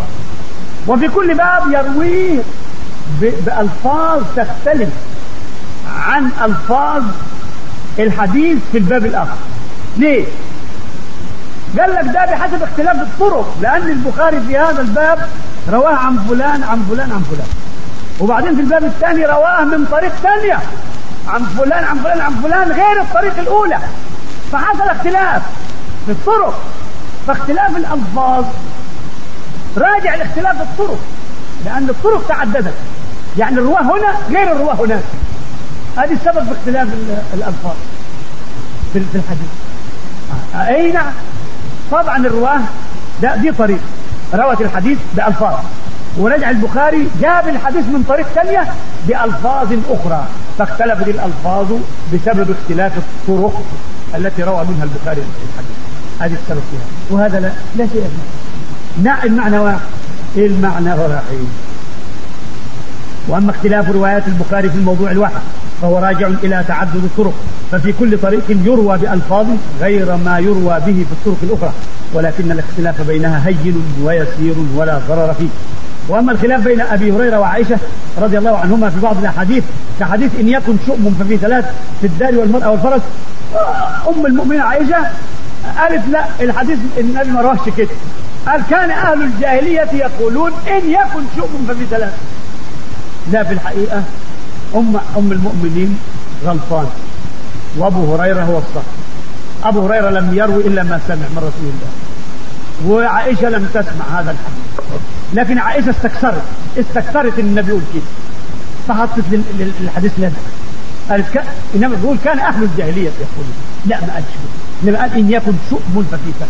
وفي 0.88 1.08
كل 1.08 1.34
باب 1.34 1.62
يرويه 1.72 2.40
بألفاظ 3.22 4.22
تختلف. 4.36 4.90
عن 5.98 6.32
ألفاظ 6.44 7.04
الحديث 8.00 8.58
في 8.72 8.78
الباب 8.78 9.06
الآخر. 9.06 9.38
ليه؟ 9.98 10.26
قال 11.80 11.96
لك 11.96 12.06
ده 12.06 12.26
بحسب 12.26 12.64
اختلاف 12.64 13.02
الطرق 13.02 13.58
لأن 13.62 13.82
البخاري 13.82 14.40
في 14.48 14.58
هذا 14.58 14.82
الباب 14.82 15.30
رواه 15.72 15.96
عن 15.96 16.18
فلان 16.18 16.64
عن 16.64 16.86
فلان 16.90 17.12
عن 17.12 17.24
فلان. 17.32 17.48
وبعدين 18.20 18.56
في 18.56 18.62
الباب 18.62 18.84
الثاني 18.84 19.26
رواه 19.26 19.64
من 19.64 19.86
طريق 19.92 20.12
ثانية 20.24 20.60
عن 21.28 21.44
فلان 21.44 21.84
عن 21.84 21.98
فلان 21.98 22.22
عن 22.22 22.32
فلان 22.32 22.72
غير 22.72 23.02
الطريق 23.02 23.40
الأولى. 23.40 23.80
فحصل 24.52 24.90
اختلاف 24.90 25.42
في 26.06 26.12
الطرق. 26.12 26.62
فاختلاف 27.28 27.78
الألفاظ 27.78 28.46
راجع 29.78 30.16
لاختلاف 30.16 30.62
الطرق 30.62 31.00
لأن 31.66 31.90
الطرق 31.90 32.28
تعددت. 32.28 32.74
يعني 33.38 33.58
الرواة 33.58 33.82
هنا 33.82 34.16
غير 34.30 34.52
الرواة 34.52 34.76
هناك. 34.76 35.04
هذه 35.98 36.14
السبب 36.14 36.46
في 36.46 36.52
اختلاف 36.52 36.88
الألفاظ 37.34 37.76
في 38.94 39.00
الحديث. 39.00 39.50
أي 40.56 40.92
نعم. 40.92 41.12
طبعا 41.92 42.18
الرواة 42.18 42.60
ده 43.22 43.36
دي 43.36 43.52
طريق. 43.52 43.80
روت 44.34 44.62
الحديث 44.62 44.98
بألفاظ. 45.14 45.56
ورجع 46.18 46.50
البخاري 46.50 47.08
جاب 47.22 47.48
الحديث 47.48 47.86
من 47.86 48.04
طريق 48.10 48.28
ثانية 48.28 48.68
بألفاظ 49.08 49.74
أخرى. 49.90 50.26
فاختلفت 50.58 51.08
الألفاظ 51.08 51.68
بسبب 52.14 52.52
اختلاف 52.52 52.92
الطرق 52.98 53.62
التي 54.16 54.44
روى 54.44 54.66
منها 54.66 54.84
البخاري 54.84 55.22
الحديث. 55.22 55.78
هذه 56.20 56.34
السبب 56.44 56.62
فيها. 56.72 57.18
وهذا 57.18 57.40
لا, 57.40 57.52
لا 57.76 57.88
شيء 57.94 58.10
فيه 59.04 59.24
المعنى 59.24 59.60
واحد. 59.60 59.80
المعنى 60.38 60.90
واحد. 60.90 61.48
وأما 63.28 63.52
اختلاف 63.52 63.90
روايات 63.90 64.28
البخاري 64.28 64.70
في 64.70 64.76
الموضوع 64.76 65.12
الواحد 65.12 65.42
فهو 65.82 65.98
راجع 65.98 66.28
إلى 66.28 66.64
تعدد 66.68 66.96
الطرق. 66.96 67.34
ففي 67.72 67.94
كل 68.00 68.18
طريق 68.18 68.44
يروى 68.50 68.98
بألفاظ 68.98 69.48
غير 69.82 70.16
ما 70.16 70.40
يروى 70.40 70.80
به 70.80 71.06
في 71.06 71.12
الطرق 71.12 71.38
الأخرى 71.44 71.74
ولكن 72.14 72.52
الاختلاف 72.52 73.02
بينها 73.02 73.48
هين 73.48 73.84
ويسير 74.04 74.56
ولا 74.76 75.00
ضرر 75.10 75.34
فيه. 75.34 75.48
وأما 76.08 76.32
الخلاف 76.32 76.62
بين 76.62 76.82
أبي 76.82 77.12
هريرة 77.12 77.40
وعائشة 77.40 77.78
رضي 78.18 78.38
الله 78.38 78.58
عنهما 78.58 78.90
في 78.90 79.00
بعض 79.00 79.18
الأحاديث 79.18 79.64
كحديث 80.00 80.32
إن 80.40 80.50
يكن 80.50 80.74
شؤم 80.86 81.16
ففي 81.20 81.38
ثلاث 81.38 81.66
في 82.02 82.08
الدار 82.08 82.36
والمرأة 82.36 82.72
والفرس 82.72 83.02
أم 84.08 84.26
المؤمنين 84.26 84.62
عائشة 84.62 84.98
قالت 85.78 86.10
لا 86.12 86.26
الحديث 86.42 86.78
النبي 86.98 87.32
ما 87.32 87.42
روحش 87.42 87.70
كده 87.78 87.88
قال 88.48 88.62
كان 88.70 88.92
أهل 88.92 89.22
الجاهلية 89.22 89.88
يقولون 89.94 90.52
إن 90.68 90.92
يكن 90.92 91.24
شؤم 91.36 91.66
ففي 91.68 91.86
ثلاث. 91.86 92.14
لا 93.32 93.44
في 93.44 93.54
الحقيقة 93.54 94.04
أم 94.76 95.00
أم 95.18 95.32
المؤمنين 95.32 96.00
غلطان. 96.46 96.88
وأبو 97.78 98.16
هريرة 98.16 98.44
هو 98.44 98.58
الصح. 98.58 98.88
أبو 99.64 99.88
هريرة 99.88 100.10
لم 100.10 100.34
يروي 100.34 100.68
إلا 100.68 100.84
ما 100.84 101.00
سمع 101.08 101.16
من 101.16 101.38
رسول 101.38 101.72
الله. 101.74 101.92
وعائشة 102.88 103.50
لم 103.50 103.70
تسمع 103.74 104.20
هذا 104.20 104.32
الحديث. 104.32 105.02
لكن 105.34 105.58
عائشة 105.58 105.90
استكثرت. 105.90 106.42
استكثرت 106.78 107.40
النبي 107.40 107.70
يقول 107.70 107.82
كده. 107.94 108.04
فحطت 108.88 109.24
للحديث 109.82 110.12
لنا. 110.18 110.32
قالت 111.10 111.38
ك... 111.38 111.44
إنما 111.76 111.96
بيقول 111.96 112.18
كان 112.24 112.40
أهل 112.40 112.64
الجاهلية 112.64 113.10
يقولون. 113.10 113.54
لا 113.86 114.02
ما 114.02 114.14
قالش 114.14 114.26
إنما 114.84 115.00
قال 115.02 115.14
إن 115.14 115.32
يكن 115.32 115.54
شؤم 115.70 116.06
ففي 116.12 116.32
سنه 116.40 116.48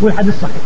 والحديث 0.00 0.34
صحيح. 0.42 0.62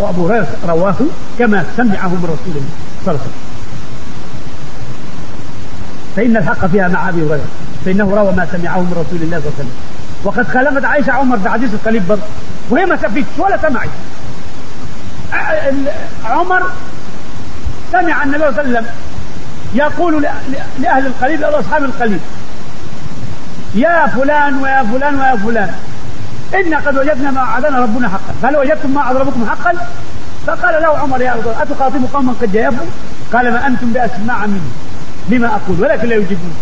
وأبو 0.00 0.28
هريرة 0.28 0.48
رواه 0.68 0.94
كما 1.38 1.64
سمعه 1.76 2.08
من 2.08 2.24
رسول 2.24 2.56
الله 2.56 2.70
صلى 3.04 3.12
الله 3.12 3.20
عليه 3.20 3.20
وسلم. 3.20 3.49
فإن 6.16 6.36
الحق 6.36 6.66
فيها 6.66 6.88
مع 6.88 7.08
أبي 7.08 7.22
هريرة. 7.22 7.48
فإنه 7.84 8.14
روى 8.14 8.32
ما 8.32 8.46
سمعه 8.52 8.80
من 8.80 8.90
رسول 8.90 9.22
الله 9.22 9.40
صلى 9.40 9.48
الله 9.48 9.52
عليه 9.58 9.68
وسلم. 9.68 9.70
وقد 10.24 10.48
خالفت 10.48 10.84
عائشة 10.84 11.12
عمر 11.12 11.38
في 11.38 11.48
حديث 11.48 11.74
القليب 11.74 12.08
برضه 12.08 12.22
وهي 12.70 12.86
ما 12.86 12.96
سفتش 12.96 13.38
ولا 13.38 13.58
سمعت. 13.62 13.88
عمر 16.24 16.62
سمع 17.92 18.22
النبي 18.22 18.38
صلى 18.38 18.48
الله 18.48 18.60
عليه 18.60 18.70
وسلم 18.70 18.86
يقول 19.74 20.26
لأهل 20.78 21.06
القليب 21.06 21.42
أو 21.42 21.60
أصحاب 21.60 21.84
القليب. 21.84 22.20
يا 23.74 24.06
فلان 24.06 24.58
ويا 24.62 24.82
فلان 24.82 25.20
ويا 25.20 25.36
فلان. 25.36 25.74
إنا 26.54 26.78
قد 26.78 26.98
وجدنا 26.98 27.30
ما 27.30 27.42
وعدنا 27.42 27.80
ربنا 27.80 28.08
حقا. 28.08 28.34
فهل 28.42 28.56
وجدتم 28.56 28.94
ما 28.94 29.00
وعد 29.00 29.16
ربكم 29.16 29.46
حقا؟ 29.50 29.72
فقال 30.46 30.82
له 30.82 30.98
عمر 30.98 31.20
يا 31.20 31.32
رسول 31.32 31.52
أتخاطب 31.60 32.04
قوما 32.14 32.32
قد 32.40 32.52
جاءوا 32.52 32.76
قال 33.32 33.52
ما 33.52 33.66
أنتم 33.66 33.92
بأسماع 33.92 34.46
مني 34.46 34.60
لما 35.30 35.46
أقول 35.46 35.80
ولكن 35.80 36.08
لا 36.08 36.16
يجيبون 36.16 36.52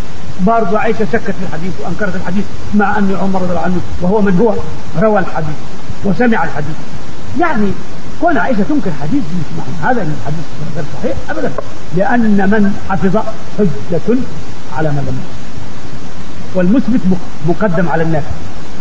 برضه 0.40 0.78
عائشة 0.78 1.06
شكت 1.12 1.30
في 1.30 1.44
الحديث 1.48 1.72
وأنكرت 1.80 2.16
الحديث 2.16 2.44
مع 2.74 2.98
أن 2.98 3.16
عمر 3.22 3.42
رضي 3.42 3.50
الله 3.50 3.62
عنه 3.62 3.80
وهو 4.00 4.20
من 4.20 4.36
هو 4.38 4.54
روى 5.02 5.20
الحديث 5.20 5.56
وسمع 6.04 6.44
الحديث. 6.44 6.76
يعني 7.40 7.72
كون 8.20 8.38
عائشة 8.38 8.62
تنكر 8.68 8.90
حديث 9.02 9.22
مش 9.22 9.58
معنى 9.58 9.92
هذا 9.92 10.02
الحديث 10.02 10.44
غير 10.76 10.84
صحيح 11.02 11.16
ابدا 11.30 11.50
لأن 11.96 12.50
من 12.50 12.80
حفظ 12.90 13.16
حجة 13.58 14.18
على 14.76 14.88
من 14.88 15.04
لم 15.08 15.18
والمثبت 16.54 17.00
مقدم 17.48 17.88
على 17.88 18.02
النافع 18.02 18.30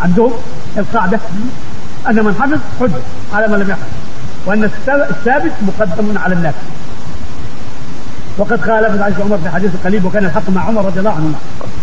عندهم 0.02 0.32
القاعدة 0.76 1.18
أن 2.08 2.24
من 2.24 2.34
حفظ 2.40 2.58
حجة 2.80 3.02
على 3.34 3.48
من 3.48 3.58
لم 3.58 3.70
يحفظ 3.70 3.88
وان 4.46 4.64
الثابت 4.88 5.52
مقدم 5.62 6.18
على 6.18 6.34
النافع 6.34 6.58
وقد 8.38 8.60
خالفت 8.60 9.00
عائشة 9.00 9.22
عمر 9.22 9.38
في 9.38 9.50
حديث 9.50 9.74
القليل 9.74 10.06
وكان 10.06 10.24
الحق 10.24 10.50
مع 10.50 10.64
عمر 10.64 10.84
رضي 10.84 10.98
الله 10.98 11.10
عنهما. 11.10 11.34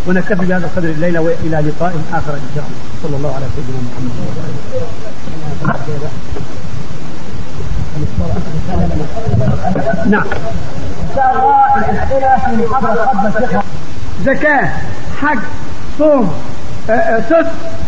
ونكتفي 0.08 0.45
بهذا 0.45 0.66
القدر 0.66 0.89
الليلة 0.89 1.20
وإلى 1.20 1.58
لقاء 1.70 1.93
آخر 2.14 2.34
إن 2.34 2.49
شاء 2.56 2.64
الله. 2.64 2.78
صلى 3.03 3.18
الله 3.18 3.36
على 3.36 3.45
سيدنا 3.56 3.80
محمد. 3.88 4.12
نعم. 10.10 10.24
شاء 11.16 11.32
الله 11.34 11.89
الأسئلة 11.89 12.38
في 12.38 12.51
الشيخ 13.38 13.62
زكاة 14.26 14.70
حج 15.22 15.39
صوم 15.99 16.34
سد 17.30 17.47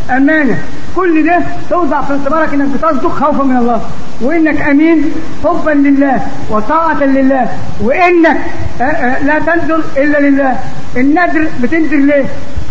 أمانة. 0.10 0.58
كل 0.98 1.26
ده 1.26 1.40
توضع 1.70 2.02
في 2.02 2.14
اعتبارك 2.14 2.54
إنك 2.54 2.68
بتصدق 2.68 3.10
خوفا 3.10 3.44
من 3.44 3.58
الله 3.58 3.82
وإنك 4.22 4.62
أمين 4.62 5.06
حبا 5.44 5.72
لله 5.72 6.22
وطاعة 6.50 7.04
لله 7.04 7.48
وإنك 7.82 8.38
آه، 8.82 8.84
آه، 8.84 9.24
لا 9.24 9.40
تنذر 9.40 9.82
إلا 9.98 10.18
لله 10.18 10.56
النذر 10.98 11.48
بتنذر 11.64 11.98
ليه؟ 11.98 12.26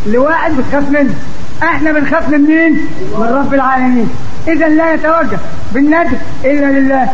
لواحد 0.07 0.53
بتخاف 0.57 0.91
منه 0.91 1.15
إحنا 1.63 1.93
بنخاف 1.93 2.29
من 2.29 2.41
مين؟ 2.41 2.73
من 3.19 3.23
رب 3.45 3.55
العالمين 3.55 4.09
اذا 4.49 4.69
لا 4.69 4.95
يتوجه 4.95 5.39
بالنذر 5.75 6.17
إلا 6.45 6.67
لله 6.79 7.09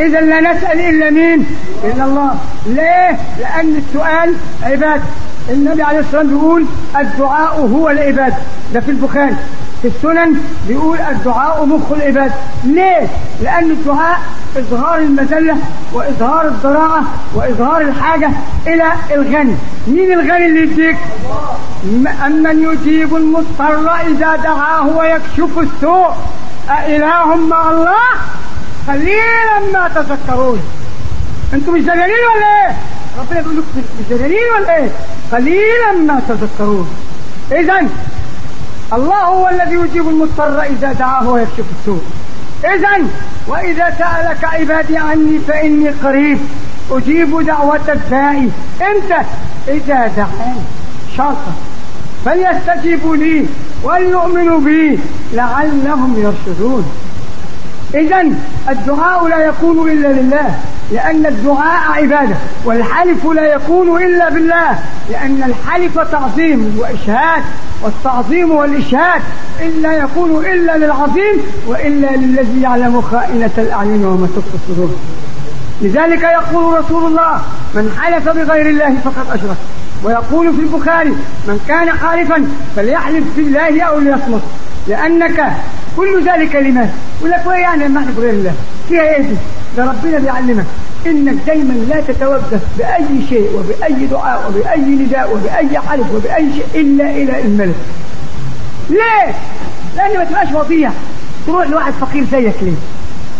اذا 0.00 0.20
لا 0.20 0.40
نسأل 0.40 0.80
إلا 0.80 1.10
مين؟ 1.10 1.46
إلا 1.84 2.04
الله 2.04 2.34
ليه؟ 2.66 3.18
لأن 3.38 3.76
السؤال 3.88 4.34
عباده 4.62 5.02
النبي 5.50 5.82
عليه 5.82 5.98
الصلاة 6.00 6.20
والسلام 6.20 6.38
بيقول 6.38 6.64
الدعاء 7.00 7.60
هو 7.60 7.88
العباده 7.90 8.34
ده 8.74 8.80
في 8.80 8.90
البخاري 8.90 9.36
في 9.82 9.88
السنن 9.88 10.34
بيقول 10.68 10.98
الدعاء 11.10 11.64
مخ 11.64 11.92
العباد 11.92 12.32
ليه؟ 12.64 13.06
لأن 13.42 13.70
الدعاء 13.70 14.18
إظهار 14.56 14.98
المذلة 14.98 15.56
وإظهار 15.92 16.46
الضراعة 16.48 17.02
وإظهار 17.34 17.80
الحاجة 17.80 18.30
إلى 18.66 18.84
الغني 19.10 19.54
مين 19.86 20.12
الغني 20.12 20.46
اللي 20.46 20.62
يديك؟ 20.62 20.96
أمن 22.26 22.62
يجيب 22.62 23.16
المضطر 23.16 23.90
إذا 24.06 24.36
دعاه 24.36 24.86
ويكشف 24.96 25.58
السوء 25.58 26.08
أإله 26.70 27.36
مع 27.36 27.70
الله 27.70 27.94
قليلا 28.88 29.58
ما 29.72 29.88
تذكرون. 29.94 30.60
أنتم 31.54 31.74
مش 31.74 31.80
دليلين 31.80 32.24
ولا 32.34 32.66
إيه؟ 32.66 32.76
ربنا 33.20 33.40
بيقول 33.40 33.56
لكم 33.56 33.82
مش 34.00 34.06
دليلين 34.10 34.48
ولا 34.58 34.76
إيه؟ 34.76 34.88
قليلا 35.32 35.92
ما 36.06 36.20
تذكرون. 36.28 36.88
اذا 37.52 37.88
الله 38.92 39.24
هو 39.24 39.48
الذي 39.48 39.74
يجيب 39.74 40.08
المضطر 40.08 40.62
إذا 40.62 40.92
دعاه 40.92 41.28
ويكشف 41.28 41.64
السوء. 41.80 42.02
إذا 42.64 43.06
وإذا 43.48 43.96
سألك 43.98 44.44
عبادي 44.44 44.98
عني 44.98 45.38
فإني 45.38 45.88
قريب. 45.88 46.38
أجيب 46.90 47.40
دعوة 47.46 47.80
الداعي. 47.88 48.48
إمتى 48.82 49.20
إذا 49.68 50.06
دعاني 50.16 50.60
شرطا 51.16 51.52
فليستجيبوا 52.24 53.16
لي 53.16 53.46
وليؤمنوا 53.82 54.60
بي 54.60 54.98
لعلهم 55.32 56.14
يرشدون. 56.18 57.07
إذا 57.94 58.24
الدعاء 58.68 59.28
لا 59.28 59.44
يكون 59.44 59.90
إلا 59.90 60.08
لله 60.08 60.58
لأن 60.92 61.26
الدعاء 61.26 62.02
عبادة 62.02 62.36
والحلف 62.64 63.26
لا 63.26 63.54
يكون 63.54 64.02
إلا 64.02 64.28
بالله 64.28 64.78
لأن 65.10 65.42
الحلف 65.42 65.98
تعظيم 65.98 66.78
وإشهاد 66.78 67.42
والتعظيم 67.82 68.50
والإشهاد 68.50 69.22
إلا 69.60 69.92
يكون 69.92 70.44
إلا 70.46 70.78
للعظيم 70.78 71.40
وإلا 71.66 72.16
للذي 72.16 72.62
يعلم 72.62 73.00
خائنة 73.00 73.50
الأعين 73.58 74.04
وما 74.04 74.26
تخفي 74.26 74.54
الصدور. 74.54 74.90
لذلك 75.82 76.22
يقول 76.22 76.78
رسول 76.78 77.06
الله 77.06 77.42
من 77.74 77.98
حلف 78.00 78.28
بغير 78.28 78.68
الله 78.68 78.96
فقد 79.04 79.26
أشرك. 79.30 79.56
ويقول 80.04 80.54
في 80.54 80.60
البخاري 80.60 81.10
من 81.48 81.60
كان 81.68 81.90
حالفا 81.90 82.48
فليحلف 82.76 83.24
بالله 83.36 83.82
أو 83.82 83.98
ليصمت 83.98 84.42
لأنك 84.88 85.52
كل 85.96 86.24
ذلك 86.24 86.56
لماذا؟ 86.56 86.90
يقول 87.18 87.30
لك 87.30 87.42
وإيه 87.46 87.58
يعني 87.60 87.84
لما 87.84 88.00
أحلف 88.00 88.16
بغير 88.16 88.30
الله؟ 88.30 88.54
فيها 88.88 89.02
إيه 89.02 89.22
دي؟ 89.22 89.34
ده 89.76 89.84
ربنا 89.84 90.18
بيعلمك 90.18 90.64
إنك 91.06 91.34
دايما 91.46 91.72
لا 91.72 92.00
تتوجه 92.00 92.60
بأي 92.78 93.26
شيء 93.28 93.50
وبأي 93.54 94.06
دعاء 94.06 94.48
وبأي 94.48 94.80
نداء 94.80 95.32
وبأي 95.34 95.78
حلف 95.78 96.06
وبأي 96.14 96.46
شيء 96.52 96.80
إلا 96.80 97.10
إلى 97.10 97.42
الملك. 97.44 97.74
ليه 98.90 99.34
لأن 99.96 100.18
ما 100.18 100.24
تبقاش 100.24 100.48
وضيع. 100.52 100.90
تروح 101.46 101.68
لواحد 101.68 101.92
فقير 101.92 102.24
زيك 102.32 102.54
ليه؟ 102.62 102.72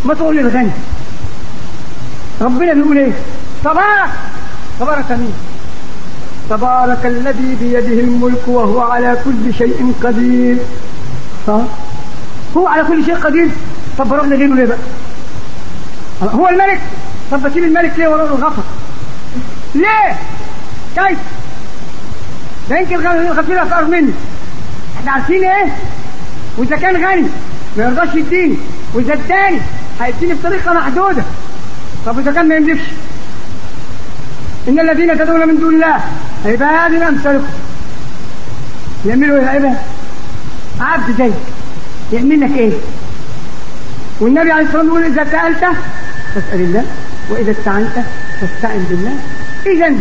ما 0.04 0.14
تقول 0.14 0.36
للغني. 0.36 0.70
ربنا 2.40 2.72
بيقول 2.74 2.98
إيه؟ 2.98 3.12
تبارك! 3.64 4.10
تبارك 4.80 5.10
مين 5.10 5.32
تبارك 6.50 7.06
الذي 7.06 7.56
بيده 7.60 8.00
الملك 8.00 8.48
وهو 8.48 8.80
على 8.80 9.18
كل 9.24 9.54
شيء 9.54 9.94
قدير. 10.02 10.56
صح 11.46 11.60
هو 12.56 12.68
على 12.68 12.84
كل 12.84 13.04
شيء 13.04 13.14
قدير. 13.14 13.48
طب 13.98 14.12
رحنا 14.12 14.34
ليه 14.34 14.46
ليه 14.46 14.64
بقى؟ 14.64 14.78
هو 16.22 16.48
الملك. 16.48 16.80
طب 17.30 17.42
بسيب 17.42 17.64
الملك 17.64 17.92
ليه 17.98 18.08
وراه 18.08 18.24
الغفر؟ 18.24 18.62
ليه؟ 19.74 20.16
كيف 20.96 21.18
ده 22.70 22.78
يمكن 22.78 22.96
غفير 23.30 23.62
افقر 23.62 23.84
مني. 23.84 24.12
إحنا 24.98 25.12
عارفين 25.12 25.44
إيه؟ 25.44 25.72
وإذا 26.58 26.76
كان 26.76 26.96
غني 27.04 27.26
ما 27.76 27.84
يرضاش 27.84 28.14
يديني. 28.14 28.56
وإذا 28.94 29.12
اداني 29.12 29.60
هيديني 30.00 30.34
بطريقة 30.34 30.72
محدودة. 30.72 31.22
طب 32.06 32.18
إذا 32.18 32.32
كان 32.32 32.48
ما 32.48 32.54
يملكش. 32.54 32.84
إن 34.68 34.80
الذين 34.80 35.18
تدعون 35.18 35.48
من 35.48 35.58
دون 35.58 35.74
الله 35.74 36.00
عباد 36.46 37.02
امثالكم 37.02 37.46
يعملوا 39.06 39.38
إيه 39.38 39.46
عباد 39.46 39.76
عبد 40.80 41.16
زيك 41.18 41.32
يعمل 42.12 42.40
لك 42.40 42.58
إيه؟ 42.58 42.72
والنبي 44.20 44.52
عليه 44.52 44.66
الصلاة 44.66 44.82
والسلام 44.82 45.02
يقول 45.02 45.18
إذا 45.18 45.30
سألت 45.30 45.76
فاسأل 46.34 46.60
الله 46.60 46.84
وإذا 47.30 47.50
استعنت 47.50 48.04
فاستعن 48.40 48.86
بالله. 48.90 49.14
اذا 49.66 49.96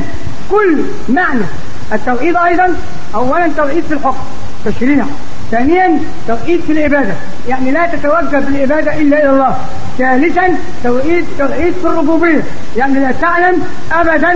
كل 0.51 0.77
معنى 1.09 1.45
التوحيد 1.93 2.35
أيضا 2.35 2.75
اولا 3.15 3.47
توحيد 3.57 3.83
في 3.83 3.93
الحكم 3.93 4.23
تشريع 4.65 5.05
ثانيا 5.51 5.99
توحيد 6.27 6.61
في 6.61 6.71
العبادة. 6.71 7.13
يعني 7.47 7.71
لا 7.71 7.85
تتوجه 7.85 8.39
بالعبادة 8.39 9.01
إلا 9.01 9.23
إلى 9.23 9.29
الله. 9.29 9.57
ثالثا 9.97 10.47
توحيد 10.83 11.25
توحيد 11.39 11.73
في 11.73 11.87
الربوبية. 11.87 12.43
يعني 12.77 12.99
لا 12.99 13.11
تعلم 13.11 13.63
ابدا 13.91 14.31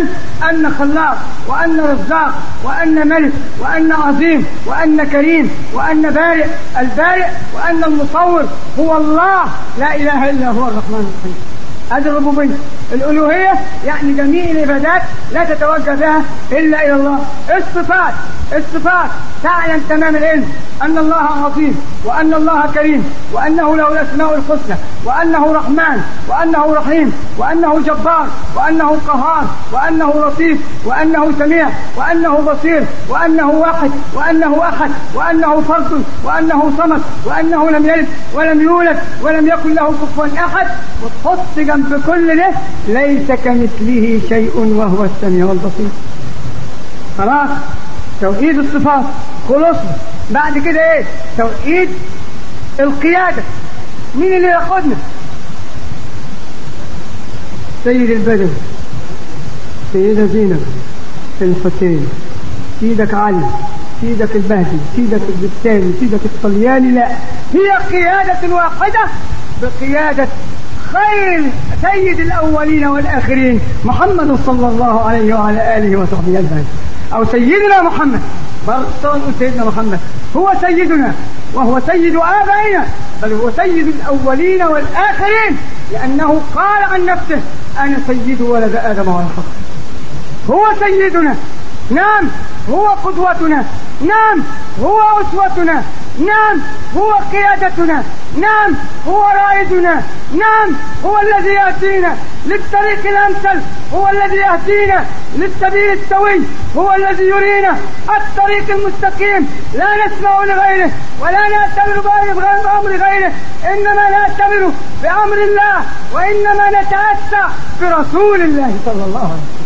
أن 0.50 0.76
خلاق 0.80 1.18
وأن 1.48 1.80
رزاق 1.80 2.34
وأن 2.64 3.08
ملك 3.08 3.32
وأن 3.60 3.92
عظيم 3.92 4.46
وأن 4.66 5.04
كريم 5.04 5.52
وأن 5.74 6.02
بارئ. 6.02 6.46
البارئ 6.80 7.28
وأن 7.56 7.84
المصور 7.84 8.44
هو 8.80 8.98
الله. 8.98 9.44
لا 9.80 9.96
إله 9.96 10.30
إلا 10.30 10.48
هو 10.48 10.68
الرحمن 10.68 11.14
الرحيم. 11.14 11.51
الربوبية 11.98 12.56
الألوهية 12.94 13.54
يعني 13.86 14.14
جميع 14.14 14.52
العبادات 14.52 15.02
لا 15.32 15.44
تتوجه 15.44 15.96
بها 15.96 16.22
إلا 16.52 16.86
إلى 16.86 16.94
الله. 16.94 17.20
الصفات 17.58 18.14
الصفات 18.54 19.10
تعلم 19.44 19.82
تمام 19.90 20.16
العلم 20.16 20.46
أن 20.82 20.98
الله 20.98 21.16
عظيم 21.46 21.82
وأن 22.06 22.34
الله 22.34 22.66
كريم 22.74 23.14
وأنه 23.34 23.76
له 23.76 23.92
الأسماء 23.92 24.36
الحسنى 24.36 24.76
وأنه 25.06 25.54
رحمن 25.54 26.02
وأنه 26.28 26.74
رحيم 26.74 27.14
وأنه 27.38 27.80
جبار 27.80 28.28
وأنه 28.56 28.98
قهار 29.08 29.46
وأنه 29.72 30.14
لطيف 30.28 30.60
وأنه 30.86 31.32
سميع 31.40 31.70
وأنه 31.98 32.38
بصير 32.38 32.84
وأنه 33.10 33.50
واحد 33.50 33.92
وأنه 34.14 34.64
أحد 34.70 34.92
وأنه 35.16 35.62
فرد 35.62 36.04
وأنه 36.24 36.72
صمد 36.78 37.02
وأنه 37.26 37.70
لم 37.70 37.90
يلد 37.90 38.08
ولم 38.34 38.62
يولد 38.62 39.00
ولم 39.22 39.48
يكن 39.48 39.74
له 39.74 39.88
كفوا 40.02 40.28
أحد. 40.46 40.68
وتحط 41.04 41.58
جنب 41.58 41.81
كل 42.08 42.38
ده 42.38 42.52
ليس 42.88 43.32
كمثله 43.46 44.22
شيء 44.30 44.52
وهو 44.58 45.06
السميع 45.06 45.52
البصير. 45.52 45.90
خلاص؟ 47.18 47.50
توحيد 48.22 48.58
الصفات 48.58 49.06
خلصنا 49.50 49.96
بعد 50.32 50.58
كده 50.58 50.94
إيه 50.94 51.06
توحيد 51.38 51.90
القيادة. 52.80 53.44
مين 54.16 54.34
اللي 54.34 54.48
ياخدنا 54.48 54.96
سيد 57.84 58.10
البدوي 58.10 58.50
سيدة 59.94 60.26
زينب 60.26 60.66
الحسين 61.42 62.08
سيدك 62.80 63.14
علي 63.14 63.46
سيدك 64.02 64.36
البهدي 64.36 64.78
سيدك 64.96 65.22
البستاني 65.30 65.94
سيدك 66.00 66.20
الطلياني. 66.26 66.92
لا 66.92 67.08
هي 67.54 67.72
قيادة 67.92 68.56
واحدة 68.56 69.00
بقيادة 69.62 70.28
خير 70.94 71.44
سيد 71.82 72.20
الأولين 72.20 72.86
والآخرين 72.86 73.60
محمد 73.84 74.40
صلى 74.46 74.68
الله 74.68 75.08
عليه 75.08 75.34
وعلى 75.34 75.78
آله 75.78 75.98
وصحبه 75.98 76.40
أجمعين. 76.40 76.66
أو 77.14 77.26
سيدنا 77.26 77.82
محمد. 77.82 78.20
برضه 78.68 79.22
سيدنا 79.40 79.66
محمد. 79.66 80.00
هو 80.36 80.52
سيدنا 80.62 81.14
وهو 81.54 81.80
سيد 81.80 82.16
آبائنا. 82.16 82.86
بل 83.24 83.34
هو 83.34 83.52
سيد 83.52 83.88
الأولين 83.88 84.64
والآخرين. 84.64 85.58
لأنه 85.92 86.42
قال 86.56 86.84
عن 86.84 87.06
نفسه 87.06 87.40
أنا 87.80 87.98
سيد 88.08 88.42
ولد 88.42 88.76
آدم 88.76 89.04
فخر 89.04 89.44
هو 90.50 90.66
سيدنا. 90.80 91.36
نعم 91.90 92.28
هو 92.70 92.88
قدوتنا. 92.88 93.66
نعم 94.02 94.44
هو 94.84 95.00
أسوتنا. 95.22 95.84
نعم 96.20 96.62
هو 96.98 97.14
قيادتنا. 97.32 98.04
نعم 98.38 98.76
هو 99.08 99.24
رائدنا. 99.24 100.04
نعم 100.34 100.76
هو 101.06 101.20
الذي 101.20 101.50
يهدينا 101.50 102.16
للطريق 102.46 103.08
الأمثل. 103.08 103.62
هو 103.94 104.10
الذي 104.10 104.38
يهدينا 104.38 105.06
للسبيل 105.36 105.92
السوي. 105.92 106.42
هو 106.78 106.94
الذي 106.94 107.24
يرينا 107.24 107.78
الطريق 108.18 108.70
المستقيم. 108.70 109.50
لا 109.74 110.06
نسمع 110.06 110.44
لغيره 110.44 110.92
ولا 111.22 111.50
نعتبر 111.50 112.02
بأمر 112.64 112.90
غيره. 112.90 113.32
إنما 113.66 114.10
نعتبر 114.10 114.72
بأمر 115.04 115.38
الله 115.38 115.86
وإنما 116.14 116.70
نتأسى 116.70 117.44
برسول 117.82 118.42
الله 118.42 118.78
صلى 118.86 119.04
الله 119.04 119.20
عليه 119.20 119.34
وسلم. 119.34 119.62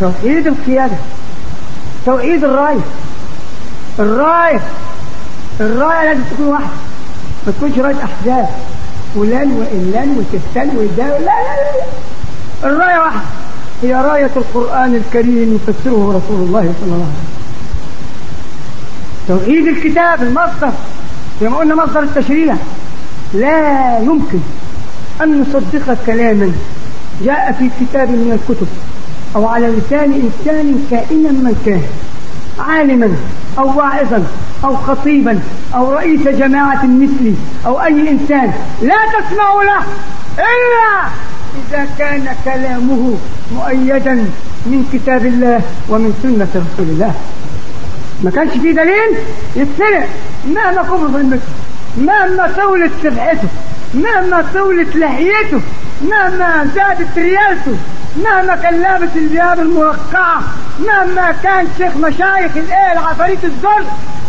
توحيد 0.00 0.46
القيادة 0.46 0.96
توحيد 2.06 2.44
الراية 2.44 2.80
الراية 3.98 4.60
الراية 5.60 6.04
لازم 6.04 6.22
تكون 6.30 6.46
واحدة. 6.46 6.66
ما 7.46 7.52
تكونش 7.52 7.78
راية 7.78 8.04
أحزاب. 8.04 8.48
فلان 9.14 9.52
وإلان 9.52 10.16
وتفتان 10.18 10.76
وإدان 10.76 11.08
لا 11.08 11.18
لا 11.18 11.22
لا. 11.22 12.70
الراية 12.70 12.98
واحدة. 12.98 13.20
هي 13.82 13.94
راية 13.94 14.30
القرآن 14.36 14.94
الكريم 14.94 15.54
يفسره 15.68 16.22
رسول 16.24 16.46
الله 16.46 16.74
صلى 16.80 16.92
الله 16.92 16.94
عليه 16.94 17.04
وسلم. 17.04 17.28
توحيد 19.28 19.66
الكتاب 19.66 20.22
المصدر. 20.22 20.72
زي 21.40 21.48
ما 21.48 21.56
قلنا 21.56 21.74
مصدر 21.74 22.02
التشريع. 22.02 22.54
لا 23.34 23.98
يمكن 23.98 24.38
أن 25.22 25.40
نصدق 25.40 25.96
كلاما 26.06 26.52
جاء 27.24 27.52
في 27.58 27.70
كتاب 27.80 28.08
من 28.08 28.38
الكتب 28.40 28.66
أو 29.36 29.46
على 29.46 29.66
لسان 29.66 30.12
إنسان 30.12 30.86
كائنا 30.90 31.30
من 31.30 31.62
كان. 31.66 31.82
عالما 32.60 33.16
أو 33.58 33.78
واعظا 33.78 34.24
أو 34.64 34.76
خطيبا 34.76 35.40
أو 35.74 35.92
رئيس 35.92 36.28
جماعة 36.28 36.86
مثلي 36.86 37.34
أو 37.66 37.82
أي 37.82 38.10
إنسان 38.10 38.52
لا 38.82 38.96
تسمع 39.18 39.62
له 39.62 39.82
إلا 40.38 41.08
إذا 41.68 41.86
كان 41.98 42.28
كلامه 42.44 43.14
مؤيدا 43.54 44.14
من 44.66 44.88
كتاب 44.92 45.26
الله 45.26 45.60
ومن 45.88 46.14
سنة 46.22 46.48
رسول 46.48 46.88
الله. 46.92 47.14
ما 48.22 48.30
كانش 48.30 48.52
فيه 48.52 48.72
دليل؟ 48.72 49.18
يتسرق 49.56 50.08
مهما 50.46 50.82
كبر 50.82 51.20
المثل 51.20 51.40
مهما 51.98 52.52
طولت 52.56 52.92
سبحته 53.02 53.48
مهما 53.94 54.44
طولت 54.54 54.96
لحيته 54.96 55.60
مهما 56.02 56.70
زادت 56.74 57.18
ريالته 57.18 57.76
مهما 58.24 58.56
كان 58.56 58.80
لابس 58.80 59.08
الثياب 59.16 59.58
المرقعة 59.60 60.42
مهما 60.86 61.32
كان 61.42 61.66
شيخ 61.78 61.96
مشايخ 61.96 62.56
الايه 62.56 62.92
العفاريت 62.92 63.44
الزر 63.44 63.84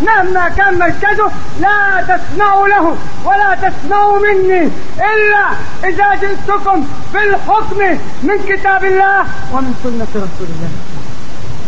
مهما 0.06 0.50
كان 0.50 0.80
مركزه 0.80 1.32
لا 1.62 2.02
تسمعوا 2.02 2.68
له 2.68 2.96
ولا 3.26 3.56
تسمعوا 3.56 4.20
مني 4.20 4.70
إلا 4.98 5.46
إذا 5.84 6.16
جئتكم 6.16 6.86
بالحكم 7.14 7.98
من 8.24 8.38
كتاب 8.48 8.84
الله 8.84 9.20
ومن 9.54 9.74
سنة 9.84 10.08
رسول 10.16 10.48
الله. 10.50 10.70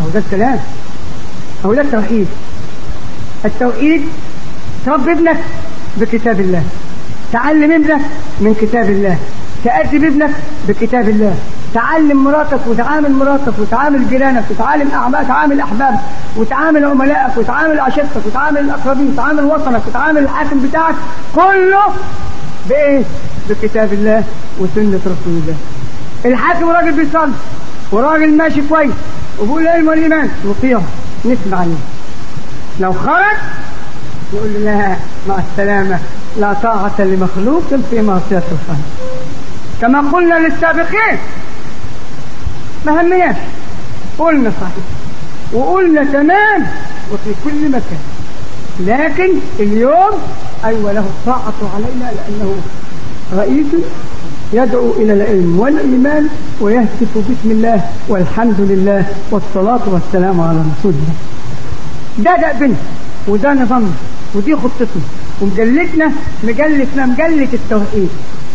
أو 0.01 0.09
ده 0.09 0.19
الكلام 0.19 0.59
أو 1.65 1.73
ده 1.73 1.81
التوحيد 1.81 2.27
التوحيد 3.45 4.07
تربي 4.85 5.11
ابنك 5.11 5.37
بكتاب 5.97 6.39
الله 6.39 6.63
تعلم 7.33 7.71
ابنك 7.71 8.01
من 8.39 8.55
كتاب 8.61 8.89
الله 8.89 9.17
تأدب 9.63 10.03
ابنك 10.03 10.31
بكتاب 10.67 11.09
الله. 11.09 11.35
تعلم 11.73 12.23
مراتك 12.23 12.59
وتعامل 12.67 13.11
مراتك 13.11 13.53
وتعامل 13.59 14.09
جيرانك 14.09 14.43
وتعامل 14.49 14.91
أعمال 14.91 15.27
تعامل 15.27 15.59
أحبابك 15.59 15.99
وتعامل 16.37 16.85
عملائك 16.85 17.37
وتعامل 17.37 17.79
عشيرتك 17.79 18.25
وتعامل 18.25 18.57
الأقربين 18.57 19.07
وتعامل 19.13 19.43
وطنك 19.43 19.81
وتعامل 19.87 20.23
الحاكم 20.23 20.67
بتاعك 20.67 20.95
كله 21.35 21.81
بإيه؟ 22.69 23.03
بكتاب 23.49 23.93
الله 23.93 24.23
وسنة 24.59 24.99
رسول 24.99 25.15
الله. 25.27 25.55
الحاكم 26.25 26.69
راجل 26.69 26.91
بيصلي 26.91 27.31
وراجل 27.91 28.37
ماشي 28.37 28.61
كويس 28.69 28.91
وبيقول 29.39 29.61
العلم 29.61 29.87
والإيمان 29.87 30.29
نطيعه 30.45 30.81
نسمع 31.25 31.59
عليه 31.59 31.75
لو 32.79 32.93
خرج 32.93 33.37
يقول 34.33 34.49
لا 34.65 34.95
مع 35.29 35.35
السلامة 35.51 35.99
لا 36.39 36.53
طاعة 36.63 36.91
لمخلوق 36.99 37.63
في 37.89 38.01
معصية 38.01 38.37
الخالق 38.51 38.81
كما 39.81 40.01
قلنا 40.11 40.35
للسابقين 40.35 41.17
ما 42.85 43.01
همناش 43.01 43.35
قلنا 44.19 44.51
صحيح. 44.61 44.85
وقلنا 45.53 46.03
تمام. 46.03 46.67
وفي 47.13 47.31
كل 47.45 47.69
مكان. 47.69 48.01
لكن 48.79 49.29
اليوم 49.59 50.17
أيوة 50.65 50.91
له 50.91 50.99
الطاعة 50.99 51.53
علينا 51.75 52.11
لأنه 52.11 52.55
رئيس 53.33 53.65
يدعو 54.53 54.91
إلى 54.91 55.13
العلم 55.13 55.59
والإيمان 55.59 56.27
ويهتف 56.61 57.17
بسم 57.17 57.51
الله 57.51 57.81
والحمد 58.07 58.55
لله 58.59 59.05
والصلاة 59.31 59.81
والسلام 59.87 60.41
على 60.41 60.57
رسول 60.57 60.93
الله. 60.93 61.15
ده 62.17 62.41
دأبنا 62.41 62.75
وده 63.27 63.53
نظامنا 63.53 63.91
ودي 64.35 64.55
خطتنا. 64.55 65.03
ومجلتنا 65.41 66.11
مجلتنا 66.43 67.05
مجلة 67.05 67.47
التوحيد. 67.53 68.09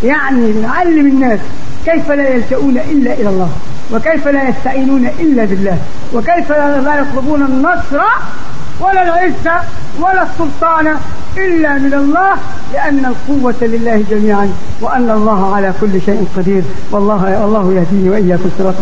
يعني 0.04 0.52
نعلم 0.52 1.06
الناس 1.06 1.40
كيف 1.86 2.10
لا 2.10 2.28
يلجؤون 2.28 2.78
إلا 2.78 3.12
إلى 3.12 3.28
الله. 3.28 3.50
وكيف 3.92 4.28
لا 4.28 4.48
يستعينون 4.48 5.06
إلا 5.20 5.44
بالله؟ 5.44 5.78
وكيف 6.14 6.52
لا 6.52 7.00
يطلبون 7.00 7.42
النصر 7.42 8.04
ولا 8.80 9.02
العزة 9.02 9.60
ولا 10.00 10.22
السلطان 10.22 10.96
إلا 11.36 11.74
من 11.78 11.94
الله 11.94 12.32
لأن 12.72 13.04
القوة 13.04 13.54
لله 13.62 14.04
جميعا 14.10 14.52
وأن 14.80 15.10
الله 15.10 15.54
على 15.54 15.72
كل 15.80 16.00
شيء 16.06 16.26
قدير. 16.36 16.62
والله 16.90 17.44
الله 17.44 17.72
يهديني 17.72 18.10
وإياكم 18.10 18.50
صراط 18.58 18.74